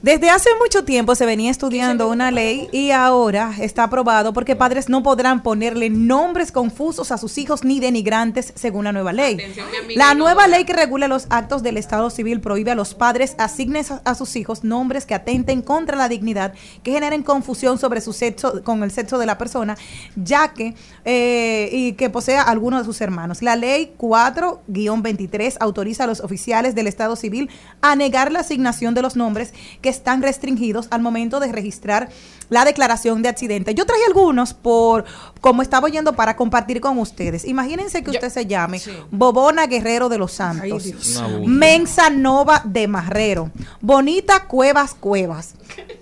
[0.01, 4.89] Desde hace mucho tiempo se venía estudiando una ley y ahora está aprobado porque padres
[4.89, 9.39] no podrán ponerle nombres confusos a sus hijos ni denigrantes según la nueva ley.
[9.97, 13.85] La nueva ley que regula los actos del Estado civil prohíbe a los padres asignen
[14.05, 16.55] a, sus hijos nombres que atenten contra la dignidad,
[16.85, 19.77] que generen confusión sobre su sexo con el sexo de la persona,
[20.15, 23.43] ya que eh, y que posea alguno de sus hermanos.
[23.43, 27.51] La ley 4-23 autoriza a los oficiales del Estado civil
[27.81, 32.09] a negar la asignación de los nombres que están restringidos al momento de registrar
[32.49, 33.75] la declaración de accidente.
[33.75, 35.05] Yo traje algunos por
[35.41, 37.45] como estaba oyendo para compartir con ustedes.
[37.45, 40.85] Imagínense que usted se llame Bobona Guerrero de los Santos.
[41.47, 43.51] Mensa Nova de Marrero,
[43.81, 45.55] Bonita Cuevas Cuevas,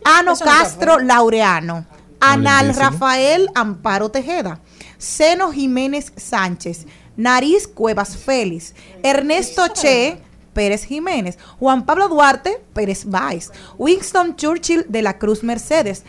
[0.05, 1.85] Ano Eso Castro Laureano,
[2.21, 2.91] Anal lindísimo.
[2.91, 4.61] Rafael Amparo Tejeda,
[4.99, 6.87] Seno Jiménez Sánchez,
[7.17, 10.26] Nariz Cuevas Félix, Ernesto Che
[10.57, 16.03] Pérez Jiménez, Juan Pablo Duarte Pérez Valls, Winston Churchill de la Cruz Mercedes,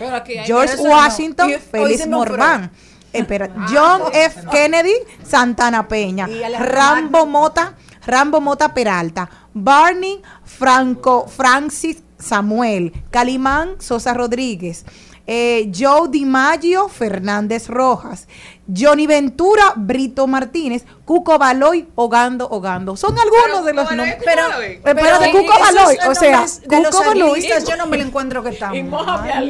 [0.46, 1.60] George Washington no.
[1.60, 2.72] Félix Morván.
[3.12, 4.46] Espera, John F.
[4.50, 4.94] Kennedy,
[5.24, 6.28] Santana Peña,
[6.60, 7.76] Rambo Mota,
[8.06, 14.86] Rambo Mota Peralta, Barney Franco Francis Samuel, Calimán Sosa Rodríguez,
[15.28, 18.28] eh, Joe DiMaggio Fernández Rojas,
[18.74, 22.96] Johnny Ventura Brito Martínez, Cuco Baloy Hogando Hogando.
[22.98, 24.18] Son algunos de los nombres.
[24.24, 24.42] Pero,
[24.84, 27.46] pero de Cuco Baloy, o sea, de Cuco Baloy.
[27.68, 28.78] yo no me lo encuentro que estamos.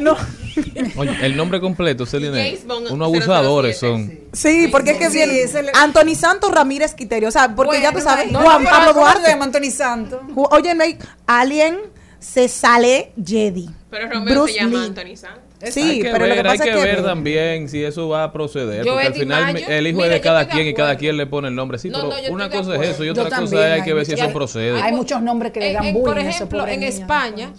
[0.01, 0.15] No.
[0.97, 2.57] Oye, el nombre completo, Celine,
[2.89, 3.79] unos abusadores 007.
[3.79, 4.19] son.
[4.33, 7.91] Sí, porque es que Sí, viene le- Anthony Santos Ramírez Quiterio, o sea, porque ya
[7.91, 9.31] tú sabes, no, Juan no, Pablo ¿cómo se Duarte.
[9.33, 10.21] Anthony Santos?
[10.35, 10.97] Oye, no hay
[11.27, 11.77] Alien
[12.19, 13.69] se sale Jedi.
[13.91, 14.85] Pero Romeo Bruce se llama Lee.
[14.87, 15.43] Anthony Santos.
[15.71, 17.69] Sí, hay que pero ver, lo que pasa hay que es que ver ve- también
[17.69, 18.85] si eso va a proceder.
[18.85, 20.97] Yo, porque al final Mayo, el hijo mira, es de cada de quien y cada
[20.97, 21.79] quien le pone el nombre.
[21.79, 23.93] Sí, No, pero no, una cosa es eso y Yo otra cosa también, hay que
[23.93, 24.79] ver si eso procede.
[24.81, 26.83] Hay muchos nombres que le dan bullying por ejemplo, en.
[26.83, 27.53] España,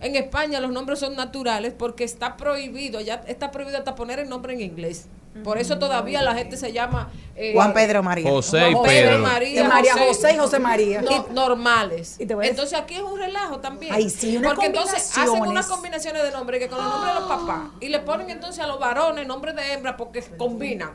[0.00, 4.28] en España los nombres son naturales porque está prohibido, ya está prohibido hasta poner el
[4.28, 5.06] nombre en inglés.
[5.44, 8.28] Por eso todavía la gente se llama eh, Juan Pedro María.
[8.30, 9.22] José y Juan Pedro, Pedro.
[9.22, 11.02] María, De María José y José María.
[11.02, 12.16] No, normales.
[12.18, 13.94] Y te Entonces aquí es un relajo también.
[13.94, 17.20] Ay, sí, unas Porque entonces hacen unas combinaciones de nombres que con los nombres de
[17.20, 20.90] los papás y le ponen entonces a los varones nombres de hembra porque combinan.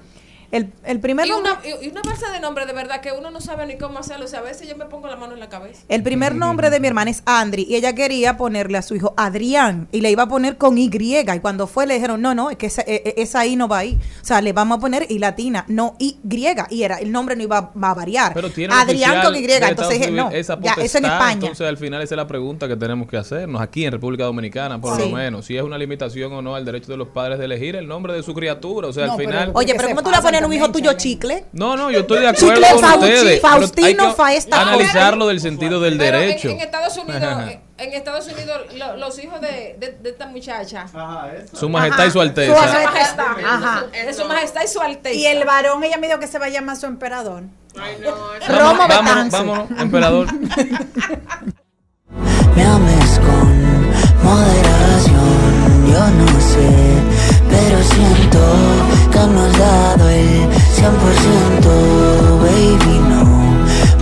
[0.51, 3.31] El, el primer Y nombre, una, y una base de nombre de verdad que uno
[3.31, 4.25] no sabe ni cómo hacerlo.
[4.25, 5.81] O sea, a veces yo me pongo la mano en la cabeza.
[5.87, 9.13] el primer nombre de mi hermana es Andri y ella quería ponerle a su hijo
[9.17, 12.49] Adrián y le iba a poner con Y y cuando fue le dijeron no, no,
[12.49, 13.97] es que esa, e- e- esa I no va ahí.
[14.21, 16.17] O sea, le vamos a poner Y latina, no Y
[16.69, 18.33] y era, el nombre no iba a, va a variar.
[18.33, 21.33] Pero tiene Adrián con Y, entonces dije, no, esa ya, eso en España.
[21.33, 24.79] Entonces al final esa es la pregunta que tenemos que hacernos aquí en República Dominicana,
[24.81, 25.09] por Sí.
[25.09, 25.45] lo menos.
[25.45, 28.13] Si es una limitación o no al derecho de los padres de elegir el nombre
[28.13, 28.87] de su criatura.
[28.89, 29.51] O sea, No, al pero- final...
[29.53, 31.45] Oye, pero ¿cómo tú le vas un hijo tuyo chicle.
[31.53, 33.41] No, no, yo estoy de acuerdo Chicle con Fauci, ustedes.
[33.41, 36.49] Faustino hay Faesta analizarlo del sentido del Pero en- derecho.
[36.49, 37.21] En, Estados Unidos,
[37.77, 40.85] en, Estados Unidos, lo- los hijos de, de, de esta muchacha.
[41.53, 42.53] Su majestad y su Su alteza.
[42.83, 43.25] majestad.
[43.45, 43.85] Ajá.
[44.05, 45.15] De su majestad y su alteza.
[45.15, 47.43] Y el varón, ella me dijo que se va a llamar su emperador.
[48.49, 50.27] Vamos, vámonos, vámonos, emperador.
[52.55, 56.69] Me ames con moderación, yo no sé,
[57.63, 58.39] pero siento
[59.11, 60.89] que no has dado el 100%,
[62.41, 63.23] baby, no,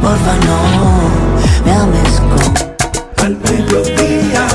[0.01, 0.59] porfa no,
[1.65, 3.25] me ames con...
[3.25, 4.47] Al mediodía,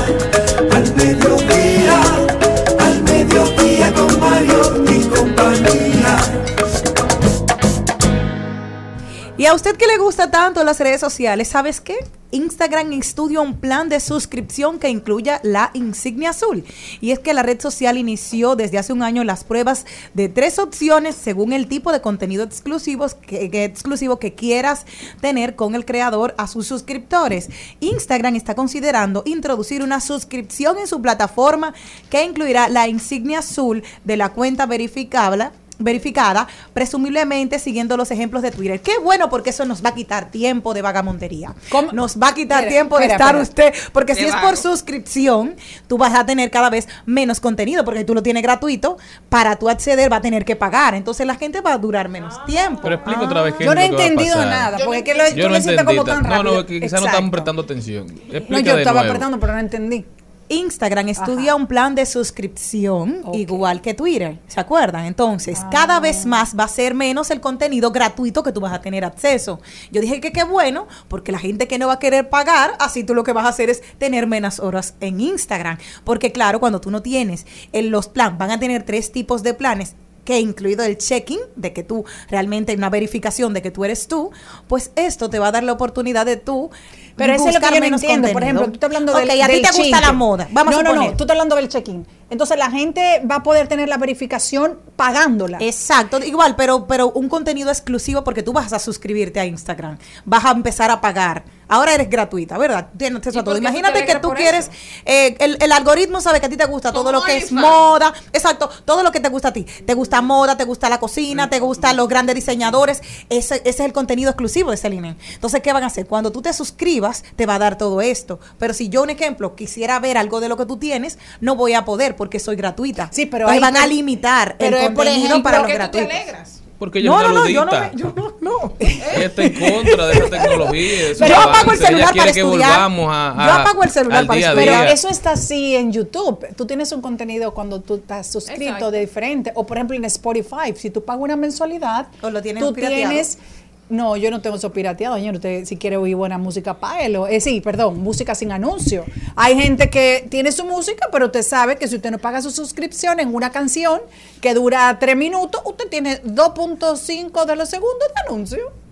[9.45, 11.95] Y a usted que le gusta tanto las redes sociales, ¿sabes qué?
[12.31, 16.65] Instagram estudia un plan de suscripción que incluya la insignia azul.
[16.99, 19.85] Y es que la red social inició desde hace un año las pruebas
[20.15, 24.87] de tres opciones según el tipo de contenido exclusivos que, que- exclusivo que quieras
[25.21, 27.49] tener con el creador a sus suscriptores.
[27.81, 31.75] Instagram está considerando introducir una suscripción en su plataforma
[32.09, 38.51] que incluirá la insignia azul de la cuenta verificable verificada, presumiblemente siguiendo los ejemplos de
[38.51, 38.79] Twitter.
[38.81, 41.53] Qué bueno porque eso nos va a quitar tiempo de vagamontería.
[41.93, 45.55] Nos va a quitar tiempo de estar usted, porque De si es por suscripción,
[45.87, 48.97] tú vas a tener cada vez menos contenido porque tú lo tienes gratuito,
[49.29, 52.43] para tú acceder va a tener que pagar, entonces la gente va a durar menos
[52.45, 52.81] tiempo.
[52.83, 55.35] Pero explica otra vez qué Yo es no he entendido nada, porque que lo, Yo
[55.35, 55.83] tú no lo entendí.
[55.85, 56.53] como tan No, rápido.
[56.55, 58.05] no, que quizás no estamos prestando atención.
[58.31, 59.09] Explica No, yo estaba nuevo.
[59.13, 60.05] apretando, pero no entendí.
[60.49, 65.05] Instagram estudia un plan de suscripción igual que Twitter, ¿se acuerdan?
[65.05, 68.81] Entonces, cada vez más va a ser menos el contenido gratuito que tú vas a
[68.81, 69.59] tener acceso.
[69.91, 73.03] Yo dije que qué bueno, porque la gente que no va a querer pagar, así
[73.03, 75.77] tú lo que vas a hacer es tener menos horas en Instagram.
[76.03, 79.53] Porque claro, cuando tú no tienes en los planes, van a tener tres tipos de
[79.53, 79.95] planes
[80.25, 84.31] que incluido el check-in, de que tú realmente una verificación de que tú eres tú,
[84.67, 86.71] pues esto te va a dar la oportunidad de tú
[87.15, 88.31] Pero eso es lo que yo no menos entiendo.
[88.33, 90.49] Por ejemplo, tú estás hablando Ok, del a ti te gusta la moda.
[90.51, 91.05] Vamos no, a no, no.
[91.15, 92.05] Tú estás hablando del check-in.
[92.35, 95.57] Entonces la gente va a poder tener la verificación pagándola.
[95.61, 100.43] Exacto, igual, pero, pero un contenido exclusivo porque tú vas a suscribirte a Instagram, vas
[100.43, 101.45] a empezar a pagar.
[101.67, 102.89] Ahora eres gratuita, ¿verdad?
[102.95, 103.57] Tienes acceso ¿Y a todo.
[103.57, 104.69] Imagínate que tú quieres,
[105.05, 108.13] eh, el, el algoritmo sabe que a ti te gusta todo lo que es moda,
[108.33, 109.63] exacto, todo lo que te gusta a ti.
[109.63, 113.01] Te gusta moda, te gusta la cocina, te gustan los grandes diseñadores.
[113.29, 115.17] Ese, ese es el contenido exclusivo de Celine.
[115.33, 116.05] Entonces, ¿qué van a hacer?
[116.05, 118.39] Cuando tú te suscribas, te va a dar todo esto.
[118.59, 121.73] Pero si yo, un ejemplo, quisiera ver algo de lo que tú tienes, no voy
[121.73, 123.07] a poder porque soy gratuita.
[123.11, 126.61] Sí, pero hay- van a limitar pero el contenido ejemplo, para los tú te gratuitos.
[126.79, 128.73] Porque ella No, es una no, no, yo no me- yo no, no.
[128.79, 130.91] Ella está en contra de esa tecnología.
[131.09, 132.69] de Pero yo apago el celular para que estudiar.
[132.69, 136.45] volvamos a, a- Yo apago el celular para a Pero eso está así en YouTube.
[136.57, 138.91] Tú tienes un contenido cuando tú estás suscrito Exacto.
[138.91, 139.51] de diferente.
[139.55, 143.09] O por ejemplo en Spotify, si tú pagas una mensualidad, O lo tienes tú pirateado.
[143.09, 143.37] tienes...
[143.87, 145.35] No, yo no tengo eso pirateado, señor.
[145.35, 147.27] Usted si quiere oír buena música, páguelo.
[147.27, 149.05] Eh, sí, perdón, música sin anuncio.
[149.35, 152.49] Hay gente que tiene su música, pero usted sabe que si usted no paga su
[152.49, 154.01] suscripción en una canción
[154.41, 158.84] que dura tres minutos, usted tiene 2.5 de los segundos de anuncio.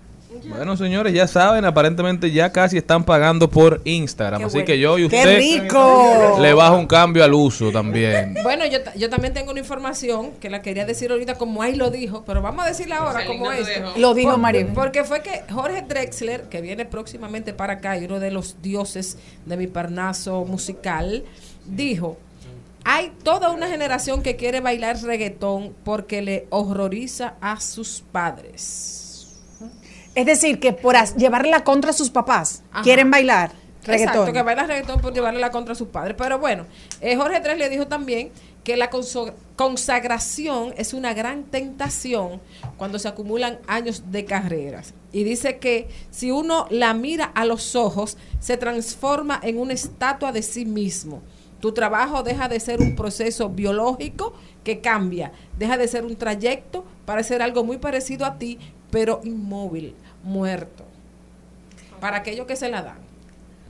[0.45, 4.39] Bueno, señores, ya saben, aparentemente ya casi están pagando por Instagram.
[4.39, 4.65] Qué así bueno.
[4.65, 6.37] que yo y ¡Qué usted rico!
[6.41, 8.35] le bajo un cambio al uso también.
[8.43, 11.89] Bueno, yo, yo también tengo una información que la quería decir ahorita como ahí lo
[11.89, 13.67] dijo, pero vamos a decirla ahora como es.
[13.95, 14.67] Lo dijo María.
[14.73, 19.17] Porque fue que Jorge Drexler, que viene próximamente para acá, y uno de los dioses
[19.45, 21.23] de mi parnaso musical,
[21.65, 22.17] dijo,
[22.83, 29.02] hay toda una generación que quiere bailar reggaetón porque le horroriza a sus padres.
[30.15, 32.83] Es decir, que por llevarle la contra a sus papás, Ajá.
[32.83, 33.51] quieren bailar
[33.85, 34.13] reggaetón.
[34.13, 36.15] Exacto, que baila reggaetón por llevarle la contra a sus padres.
[36.17, 36.65] Pero bueno,
[37.01, 38.31] eh, Jorge Tres le dijo también
[38.63, 38.89] que la
[39.55, 42.39] consagración es una gran tentación
[42.77, 44.93] cuando se acumulan años de carreras.
[45.11, 50.31] Y dice que si uno la mira a los ojos, se transforma en una estatua
[50.31, 51.21] de sí mismo.
[51.59, 54.33] Tu trabajo deja de ser un proceso biológico
[54.63, 58.59] que cambia, deja de ser un trayecto para ser algo muy parecido a ti,
[58.91, 60.85] pero inmóvil, muerto.
[61.99, 63.02] Para aquellos que se la dan.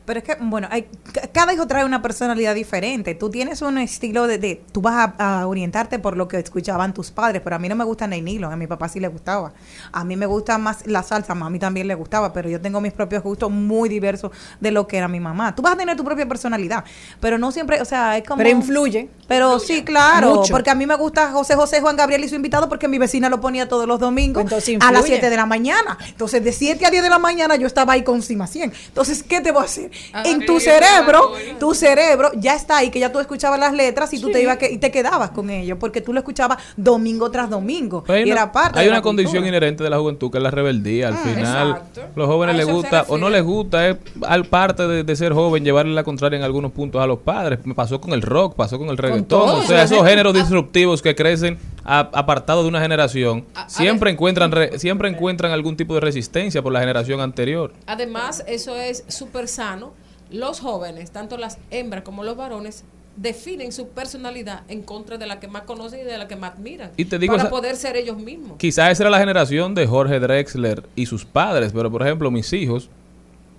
[0.05, 3.15] Pero es que, bueno, hay, ca- cada hijo trae una personalidad diferente.
[3.15, 6.93] Tú tienes un estilo de, de- tú vas a, a orientarte por lo que escuchaban
[6.93, 9.07] tus padres, pero a mí no me gusta Ney Nilo, a mi papá sí le
[9.07, 9.53] gustaba.
[9.91, 12.81] A mí me gusta más la salsa, a mí también le gustaba, pero yo tengo
[12.81, 15.55] mis propios gustos muy diversos de lo que era mi mamá.
[15.55, 16.83] Tú vas a tener tu propia personalidad,
[17.19, 18.37] pero no siempre, o sea, es como...
[18.37, 19.09] Pero influye.
[19.27, 20.51] Pero sí, claro, Mucho.
[20.51, 23.29] porque a mí me gusta José José Juan Gabriel y su invitado porque mi vecina
[23.29, 25.13] lo ponía todos los domingos Entonces a las influye.
[25.15, 25.97] 7 de la mañana.
[26.07, 28.73] Entonces, de 7 a 10 de la mañana yo estaba ahí con Cima 100.
[28.87, 29.91] Entonces, ¿qué te voy a hacer?
[30.13, 34.13] Ah, en tu cerebro, tu cerebro ya está ahí, que ya tú escuchabas las letras
[34.13, 37.29] y tú te ibas que, y te quedabas con ellos, porque tú lo escuchabas domingo
[37.31, 38.03] tras domingo.
[38.05, 39.47] Pero hay y una, era parte hay de una la condición cultura.
[39.49, 41.07] inherente de la juventud que es la rebeldía.
[41.09, 42.01] Al Ah, final, exacto.
[42.15, 43.97] los jóvenes les gusta o no les gusta, es
[44.27, 47.59] al parte de, de ser joven llevarle la contraria en algunos puntos a los padres.
[47.65, 49.49] Me pasó con el rock, pasó con el reggaetón.
[49.49, 54.79] o sea, esos géneros disruptivos que crecen a- apartados de una generación, siempre encuentran re-
[54.79, 57.73] siempre encuentran algún tipo de resistencia por la generación anterior.
[57.85, 59.93] Además, eso es súper sano.
[60.31, 62.83] Los jóvenes, tanto las hembras como los varones,
[63.15, 66.53] definen su personalidad en contra de la que más conocen y de la que más
[66.53, 66.89] admiran.
[66.97, 68.57] Y te digo para esa- poder ser ellos mismos.
[68.57, 72.51] Quizás esa era la generación de Jorge Drexler y sus padres, pero por ejemplo, mis
[72.53, 72.89] hijos,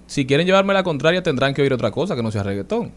[0.08, 2.90] si quieren llevarme la contraria, tendrán que oír otra cosa que no sea reggaetón.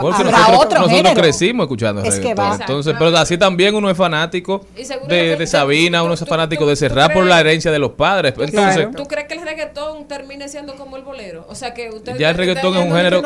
[0.00, 1.20] Porque habrá nosotros, otro nosotros género.
[1.20, 2.44] crecimos escuchando Es que reggaetón.
[2.50, 2.54] va.
[2.54, 4.64] Entonces, pero así también uno es fanático
[5.08, 8.34] de, Sabina, uno es fanático de Serrat por la herencia de los padres.
[8.38, 11.46] Entonces, ¿Tú crees que el reggaetón termine siendo como el bolero?
[11.48, 13.22] O sea que usted ya el reggaetón es un género.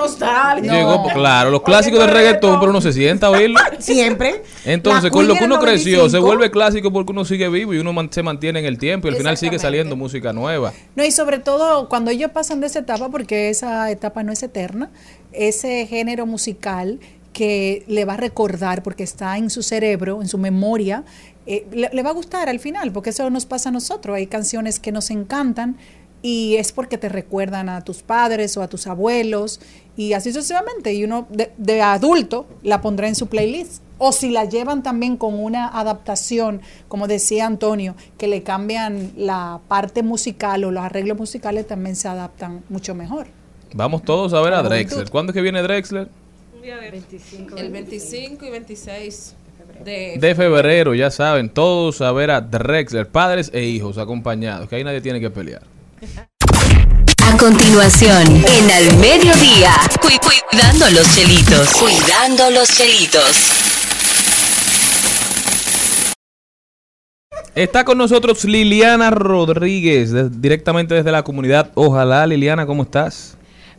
[0.63, 3.59] Llegó, pues, claro, los clásicos del reggaetón, pero uno se sienta a oírlo.
[3.79, 4.43] Siempre.
[4.65, 6.27] Entonces, La con lo que uno creció, se 95.
[6.27, 9.11] vuelve clásico porque uno sigue vivo y uno man- se mantiene en el tiempo y
[9.11, 10.73] al final sigue saliendo música nueva.
[10.95, 14.43] No, y sobre todo cuando ellos pasan de esa etapa, porque esa etapa no es
[14.43, 14.91] eterna,
[15.37, 17.01] ese género musical
[17.33, 21.05] que le va a recordar porque está en su cerebro, en su memoria,
[21.45, 24.17] eh, le, va a gustar al final, porque eso nos pasa a nosotros.
[24.17, 25.77] Hay canciones que nos encantan
[26.23, 29.61] y es porque te recuerdan a tus padres o a tus abuelos
[29.99, 30.95] y así sucesivamente.
[30.95, 33.83] Y uno de, de adulto la pondrá en su playlist.
[33.99, 39.61] O si la llevan también con una adaptación, como decía Antonio, que le cambian la
[39.69, 43.27] parte musical o los arreglos musicales, también se adaptan mucho mejor.
[43.77, 45.11] Vamos todos a ver a Drexler.
[45.11, 46.09] ¿Cuándo es que viene Drexler?
[46.65, 49.35] El 25 y 26
[49.85, 54.77] de, De febrero, ya saben, todos a ver a Drexler, padres e hijos acompañados, que
[54.77, 55.61] ahí nadie tiene que pelear.
[57.23, 61.71] A continuación, en Al Mediodía, cu- cuidando los chelitos.
[61.75, 63.53] Cuidando los chelitos.
[67.55, 71.71] Está con nosotros Liliana Rodríguez, de- directamente desde la comunidad.
[71.75, 73.36] Ojalá, Liliana, ¿cómo estás?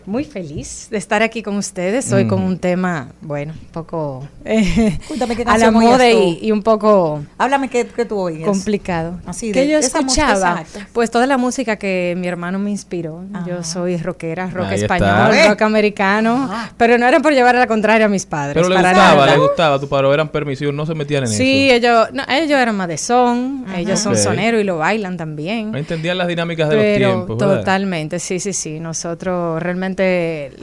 [0.08, 2.10] Muy feliz de estar aquí con ustedes.
[2.14, 2.46] Hoy con Mm.
[2.48, 7.22] un tema, bueno, un poco eh, Cuéntame qué a la moda y, y un poco
[7.38, 8.48] Háblame qué, qué tú oías.
[8.48, 9.20] complicado.
[9.26, 10.64] Así que de- yo escuchaba,
[10.94, 13.26] pues toda la música que mi hermano me inspiró.
[13.46, 15.50] Yo soy rockera, rock Ahí español, está.
[15.50, 18.54] rock americano, pero no era por llevar a la contraria a mis padres.
[18.54, 19.32] Pero le para gustaba, nada.
[19.36, 21.76] le gustaba, tu padre eran permisivos, no se metían en Sí, eso.
[21.86, 24.20] ellos, no, ellos eran más de son, ellos son Ok.
[24.20, 25.72] soneros y lo bailan también.
[25.74, 27.58] No entendían las dinámicas de los Pero tiempos, ¿verdad?
[27.58, 28.80] totalmente, sí, sí, sí.
[28.80, 29.97] Nosotros realmente,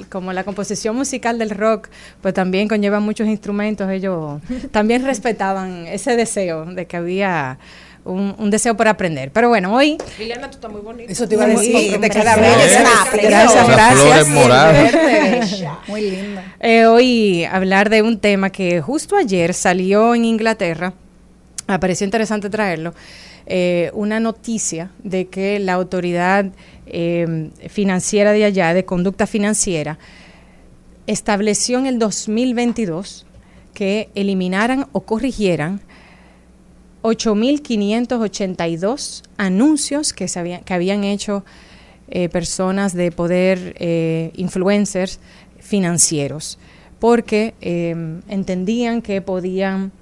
[0.09, 1.89] como la composición musical del rock,
[2.21, 4.41] pues también conlleva muchos instrumentos, ellos
[4.71, 7.59] también respetaban ese deseo de que había
[8.05, 9.31] un, un deseo por aprender.
[9.33, 9.99] Pero bueno, hoy...
[10.19, 11.11] Liliana, tú estás muy bonita.
[11.11, 14.29] Eso te iba a decir, te queda Gracias, gracias.
[15.89, 16.57] Muy linda.
[16.61, 20.95] Eh, hoy hablar de un tema que justo ayer salió en Inglaterra,
[21.67, 22.93] me pareció interesante traerlo,
[23.47, 26.53] eh, una noticia de que la autoridad
[26.87, 29.99] eh, financiera de allá, de conducta financiera,
[31.07, 33.25] estableció en el 2022
[33.73, 35.81] que eliminaran o corrigieran
[37.03, 41.45] 8.582 anuncios que, se que habían hecho
[42.09, 43.77] eh, personas de poder,
[44.37, 45.21] influencers
[45.59, 46.59] financieros,
[46.99, 47.53] porque
[48.29, 49.93] entendían que podían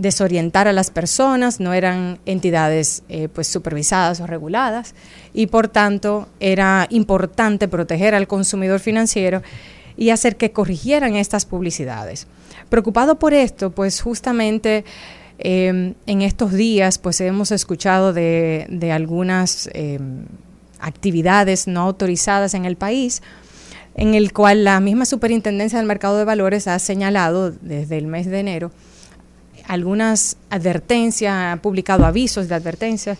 [0.00, 4.94] desorientar a las personas, no eran entidades eh, pues supervisadas o reguladas
[5.34, 9.42] y por tanto era importante proteger al consumidor financiero
[9.98, 12.26] y hacer que corrigieran estas publicidades.
[12.70, 14.86] Preocupado por esto, pues justamente
[15.38, 19.98] eh, en estos días pues hemos escuchado de, de algunas eh,
[20.80, 23.22] actividades no autorizadas en el país,
[23.96, 28.24] en el cual la misma Superintendencia del Mercado de Valores ha señalado desde el mes
[28.24, 28.70] de enero
[29.66, 33.18] algunas advertencias, ha publicado avisos de advertencias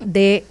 [0.00, 0.44] de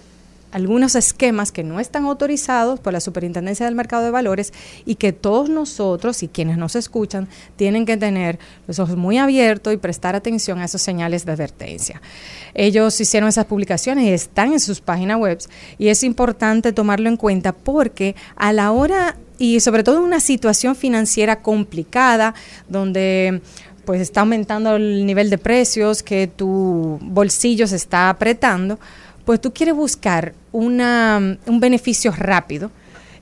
[0.50, 4.52] algunos esquemas que no están autorizados por la Superintendencia del Mercado de Valores
[4.86, 9.74] y que todos nosotros y quienes nos escuchan tienen que tener los ojos muy abiertos
[9.74, 12.00] y prestar atención a esos señales de advertencia.
[12.54, 15.38] Ellos hicieron esas publicaciones y están en sus páginas web
[15.78, 20.20] y es importante tomarlo en cuenta porque a la hora y sobre todo en una
[20.20, 22.34] situación financiera complicada
[22.68, 23.40] donde
[23.88, 28.78] pues está aumentando el nivel de precios, que tu bolsillo se está apretando,
[29.24, 32.70] pues tú quieres buscar una, un beneficio rápido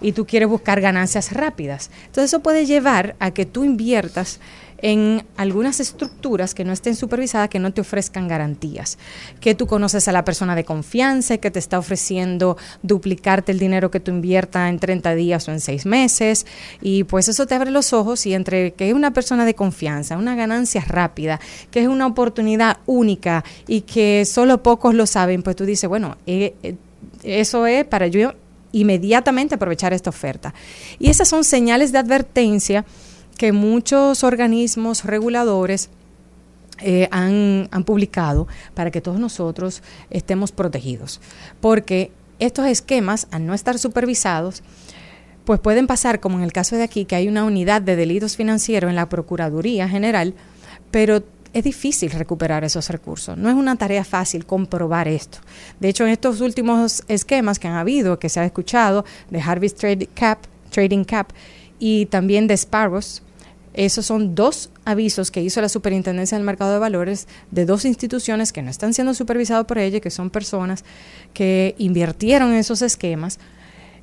[0.00, 1.92] y tú quieres buscar ganancias rápidas.
[2.06, 4.40] Entonces eso puede llevar a que tú inviertas
[4.78, 8.98] en algunas estructuras que no estén supervisadas, que no te ofrezcan garantías,
[9.40, 13.58] que tú conoces a la persona de confianza y que te está ofreciendo duplicarte el
[13.58, 16.46] dinero que tú inviertas en 30 días o en 6 meses,
[16.80, 20.16] y pues eso te abre los ojos y entre que es una persona de confianza,
[20.16, 21.40] una ganancia rápida,
[21.70, 26.16] que es una oportunidad única y que solo pocos lo saben, pues tú dices, bueno,
[26.26, 26.76] eh, eh,
[27.22, 28.32] eso es para yo
[28.72, 30.54] inmediatamente aprovechar esta oferta.
[30.98, 32.84] Y esas son señales de advertencia
[33.36, 35.90] que muchos organismos reguladores
[36.80, 41.20] eh, han, han publicado para que todos nosotros estemos protegidos.
[41.60, 44.62] Porque estos esquemas, al no estar supervisados,
[45.44, 48.36] pues pueden pasar, como en el caso de aquí, que hay una unidad de delitos
[48.36, 50.34] financieros en la Procuraduría General,
[50.90, 51.22] pero
[51.52, 53.38] es difícil recuperar esos recursos.
[53.38, 55.38] No es una tarea fácil comprobar esto.
[55.80, 59.78] De hecho, en estos últimos esquemas que han habido, que se ha escuchado, de Harvest
[59.78, 60.40] Trade Cap,
[60.70, 61.28] Trading Cap
[61.78, 63.22] y también de Sparrows,
[63.76, 68.52] esos son dos avisos que hizo la Superintendencia del Mercado de Valores de dos instituciones
[68.52, 70.84] que no están siendo supervisadas por ella, que son personas
[71.34, 73.38] que invirtieron en esos esquemas.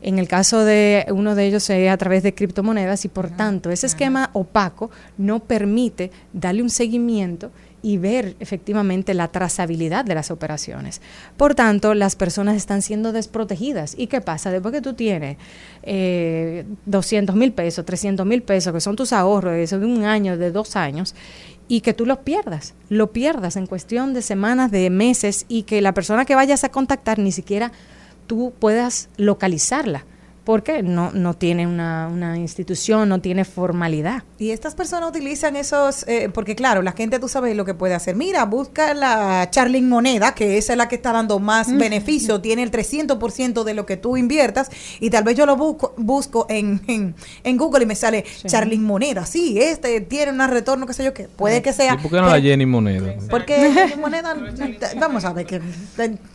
[0.02, 3.72] En el caso de uno de ellos es a través de criptomonedas y por tanto
[3.72, 7.52] ese esquema opaco no permite darle un seguimiento
[7.84, 11.02] y ver efectivamente la trazabilidad de las operaciones.
[11.38, 13.94] Por tanto, las personas están siendo desprotegidas.
[13.98, 14.52] ¿Y qué pasa?
[14.52, 15.38] Después que tú tienes
[15.84, 20.38] eh, 200 mil pesos, 300 mil pesos, que son tus ahorros eso de un año,
[20.38, 21.14] de dos años,
[21.68, 25.82] y que tú los pierdas, lo pierdas en cuestión de semanas, de meses, y que
[25.82, 27.74] la persona que vayas a contactar ni siquiera
[28.28, 30.06] tú puedas localizarla
[30.44, 34.24] porque no, no tiene una, una institución, no tiene formalidad.
[34.38, 37.94] Y estas personas utilizan esos, eh, porque claro, la gente tú sabes lo que puede
[37.94, 38.16] hacer.
[38.16, 42.64] Mira, busca la Charling Moneda, que esa es la que está dando más beneficio, tiene
[42.64, 46.82] el 300% de lo que tú inviertas, y tal vez yo lo busco, busco en,
[46.88, 49.26] en, en Google y me sale Charling Moneda.
[49.26, 51.30] Sí, este tiene un retorno, qué sé yo qué.
[51.30, 51.94] Puede que sea.
[51.94, 53.16] ¿Y por qué no la Jenny Moneda?
[53.30, 54.36] Porque Moneda,
[55.00, 55.62] vamos a ver que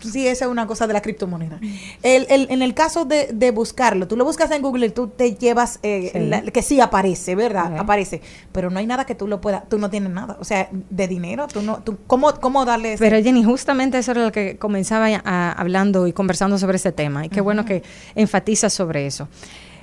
[0.01, 1.61] sí, esa es una cosa de la criptomoneda.
[2.03, 3.51] El, el, en el caso de, de
[3.99, 6.19] buscarlo, tú lo buscas en Google y tú te llevas, eh, Sí.
[6.27, 7.77] la- que sí aparece, ¿verdad?
[7.79, 8.21] Aparece,
[8.53, 11.09] pero no hay nada que tú lo puedas, tú no tienes nada, o sea, de
[11.09, 14.57] dinero, tú no, tú, ¿cómo, cómo darle ese- Pero Jenny, justamente eso era lo que
[14.57, 17.27] comenzaba a- hablando y conversando sobre este tema.
[17.27, 17.83] Y qué bueno que
[18.15, 19.29] enfatiza sobre eso.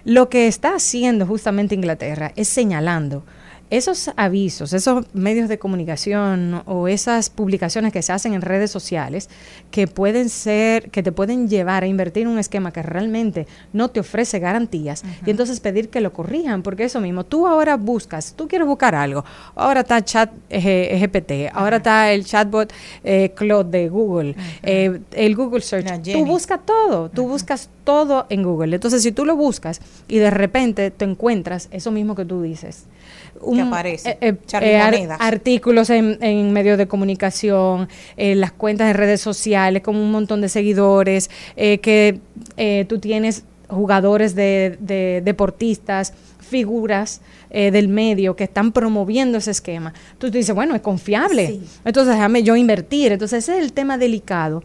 [0.04, 3.24] Lo que está haciendo justamente Inglaterra es señalando
[3.70, 9.30] esos avisos, esos medios de comunicación o esas publicaciones que se hacen en redes sociales
[9.72, 13.90] que pueden ser, que te pueden llevar a invertir en un esquema que realmente no
[13.90, 18.34] te ofrece garantías y entonces pedir que lo corrijan, porque eso mismo, tú ahora buscas,
[18.36, 19.26] tú quieres buscar algo,
[19.56, 22.72] ahora está chat eh, GPT, ahora está el chatbot
[23.04, 28.44] eh, Claude de Google, eh, el Google Search, tú buscas todo, tú buscas todo en
[28.44, 28.76] Google.
[28.76, 32.86] Entonces, si tú lo buscas y de repente te encuentras eso mismo que tú dices,
[33.54, 37.88] Que aparece, eh, eh, eh, ar- artículos en, en medios de comunicación,
[38.18, 42.20] eh, las cuentas de redes sociales con un montón de seguidores, eh, que
[42.58, 49.52] eh, tú tienes jugadores de, de deportistas, figuras eh, del medio que están promoviendo ese
[49.52, 49.94] esquema.
[50.20, 51.48] Tú dices, bueno, es confiable.
[51.48, 51.62] Sí.
[51.84, 53.12] Entonces déjame yo invertir.
[53.12, 54.64] Entonces ese es el tema delicado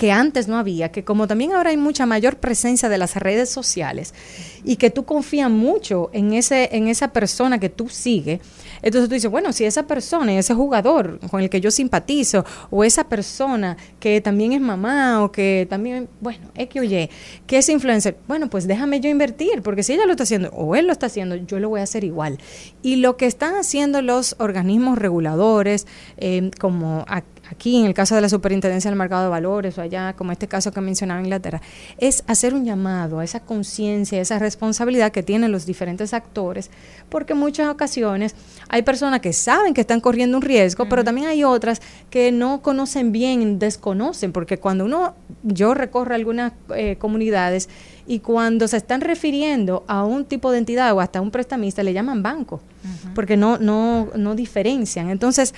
[0.00, 3.50] que antes no había, que como también ahora hay mucha mayor presencia de las redes
[3.50, 4.14] sociales
[4.64, 8.40] y que tú confías mucho en ese en esa persona que tú sigues,
[8.80, 12.82] entonces tú dices, bueno, si esa persona, ese jugador con el que yo simpatizo o
[12.82, 17.10] esa persona que también es mamá o que también, bueno, X o Y,
[17.46, 20.76] que es influencer, bueno, pues déjame yo invertir, porque si ella lo está haciendo o
[20.76, 22.38] él lo está haciendo, yo lo voy a hacer igual.
[22.80, 25.86] Y lo que están haciendo los organismos reguladores,
[26.16, 27.04] eh, como
[27.50, 30.48] aquí en el caso de la Superintendencia del Mercado de Valores o allá, como este
[30.48, 31.60] caso que mencionaba Inglaterra,
[31.98, 36.70] es hacer un llamado a esa conciencia, a esa responsabilidad que tienen los diferentes actores,
[37.08, 38.34] porque en muchas ocasiones
[38.68, 42.62] hay personas que saben que están corriendo un riesgo, pero también hay otras que no
[42.62, 47.68] conocen bien, desconocen, porque cuando uno, yo recorro algunas eh, comunidades
[48.06, 51.92] y cuando se están refiriendo a un tipo de entidad o hasta un prestamista, le
[51.92, 52.60] llaman banco,
[53.14, 55.10] porque no, no, no diferencian.
[55.10, 55.54] Entonces,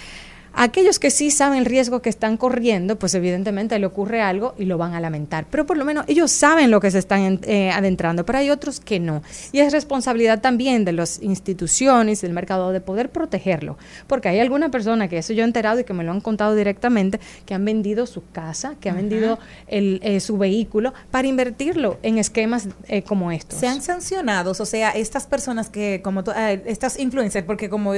[0.55, 4.65] Aquellos que sí saben el riesgo que están corriendo, pues evidentemente le ocurre algo y
[4.65, 5.47] lo van a lamentar.
[5.51, 8.81] Pero por lo menos ellos saben lo que se están eh, adentrando, pero hay otros
[8.81, 9.23] que no.
[9.53, 13.77] Y es responsabilidad también de las instituciones, del mercado, de poder protegerlo.
[14.07, 16.55] Porque hay alguna persona que eso yo he enterado y que me lo han contado
[16.55, 19.03] directamente, que han vendido su casa, que han Ajá.
[19.03, 19.39] vendido
[19.69, 23.59] el, eh, su vehículo para invertirlo en esquemas eh, como estos.
[23.59, 27.93] Se han sancionados, o sea, estas personas que, como eh, estas influencers, porque como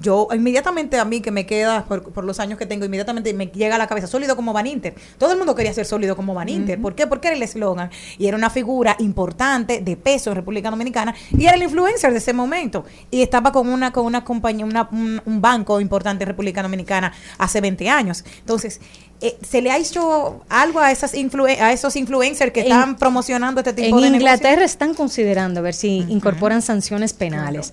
[0.00, 3.32] yo, inmediatamente a mí que me queda, por por, por los años que tengo, inmediatamente
[3.34, 4.94] me llega a la cabeza, sólido como Van Inter.
[5.18, 6.80] Todo el mundo quería ser sólido como Van Inter.
[6.80, 7.06] ¿Por qué?
[7.06, 11.44] Porque era el eslogan y era una figura importante de peso en República Dominicana y
[11.46, 12.84] era el influencer de ese momento.
[13.10, 17.12] Y estaba con una, con una compañía, una- un, un banco importante en República Dominicana
[17.38, 18.24] hace 20 años.
[18.40, 18.80] Entonces,
[19.20, 22.96] eh, ¿se le ha hecho algo a, esas influen- a esos influencers que En- están
[22.96, 24.16] promocionando este tipo En de negocio?
[24.16, 27.72] Inglaterra están considerando a ver si incorporan sanciones penales.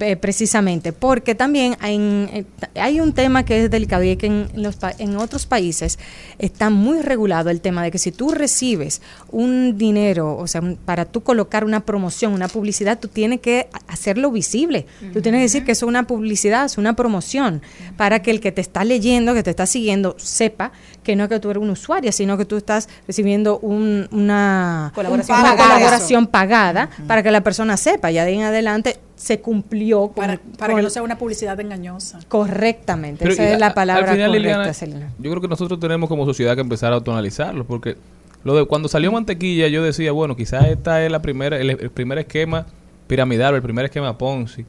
[0.00, 1.96] Eh, precisamente, porque también hay,
[2.32, 2.44] eh,
[2.74, 5.98] hay un tema que es delicado y es que en, los, en otros países
[6.38, 9.00] está muy regulado el tema de que si tú recibes
[9.30, 13.92] un dinero, o sea, para tú colocar una promoción, una publicidad, tú tienes que ha-
[13.92, 14.86] hacerlo visible.
[15.12, 17.62] Tú tienes que decir que eso es una publicidad, es una promoción,
[17.96, 20.72] para que el que te está leyendo, que te está siguiendo, sepa
[21.06, 24.90] que no es que tú eres un usuario, sino que tú estás recibiendo un- una
[24.94, 25.74] Colaboración una pagada.
[25.74, 28.10] colaboración pagada para que la persona sepa.
[28.10, 31.16] Ya de ahí en adelante se cumplió con, Para, para con- que no sea una
[31.16, 32.18] publicidad engañosa.
[32.28, 33.20] correctamente.
[33.20, 35.08] Pero, Esa y es la palabra al final, correcta, Liliana, Celina.
[35.18, 37.96] Yo creo que nosotros tenemos como sociedad que empezar a autoanalizarlo, porque
[38.44, 41.90] lo de cuando salió mantequilla yo decía, bueno, quizás esta es la primera, el, el
[41.90, 42.66] primer esquema
[43.06, 44.66] piramidal, el primer esquema Ponzi,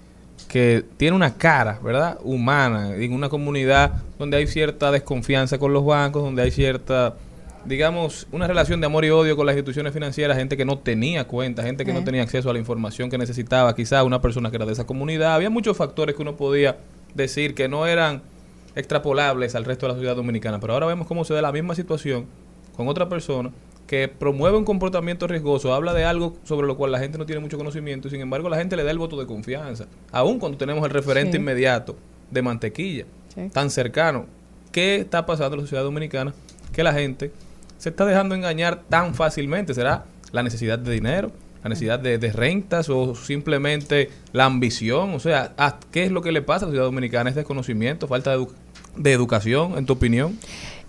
[0.47, 2.19] que tiene una cara, ¿verdad?
[2.23, 7.15] Humana, en una comunidad donde hay cierta desconfianza con los bancos, donde hay cierta,
[7.65, 11.26] digamos, una relación de amor y odio con las instituciones financieras, gente que no tenía
[11.26, 12.03] cuenta, gente que no Eh.
[12.05, 15.34] tenía acceso a la información que necesitaba, quizás una persona que era de esa comunidad.
[15.35, 16.77] Había muchos factores que uno podía
[17.14, 18.22] decir que no eran
[18.76, 21.76] extrapolables al resto de la sociedad dominicana, pero ahora vemos cómo se da la misma
[21.76, 22.26] situación
[22.76, 23.49] con otra persona
[23.88, 27.39] que promueve un comportamiento riesgoso, habla de algo sobre lo cual la gente no tiene
[27.41, 30.57] mucho conocimiento y sin embargo la gente le da el voto de confianza, aun cuando
[30.57, 31.38] tenemos el referente Sí.
[31.38, 31.95] inmediato
[32.30, 33.49] de mantequilla, Sí.
[33.53, 34.26] tan cercano.
[34.73, 36.34] ¿Qué está pasando en la sociedad dominicana?
[36.73, 37.31] Que la gente
[37.77, 39.73] se está dejando engañar tan fácilmente.
[39.73, 40.03] ¿Será
[40.34, 41.31] la necesidad de dinero?
[41.64, 45.14] ¿La necesidad de, de rentas o simplemente la ambición?
[45.14, 47.30] O sea, ¿a- ¿qué es lo que le pasa a la sociedad dominicana?
[47.30, 48.51] ¿Es desconocimiento, falta de, edu-
[48.97, 50.38] de educación, en tu opinión?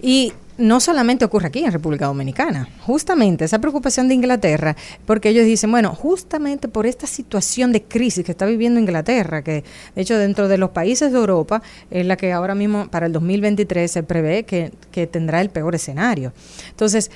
[0.00, 4.76] Y no solamente ocurre aquí en República Dominicana, justamente esa preocupación de Inglaterra,
[5.06, 9.64] porque ellos dicen, bueno, justamente por esta situación de crisis que está viviendo Inglaterra, que
[9.94, 13.12] de hecho dentro de los países de Europa es la que ahora mismo para el
[13.12, 16.32] 2023 se prevé que, que tendrá el peor escenario.
[16.70, 17.10] Entonces,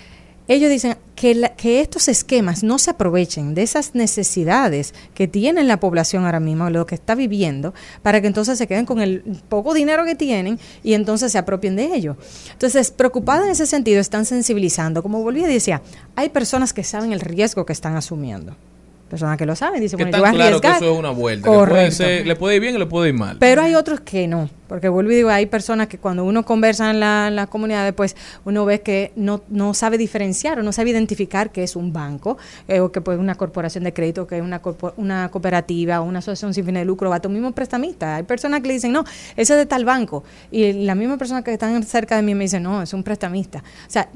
[0.55, 5.63] ellos dicen que, la- que estos esquemas no se aprovechen de esas necesidades que tiene
[5.65, 9.23] la población ahora mismo, lo que está viviendo, para que entonces se queden con el
[9.49, 12.17] poco dinero que tienen y entonces se apropien de ello.
[12.53, 15.03] Entonces, preocupada en ese sentido, están sensibilizando.
[15.03, 15.81] Como volví a decir,
[16.17, 18.57] hay personas que saben el riesgo que están asumiendo.
[19.13, 20.83] Personas que lo saben, dicen, Que bueno, yo voy a claro que arriesgar.
[20.83, 21.43] eso es una vuelta.
[21.45, 21.97] que puede, Correcto.
[21.97, 23.37] ser- le puede ir bien y le puede ir mal.
[23.39, 26.89] Pero hay otros que no, porque vuelvo y digo, hay personas que cuando uno conversa
[26.91, 28.17] en la, en las comunidades, pues
[28.47, 32.39] uno ve que no, no sabe diferenciar o no sabe identificar qué es un banco,
[32.69, 36.05] eh, o que pues una corporación de crédito, que es una, corpo- una cooperativa o
[36.05, 38.17] una asociación sin fines de lucro, va a tu mismo prestamista.
[38.17, 39.05] Hay personas que le dicen, no,
[39.37, 40.25] ese es de tal banco.
[40.51, 43.59] Y la misma persona que están cerca de mí me dice, no, es un prestamista.
[43.59, 44.09] O sea,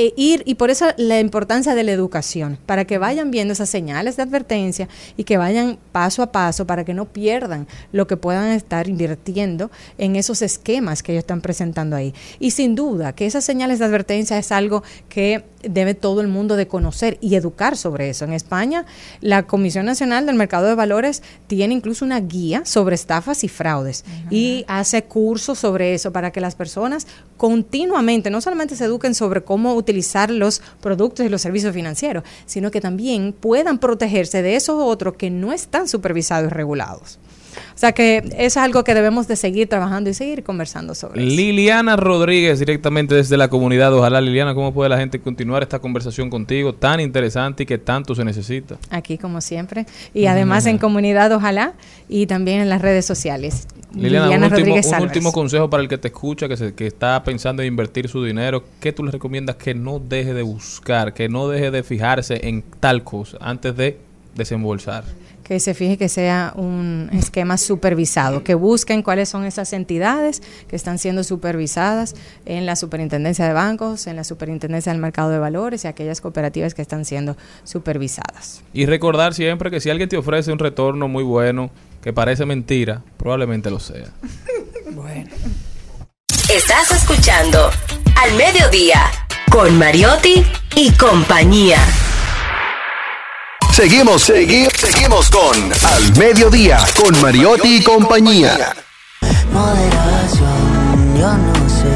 [0.00, 3.68] eh, ir y por eso la importancia de la educación, para que vayan viendo esas
[3.68, 8.16] señales de advertencia y que vayan paso a paso para que no pierdan lo que
[8.16, 12.14] puedan estar invirtiendo en esos esquemas que ellos están presentando ahí.
[12.38, 16.54] Y sin duda que esas señales de advertencia es algo que debe todo el mundo
[16.54, 18.24] de conocer y educar sobre eso.
[18.24, 18.86] En España,
[19.20, 24.04] la Comisión Nacional del Mercado de Valores tiene incluso una guía sobre estafas y fraudes
[24.30, 29.42] y hace cursos sobre eso para que las personas continuamente no solamente se eduquen sobre
[29.42, 34.76] cómo utilizar los productos y los servicios financieros, sino que también puedan protegerse de esos
[34.82, 37.18] otros que no están supervisados y regulados.
[37.74, 41.26] O sea que eso es algo que debemos de seguir trabajando y seguir conversando sobre
[41.26, 41.36] eso.
[41.36, 43.92] Liliana Rodríguez, directamente desde la comunidad.
[43.94, 48.14] Ojalá, Liliana, ¿cómo puede la gente continuar esta conversación contigo tan interesante y que tanto
[48.14, 48.76] se necesita?
[48.90, 49.86] Aquí como siempre.
[50.14, 51.74] Y además en comunidad, ojalá,
[52.08, 53.66] y también en las redes sociales.
[53.94, 56.86] Liliana, Liliana un, último, un último consejo para el que te escucha, que, se- que
[56.86, 58.62] está pensando en invertir su dinero.
[58.80, 62.62] ¿Qué tú le recomiendas que no deje de buscar, que no deje de fijarse en
[62.80, 63.98] tal cosa antes de
[64.34, 65.04] desembolsar?
[65.48, 70.76] Que se fije que sea un esquema supervisado, que busquen cuáles son esas entidades que
[70.76, 72.14] están siendo supervisadas
[72.44, 76.74] en la superintendencia de bancos, en la superintendencia del mercado de valores y aquellas cooperativas
[76.74, 77.34] que están siendo
[77.64, 78.62] supervisadas.
[78.74, 81.70] Y recordar siempre que si alguien te ofrece un retorno muy bueno,
[82.02, 84.08] que parece mentira, probablemente lo sea.
[84.90, 85.30] Bueno.
[86.54, 87.70] Estás escuchando
[88.22, 89.00] Al Mediodía
[89.50, 90.44] con Mariotti
[90.76, 91.78] y compañía.
[93.78, 98.74] Seguimos, seguimos, seguimos con Al Mediodía, con Mariotti y compañía.
[99.52, 101.94] Moderación, yo no sé,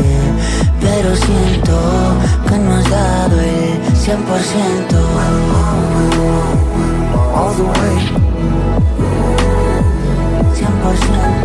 [0.81, 2.17] pero siento
[2.49, 4.95] que no has dado el 100%.
[7.35, 7.99] All the way.
[10.55, 11.43] 100%.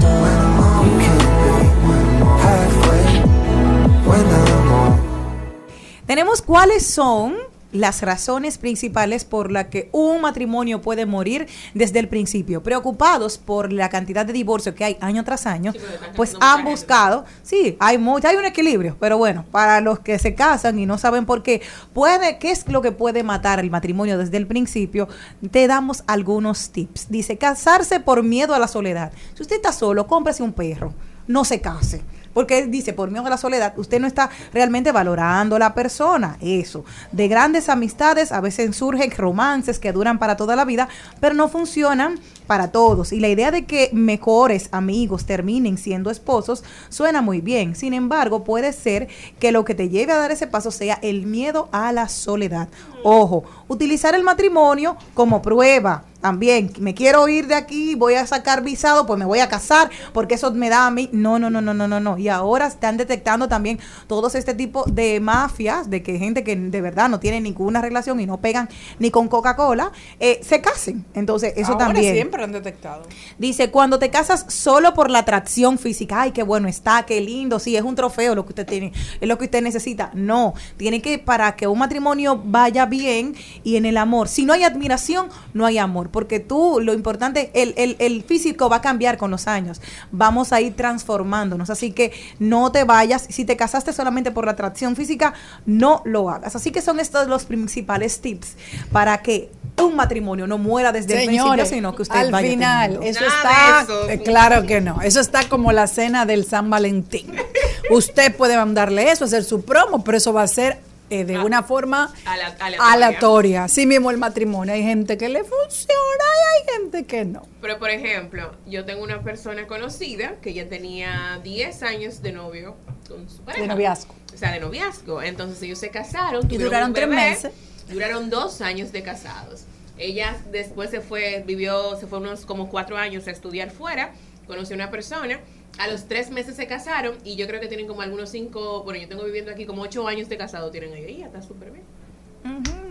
[6.05, 12.07] Tenemos cuáles son las razones principales por las que un matrimonio puede morir desde el
[12.07, 12.63] principio.
[12.63, 15.73] Preocupados por la cantidad de divorcios que hay año tras año,
[16.15, 20.35] pues han buscado, sí, hay mucho, hay un equilibrio, pero bueno, para los que se
[20.35, 21.61] casan y no saben por qué,
[21.93, 25.07] puede, ¿qué es lo que puede matar el matrimonio desde el principio?
[25.51, 27.09] Te damos algunos tips.
[27.09, 29.11] Dice, casarse por miedo a la soledad.
[29.33, 30.93] Si usted está solo, cómprese un perro,
[31.27, 32.03] no se case.
[32.37, 36.37] Porque dice, por miedo a la soledad, usted no está realmente valorando a la persona.
[36.39, 36.85] Eso.
[37.11, 40.87] De grandes amistades a veces surgen romances que duran para toda la vida,
[41.19, 43.11] pero no funcionan para todos.
[43.11, 47.73] Y la idea de que mejores amigos terminen siendo esposos suena muy bien.
[47.73, 49.07] Sin embargo, puede ser
[49.39, 52.67] que lo que te lleve a dar ese paso sea el miedo a la soledad.
[53.03, 56.03] Ojo, utilizar el matrimonio como prueba.
[56.21, 59.89] También, me quiero ir de aquí, voy a sacar visado, pues me voy a casar,
[60.13, 61.09] porque eso me da a mí.
[61.11, 62.17] No, no, no, no, no, no, no.
[62.17, 66.81] Y ahora están detectando también todos este tipo de mafias, de que gente que de
[66.81, 68.69] verdad no tiene ninguna relación y no pegan
[68.99, 71.05] ni con Coca-Cola, eh, se casen.
[71.13, 72.13] Entonces, eso Ahora también.
[72.13, 73.03] siempre han detectado.
[73.37, 77.59] Dice, cuando te casas solo por la atracción física, ay, qué bueno está, qué lindo,
[77.59, 80.11] sí, es un trofeo lo que usted tiene, es lo que usted necesita.
[80.13, 84.53] No, tiene que, para que un matrimonio vaya bien y en el amor, si no
[84.53, 88.81] hay admiración, no hay amor, porque tú, lo importante, el, el, el físico va a
[88.81, 89.79] cambiar con los años,
[90.11, 94.53] vamos a ir transformándonos, así que no te vayas, si te casaste solamente por la
[94.53, 95.35] atracción física,
[95.67, 96.55] no lo hagas.
[96.55, 98.55] Así que son estos los principales tips
[98.91, 102.93] para que un matrimonio no muera desde el principio, sino que usted al vaya final,
[102.93, 103.19] teniendo.
[103.19, 107.31] eso está, eh, claro que no, eso está como la cena del San Valentín.
[107.91, 111.63] Usted puede mandarle eso, hacer su promo, pero eso va a ser eh, de una
[111.63, 112.77] forma aleatoria.
[112.79, 113.63] aleatoria.
[113.65, 117.43] Así mismo el matrimonio, hay gente que le funciona y hay gente que no.
[117.61, 122.75] Pero, por ejemplo, yo tengo una persona conocida que ya tenía 10 años de novio
[123.07, 123.61] con su pareja.
[123.61, 124.15] De noviazgo.
[124.33, 125.21] O sea, de noviazgo.
[125.21, 126.45] Entonces ellos se casaron.
[126.49, 127.53] Y duraron tres meses.
[127.89, 129.63] Duraron dos años de casados.
[129.97, 134.11] Ella después se fue, vivió, se fue unos como cuatro años a estudiar fuera.
[134.45, 135.39] Conoció a una persona.
[135.77, 138.99] A los tres meses se casaron y yo creo que tienen como algunos cinco, bueno,
[138.99, 140.91] yo tengo viviendo aquí como ocho años de casado tienen.
[141.09, 141.83] Y ya está súper bien.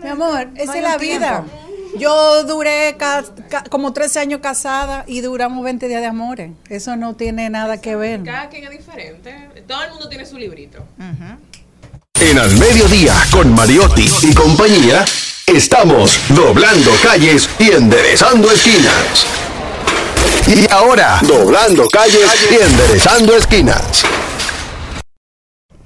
[0.03, 1.43] Mi amor, esa es la vida.
[1.97, 6.51] Yo duré ca- ca- como 13 años casada y duramos 20 días de amores.
[6.69, 8.23] Eso no tiene nada que ver.
[8.23, 9.63] Cada quien es diferente.
[9.67, 10.79] Todo el mundo tiene su librito.
[12.19, 15.05] En Al Mediodía, con Mariotti y compañía,
[15.47, 19.25] estamos doblando calles y enderezando esquinas.
[20.47, 24.03] Y ahora, doblando calles y enderezando esquinas.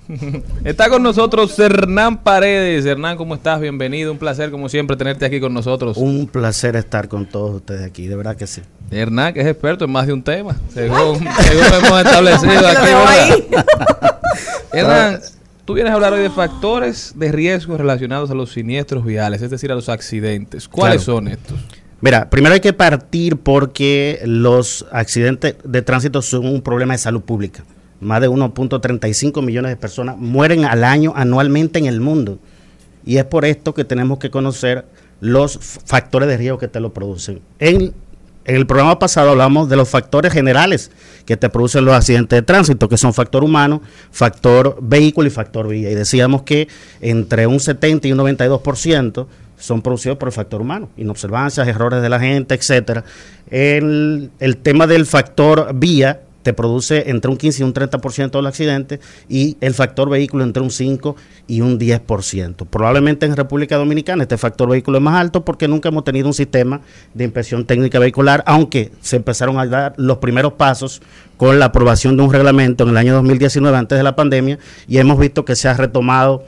[0.66, 2.86] Está con nosotros Hernán Paredes.
[2.86, 3.60] Hernán, ¿cómo estás?
[3.60, 4.12] Bienvenido.
[4.12, 5.98] Un placer, como siempre, tenerte aquí con nosotros.
[5.98, 8.62] Un placer estar con todos ustedes aquí, de verdad que sí.
[8.92, 13.46] Hernán, que es experto en más de un tema, según, según hemos establecido aquí.
[14.74, 15.22] Hernán,
[15.66, 19.50] tú vienes a hablar hoy de factores de riesgo relacionados a los siniestros viales, es
[19.50, 20.68] decir, a los accidentes.
[20.68, 21.18] ¿Cuáles Claro.
[21.20, 21.58] son estos?
[22.02, 27.22] Mira, primero hay que partir porque los accidentes de tránsito son un problema de salud
[27.22, 27.64] pública.
[28.00, 32.40] Más de 1.35 millones de personas mueren al año anualmente en el mundo.
[33.06, 34.86] Y es por esto que tenemos que conocer
[35.20, 37.42] los factores de riesgo que te lo producen.
[37.60, 37.94] En,
[38.46, 40.90] en el programa pasado hablamos de los factores generales
[41.28, 45.68] que te producen los accidentes de tránsito, que son factor humano, factor vehículo y factor
[45.68, 45.92] vía.
[45.92, 46.68] Y decíamos que
[47.00, 49.28] entre un 70 y un 92%
[49.62, 53.04] son producidos por el factor humano, inobservancias, errores de la gente, etcétera.
[53.50, 58.42] El, el tema del factor vía te produce entre un 15 y un 30% de
[58.42, 61.16] los accidentes y el factor vehículo entre un 5
[61.48, 62.66] y un 10%.
[62.68, 66.34] Probablemente en República Dominicana este factor vehículo es más alto porque nunca hemos tenido un
[66.34, 66.82] sistema
[67.14, 71.02] de inspección técnica vehicular, aunque se empezaron a dar los primeros pasos
[71.38, 74.98] con la aprobación de un reglamento en el año 2019 antes de la pandemia y
[74.98, 76.44] hemos visto que se ha retomado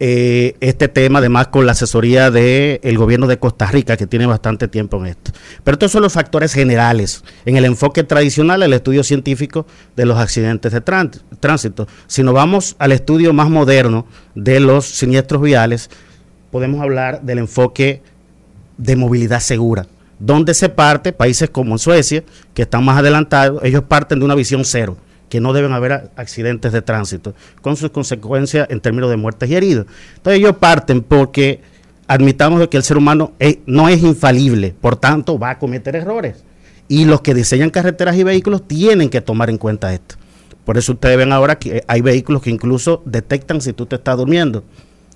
[0.00, 4.68] eh, este tema, además con la asesoría del gobierno de Costa Rica, que tiene bastante
[4.68, 5.32] tiempo en esto.
[5.64, 7.24] Pero estos son los factores generales.
[7.44, 9.66] En el enfoque tradicional, el estudio científico
[9.96, 11.10] de los accidentes de trán-
[11.40, 11.88] tránsito.
[12.06, 15.90] Si nos vamos al estudio más moderno de los siniestros viales,
[16.50, 18.02] podemos hablar del enfoque
[18.76, 19.86] de movilidad segura,
[20.20, 22.22] donde se parte, países como Suecia,
[22.54, 24.96] que están más adelantados, ellos parten de una visión cero,
[25.28, 29.54] que no deben haber accidentes de tránsito, con sus consecuencias en términos de muertes y
[29.54, 29.86] heridos.
[30.16, 31.60] Entonces ellos parten porque
[32.06, 33.32] admitamos que el ser humano
[33.66, 36.44] no es infalible, por tanto va a cometer errores.
[36.88, 40.16] Y los que diseñan carreteras y vehículos tienen que tomar en cuenta esto.
[40.64, 44.16] Por eso ustedes ven ahora que hay vehículos que incluso detectan si tú te estás
[44.16, 44.64] durmiendo.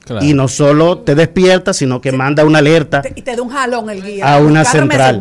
[0.05, 0.25] Claro.
[0.27, 3.89] Y no solo te despierta, sino que manda una alerta y te da un jalón
[3.89, 4.35] el guía.
[4.35, 5.19] a una central.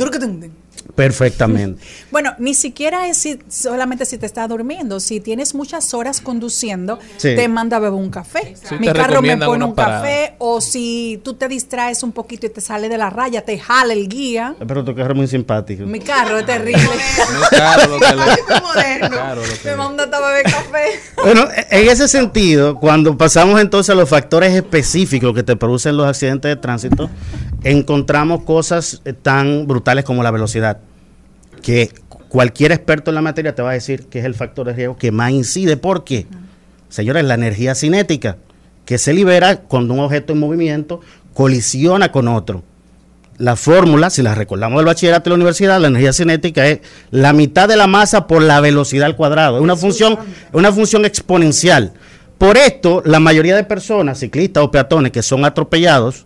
[0.96, 1.82] Perfectamente.
[2.12, 5.00] Bueno, ni siquiera es si- solamente si te estás durmiendo.
[5.00, 7.36] Si tienes muchas horas conduciendo, Sí.
[7.36, 8.56] te manda a beber un café.
[8.68, 10.02] Sí, Mi carro me pone un parada.
[10.02, 10.36] café.
[10.40, 13.94] O si tú te distraes un poquito y te sale de la raya, te jala
[13.94, 14.56] el guía.
[14.68, 15.84] Pero tu carro es muy simpático.
[15.86, 16.82] Mi carro es terrible.
[19.66, 20.86] Me manda a beber café.
[21.24, 26.08] Bueno, en ese sentido, cuando pasamos entonces a los factores específicos que te producen los
[26.08, 27.10] accidentes de tránsito,
[27.64, 30.80] encontramos cosas eh, tan brutales como la velocidad,
[31.62, 31.92] que
[32.30, 34.98] cualquier experto en la materia te va a decir que es el factor de riesgo
[34.98, 35.78] que más incide.
[35.78, 36.28] ¿Por qué?
[36.90, 38.38] Señores, la energía cinética
[38.86, 41.02] que se libera cuando un objeto en movimiento
[41.34, 42.64] colisiona con otro.
[43.38, 47.34] La fórmula, si la recordamos del bachillerato de la universidad, la energía cinética es la
[47.34, 49.58] mitad de la masa por la velocidad al cuadrado.
[49.58, 50.18] Es una función,
[50.54, 51.94] una función exponencial.
[52.38, 56.26] Por esto, la mayoría de personas, ciclistas o peatones que son atropellados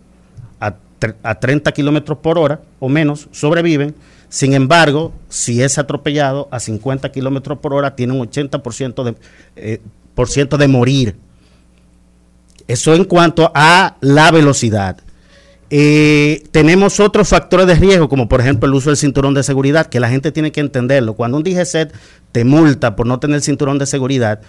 [0.60, 0.74] a,
[1.22, 3.94] a 30 kilómetros por hora o menos, sobreviven.
[4.28, 9.14] Sin embargo, si es atropellado a 50 kilómetros por hora, tiene un 80% de,
[9.56, 9.80] eh,
[10.14, 11.16] por ciento de morir.
[12.66, 14.98] Eso en cuanto a la velocidad.
[15.68, 19.86] Eh, tenemos otros factores de riesgo, como por ejemplo el uso del cinturón de seguridad,
[19.86, 21.14] que la gente tiene que entenderlo.
[21.14, 21.92] Cuando un DGCET
[22.32, 24.40] te multa por no tener cinturón de seguridad,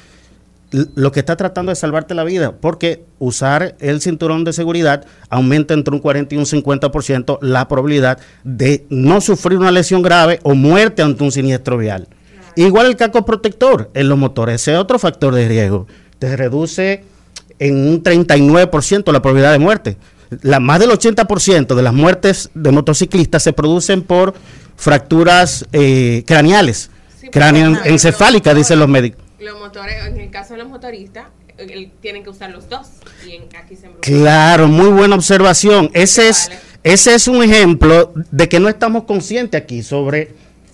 [0.71, 5.73] lo que está tratando es salvarte la vida, porque usar el cinturón de seguridad aumenta
[5.73, 10.55] entre un 40 y un 50% la probabilidad de no sufrir una lesión grave o
[10.55, 12.07] muerte ante un siniestro vial.
[12.55, 15.87] Igual el casco protector en los motores, ese es otro factor de riesgo.
[16.19, 17.03] Te reduce
[17.59, 19.97] en un 39% la probabilidad de muerte.
[20.41, 24.33] La, más del 80% de las muertes de motociclistas se producen por
[24.75, 26.89] fracturas eh, craneales,
[27.31, 29.26] cráneo encefálicas, dicen los médicos.
[29.39, 31.25] Los motores, en el caso de los motoristas,
[32.01, 32.87] tienen que usar los dos.
[33.27, 33.89] Y en- aquí se.
[34.01, 35.89] Claro, muy buena observación.
[35.93, 36.51] Ese es,
[36.83, 40.33] ese es un ejemplo de que no estamos conscientes aquí sobre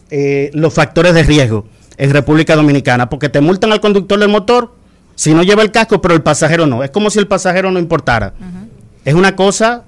[0.10, 1.66] eh, los factores de riesgo
[1.98, 4.76] en República Dominicana, porque te multan al conductor del motor
[5.16, 6.84] si no lleva el casco, pero el pasajero no.
[6.84, 8.34] Es como si el pasajero no importara.
[9.06, 9.84] Es una cosa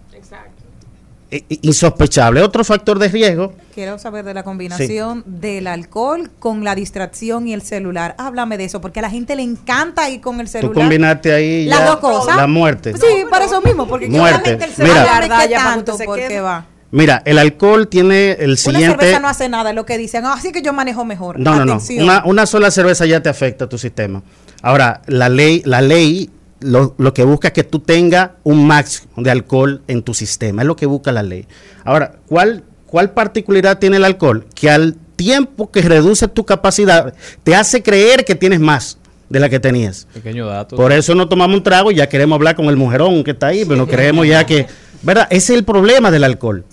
[1.50, 2.42] insospechable.
[2.42, 7.54] Otro factor de riesgo Quiero saber de la combinación del alcohol con la distracción y
[7.54, 8.16] el celular.
[8.18, 10.76] Háblame de eso, porque a la gente le encanta ir con el Tú celular.
[10.76, 12.36] combinaste ahí Las ya dos cosas.
[12.38, 12.94] la muerte.
[12.94, 14.52] Sí, para eso mismo, porque Muerte.
[14.52, 14.72] el Mira.
[14.74, 16.66] celular Verdad, ¿qué ya para tanto, porque va.
[16.92, 18.88] Mira, el alcohol tiene el Una siguiente...
[19.00, 20.24] cerveza no hace nada, es lo que dicen.
[20.26, 21.38] "Ah, así que yo manejo mejor.
[21.40, 21.80] No, no, no.
[22.00, 24.24] Una, una sola cerveza ya te afecta a tu sistema.
[24.62, 26.30] Ahora, la ley, la ley
[26.60, 30.62] lo, lo que busca es que tú tengas un máximo de alcohol en tu sistema.
[30.62, 31.48] Es lo que busca la ley.
[31.84, 34.46] Ahora, ¿cuál, cuál particularidad tiene el alcohol?
[34.54, 37.14] Que al tiempo que reduce tu capacidad,
[37.44, 38.98] te hace creer que tienes más
[39.30, 40.08] de la que tenías.
[40.14, 40.76] Pequeño dato.
[40.76, 43.48] Por eso no tomamos un trago y ya queremos hablar con el mujerón que está
[43.48, 44.68] ahí, pero no creemos ya que...
[45.02, 45.28] ¿Verdad?
[45.30, 46.66] Ese es el problema del alcohol.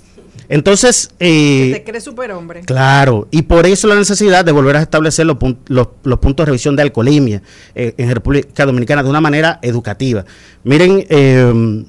[0.48, 1.10] Entonces...
[1.20, 2.60] eh, Te crees superhombre.
[2.62, 6.44] Claro, y por eso la necesidad de volver a establecer los, pun- los- los puntos
[6.44, 7.42] de revisión de alcoholemia
[7.74, 10.24] eh, en República Dominicana de una manera educativa.
[10.64, 11.84] Miren, eh,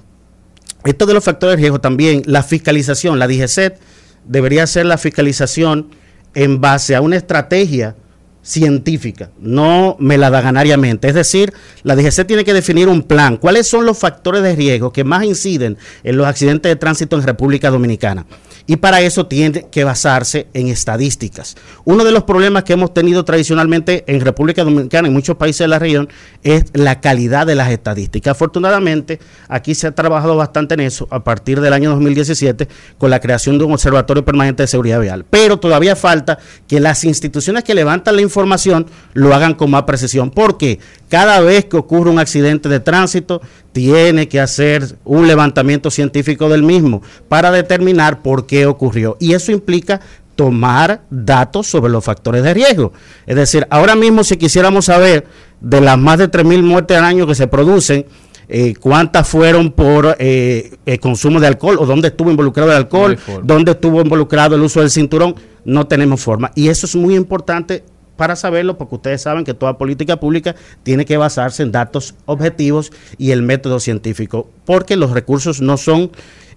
[0.86, 3.80] esto de los factores de riesgo también, la fiscalización, la DGCET
[4.26, 5.90] debería ser la fiscalización
[6.36, 7.96] en base a una estrategia
[8.44, 11.08] científica, no melaganariamente.
[11.08, 13.38] Es decir, la DGC tiene que definir un plan.
[13.38, 17.24] ¿Cuáles son los factores de riesgo que más inciden en los accidentes de tránsito en
[17.24, 18.26] República Dominicana?
[18.66, 21.56] Y para eso tiene que basarse en estadísticas.
[21.84, 25.68] Uno de los problemas que hemos tenido tradicionalmente en República Dominicana y muchos países de
[25.68, 26.08] la región
[26.44, 28.32] es la calidad de las estadísticas.
[28.32, 29.20] Afortunadamente,
[29.50, 33.58] aquí se ha trabajado bastante en eso a partir del año 2017 con la creación
[33.58, 35.26] de un observatorio permanente de seguridad vial.
[35.30, 40.32] Pero todavía falta que las instituciones que levantan la información lo hagan con más precisión,
[40.32, 40.80] porque
[41.10, 43.42] cada vez que ocurre un accidente de tránsito,
[43.74, 49.18] tiene que hacer un levantamiento científico del mismo para determinar por qué ocurrió.
[49.20, 50.00] Y eso implica
[50.36, 52.94] tomar datos sobre los factores de riesgo.
[53.26, 55.26] Es decir, ahora mismo si quisiéramos saber
[55.60, 58.06] de las más de 3.000 muertes al año que se producen,
[58.50, 63.18] eh, cuántas fueron por eh, el consumo de alcohol o dónde estuvo involucrado el alcohol,
[63.44, 65.36] dónde estuvo involucrado el uso del cinturón,
[65.66, 66.52] no tenemos forma.
[66.56, 67.84] Y eso es muy importante
[68.16, 72.92] para saberlo, porque ustedes saben que toda política pública tiene que basarse en datos objetivos
[73.18, 76.12] y el método científico, porque los recursos no son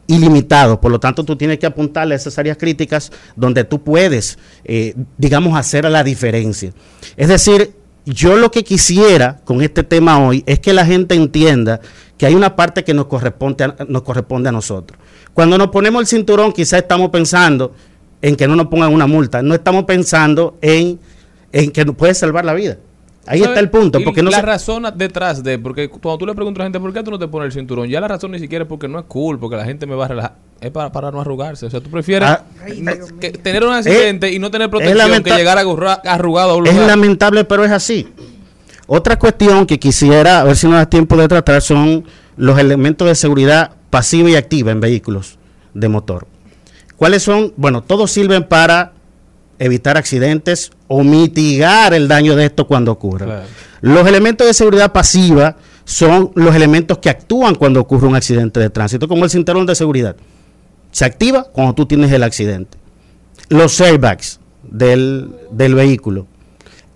[0.06, 4.38] ilimitados, por lo tanto tú tienes que apuntarle a esas áreas críticas donde tú puedes,
[4.64, 6.72] eh, digamos, hacer la diferencia.
[7.16, 7.74] Es decir,
[8.04, 11.80] yo lo que quisiera con este tema hoy es que la gente entienda
[12.16, 14.98] que hay una parte que nos corresponde a, nos corresponde a nosotros.
[15.34, 17.74] Cuando nos ponemos el cinturón, quizás estamos pensando
[18.22, 20.98] en que no nos pongan una multa, no estamos pensando en,
[21.52, 22.76] en que nos puede salvar la vida.
[23.28, 23.48] Ahí ¿Sabes?
[23.54, 26.34] está el punto, Y porque no la se- razón detrás de, porque cuando tú le
[26.34, 27.88] preguntas a la gente, ¿por qué tú no te pones el cinturón?
[27.88, 30.04] Ya la razón ni siquiera es porque no es cool, porque la gente me va
[30.04, 30.34] a relajar.
[30.60, 31.66] es para, para no arrugarse.
[31.66, 32.44] O sea, tú prefieres Ah.
[33.20, 36.66] que tener un accidente y no tener protección lamenta- que llegar agurra- arrugado a un
[36.66, 38.08] Es lamentable, pero es así.
[38.86, 42.04] Otra cuestión que quisiera, a ver si nos da tiempo de tratar, son
[42.36, 45.38] los elementos de seguridad pasiva y activa en vehículos
[45.74, 46.26] de motor.
[46.96, 47.52] ¿Cuáles son?
[47.56, 48.92] Bueno, todos sirven para
[49.58, 53.44] evitar accidentes o mitigar el daño de esto cuando ocurra.
[53.80, 58.70] Los elementos de seguridad pasiva son los elementos que actúan cuando ocurre un accidente de
[58.70, 60.16] tránsito, como el cinturón de seguridad.
[60.90, 62.78] Se activa cuando tú tienes el accidente.
[63.48, 66.26] Los airbags del, del vehículo.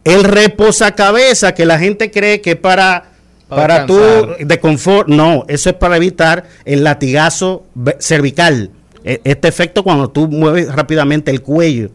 [0.05, 3.11] El reposacabezas que la gente cree que es para,
[3.49, 4.01] Para para, tú
[4.41, 5.09] de confort.
[5.09, 7.65] No, eso es para evitar el latigazo
[7.99, 8.71] cervical.
[9.05, 11.91] E- Este efecto cuando tú mueves rápidamente el cuello,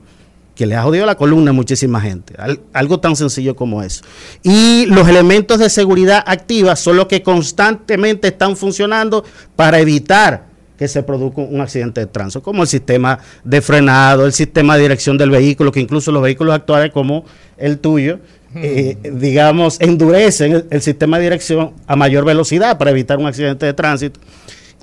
[0.55, 2.33] que le ha jodido la columna a muchísima gente.
[2.37, 4.03] Al- algo tan sencillo como eso.
[4.41, 9.23] Y los elementos de seguridad activa son los que constantemente están funcionando
[9.55, 10.45] para evitar
[10.77, 14.81] que se produzca un accidente de tránsito, como el sistema de frenado, el sistema de
[14.83, 17.23] dirección del vehículo, que incluso los vehículos actuales como
[17.57, 18.19] el tuyo,
[18.55, 23.65] eh, digamos, endurecen el, el sistema de dirección a mayor velocidad para evitar un accidente
[23.65, 24.19] de tránsito.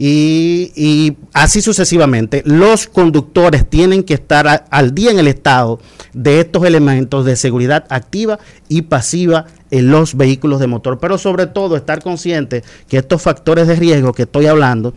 [0.05, 2.43] Y, así sucesivamente.
[2.45, 5.79] Los conductores tienen que estar al día en el estado
[6.13, 11.47] de estos elementos de seguridad activa y pasiva en los vehículos de motor, pero sobre
[11.47, 14.93] todo estar conscientes que estos factores de riesgo que estoy hablando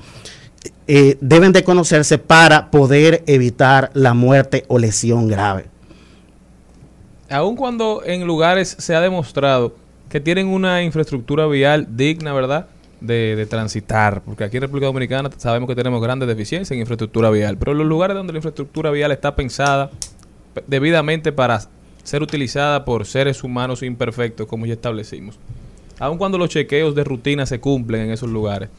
[0.88, 5.68] eh, deben de conocerse para poder evitar la muerte o lesión grave.
[7.30, 9.76] Aun cuando en lugares se ha demostrado
[10.10, 12.70] que tienen una infraestructura vial digna, ¿verdad?
[13.06, 17.30] De, de transitar, porque aquí en República Dominicana sabemos que tenemos grandes deficiencias en infraestructura
[17.30, 19.92] vial, pero en los lugares donde la infraestructura vial está pensada
[20.54, 21.62] pe- debidamente para
[22.04, 25.38] ser utilizada por seres humanos imperfectos, como ya establecimos,
[26.00, 28.70] aun cuando los chequeos de rutina se cumplen en esos lugares,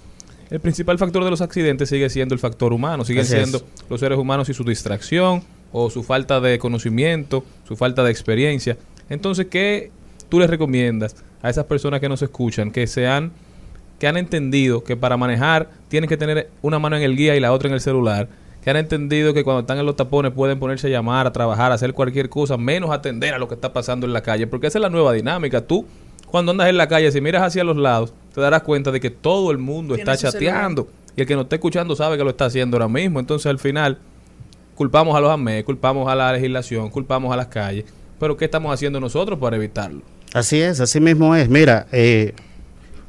[0.50, 3.40] el principal factor de los accidentes sigue siendo el factor humano, siguen Así es.
[3.48, 5.42] siendo los seres humanos y su distracción
[5.72, 8.76] o su falta de conocimiento, su falta de experiencia.
[9.10, 9.90] Entonces, ¿qué
[10.28, 13.32] tú les recomiendas a esas personas que nos escuchan que sean
[13.98, 17.40] que han entendido que para manejar tienen que tener una mano en el guía y
[17.40, 18.28] la otra en el celular,
[18.62, 21.72] que han entendido que cuando están en los tapones pueden ponerse a llamar, a trabajar,
[21.72, 24.66] a hacer cualquier cosa, menos atender a lo que está pasando en la calle, porque
[24.66, 25.60] esa es la nueva dinámica.
[25.60, 25.86] Tú,
[26.26, 29.10] cuando andas en la calle, si miras hacia los lados, te darás cuenta de que
[29.10, 30.32] todo el mundo está celular.
[30.32, 33.20] chateando y el que no está escuchando sabe que lo está haciendo ahora mismo.
[33.20, 33.98] Entonces, al final,
[34.74, 37.84] culpamos a los AME, culpamos a la legislación, culpamos a las calles,
[38.20, 40.02] pero ¿qué estamos haciendo nosotros para evitarlo?
[40.34, 41.48] Así es, así mismo es.
[41.48, 42.34] Mira, eh,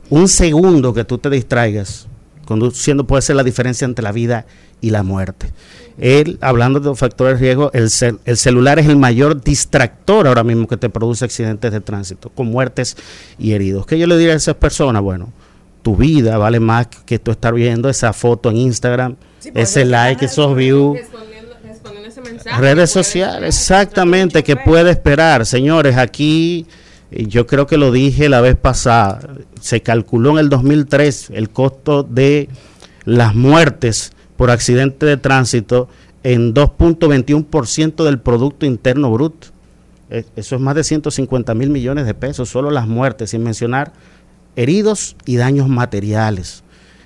[0.10, 2.08] un segundo que tú te distraigas
[2.46, 4.46] conduciendo puede ser la diferencia entre la vida
[4.80, 5.52] y la muerte.
[6.00, 10.28] Él, hablando de los factores de riesgo, el, cel- el celular es el mayor distractor
[10.28, 12.96] ahora mismo que te produce accidentes de tránsito, con muertes
[13.38, 13.86] y heridos.
[13.86, 15.02] ¿Qué yo le diría a esas personas?
[15.02, 15.34] Bueno,
[15.82, 19.16] tu vida vale más que tú estar viendo esa foto en Instagram,
[19.54, 21.00] ese like, esos views.
[22.60, 25.46] Redes sociales, exactamente, que puede esperar.
[25.46, 26.66] Señores, aquí
[27.12, 29.20] yo creo que lo dije la vez pasada,
[29.62, 32.50] se calculó en el 2003 el costo de
[33.06, 35.88] las muertes por accidente de tránsito
[36.24, 39.48] en 2.21% del Producto Interno Bruto.
[40.10, 43.94] Eh, Eso es más de 150 mil millones de pesos, solo las muertes, sin mencionar
[44.56, 46.64] heridos y daños materiales.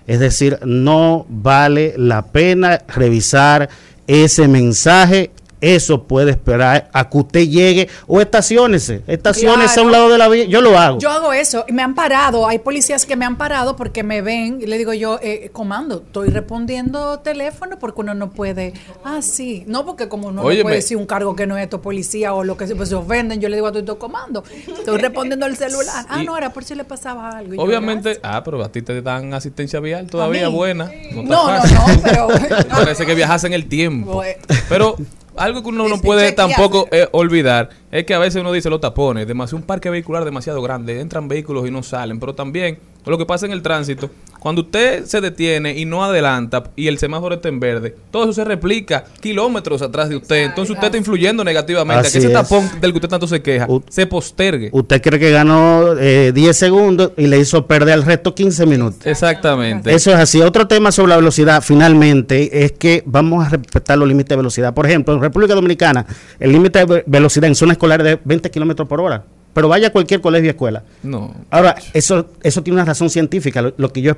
[0.07, 3.69] Es decir, no vale la pena revisar
[4.07, 5.31] ese mensaje.
[5.61, 9.03] Eso puede esperar a que usted llegue o estacionese.
[9.07, 10.45] Estaciones a un lado de la vía.
[10.45, 10.97] Yo lo hago.
[10.99, 12.47] Yo hago eso y me han parado.
[12.47, 16.03] Hay policías que me han parado porque me ven y le digo yo, eh, comando,
[16.05, 18.73] estoy respondiendo teléfono porque uno no puede.
[19.05, 19.63] Ah, sí.
[19.67, 22.43] No, porque como uno no puede decir un cargo que no es tu policía o
[22.43, 25.55] lo que sea, pues se ofenden, yo le digo a tu comando, estoy respondiendo al
[25.55, 26.05] celular.
[26.09, 27.53] Ah, Y- no, era por si le pasaba algo.
[27.53, 30.89] Y yo, Obviamente, ah, pero a ti te dan asistencia vial todavía buena.
[31.13, 32.27] No, No, no, pero-
[32.69, 34.13] Parece que viajas en el tiempo.
[34.13, 34.39] Bueno.
[34.67, 34.95] Pero
[35.35, 38.81] algo que uno no puede tampoco eh, olvidar es que a veces uno dice los
[38.81, 43.17] tapones, demasiado un parque vehicular demasiado grande, entran vehículos y no salen, pero también lo
[43.17, 44.09] que pasa en el tránsito,
[44.39, 48.33] cuando usted se detiene y no adelanta y el semáforo está en verde, todo eso
[48.33, 52.27] se replica kilómetros atrás de usted, entonces usted está influyendo negativamente a Así que ese
[52.27, 52.33] es.
[52.33, 54.69] tapón del que usted tanto se queja se postergue.
[54.71, 59.05] Usted cree que ganó eh, 10 segundos y le hizo perder al resto 15 minutos.
[59.05, 59.93] Exactamente.
[59.93, 60.41] Eso es así.
[60.41, 64.73] Otro tema sobre la velocidad, finalmente, es que vamos a respetar los límites de velocidad.
[64.73, 66.05] Por ejemplo, en República Dominicana,
[66.39, 69.23] el límite de ve- velocidad en zona escolar es de 20 kilómetros por hora.
[69.53, 70.83] Pero vaya a cualquier colegio o escuela.
[71.03, 71.33] No.
[71.49, 74.13] Ahora, eso eso tiene una razón científica, lo, lo que yo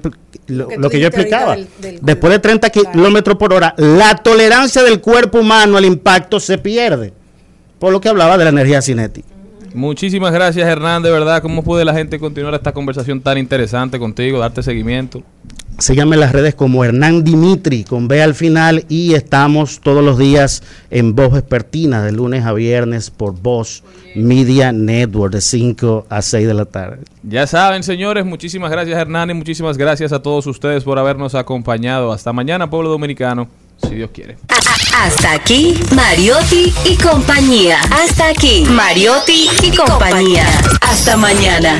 [0.47, 1.55] lo, que lo tú que yo explicaba.
[1.55, 6.39] del- del Después de 30 kilómetros por hora, la tolerancia del cuerpo humano al impacto
[6.39, 7.13] se pierde.
[7.79, 9.27] Por lo que hablaba de la energía cinética.
[9.73, 11.01] Muchísimas gracias, Hernán.
[11.01, 15.23] De verdad, ¿cómo puede la gente continuar esta conversación tan interesante contigo, darte seguimiento?
[15.79, 20.17] Síganme en las redes como Hernán Dimitri con B al final y estamos todos los
[20.17, 23.83] días en Voz Vespertina de lunes a viernes por Voz
[24.15, 26.99] Media Network de 5 a 6 de la tarde.
[27.23, 32.11] Ya saben, señores, muchísimas gracias Hernán y muchísimas gracias a todos ustedes por habernos acompañado.
[32.11, 33.47] Hasta mañana, pueblo dominicano,
[33.81, 34.37] si Dios quiere.
[34.95, 37.79] Hasta aquí, Mariotti y compañía.
[37.91, 40.45] Hasta aquí, Mariotti y compañía.
[40.81, 41.79] Hasta mañana.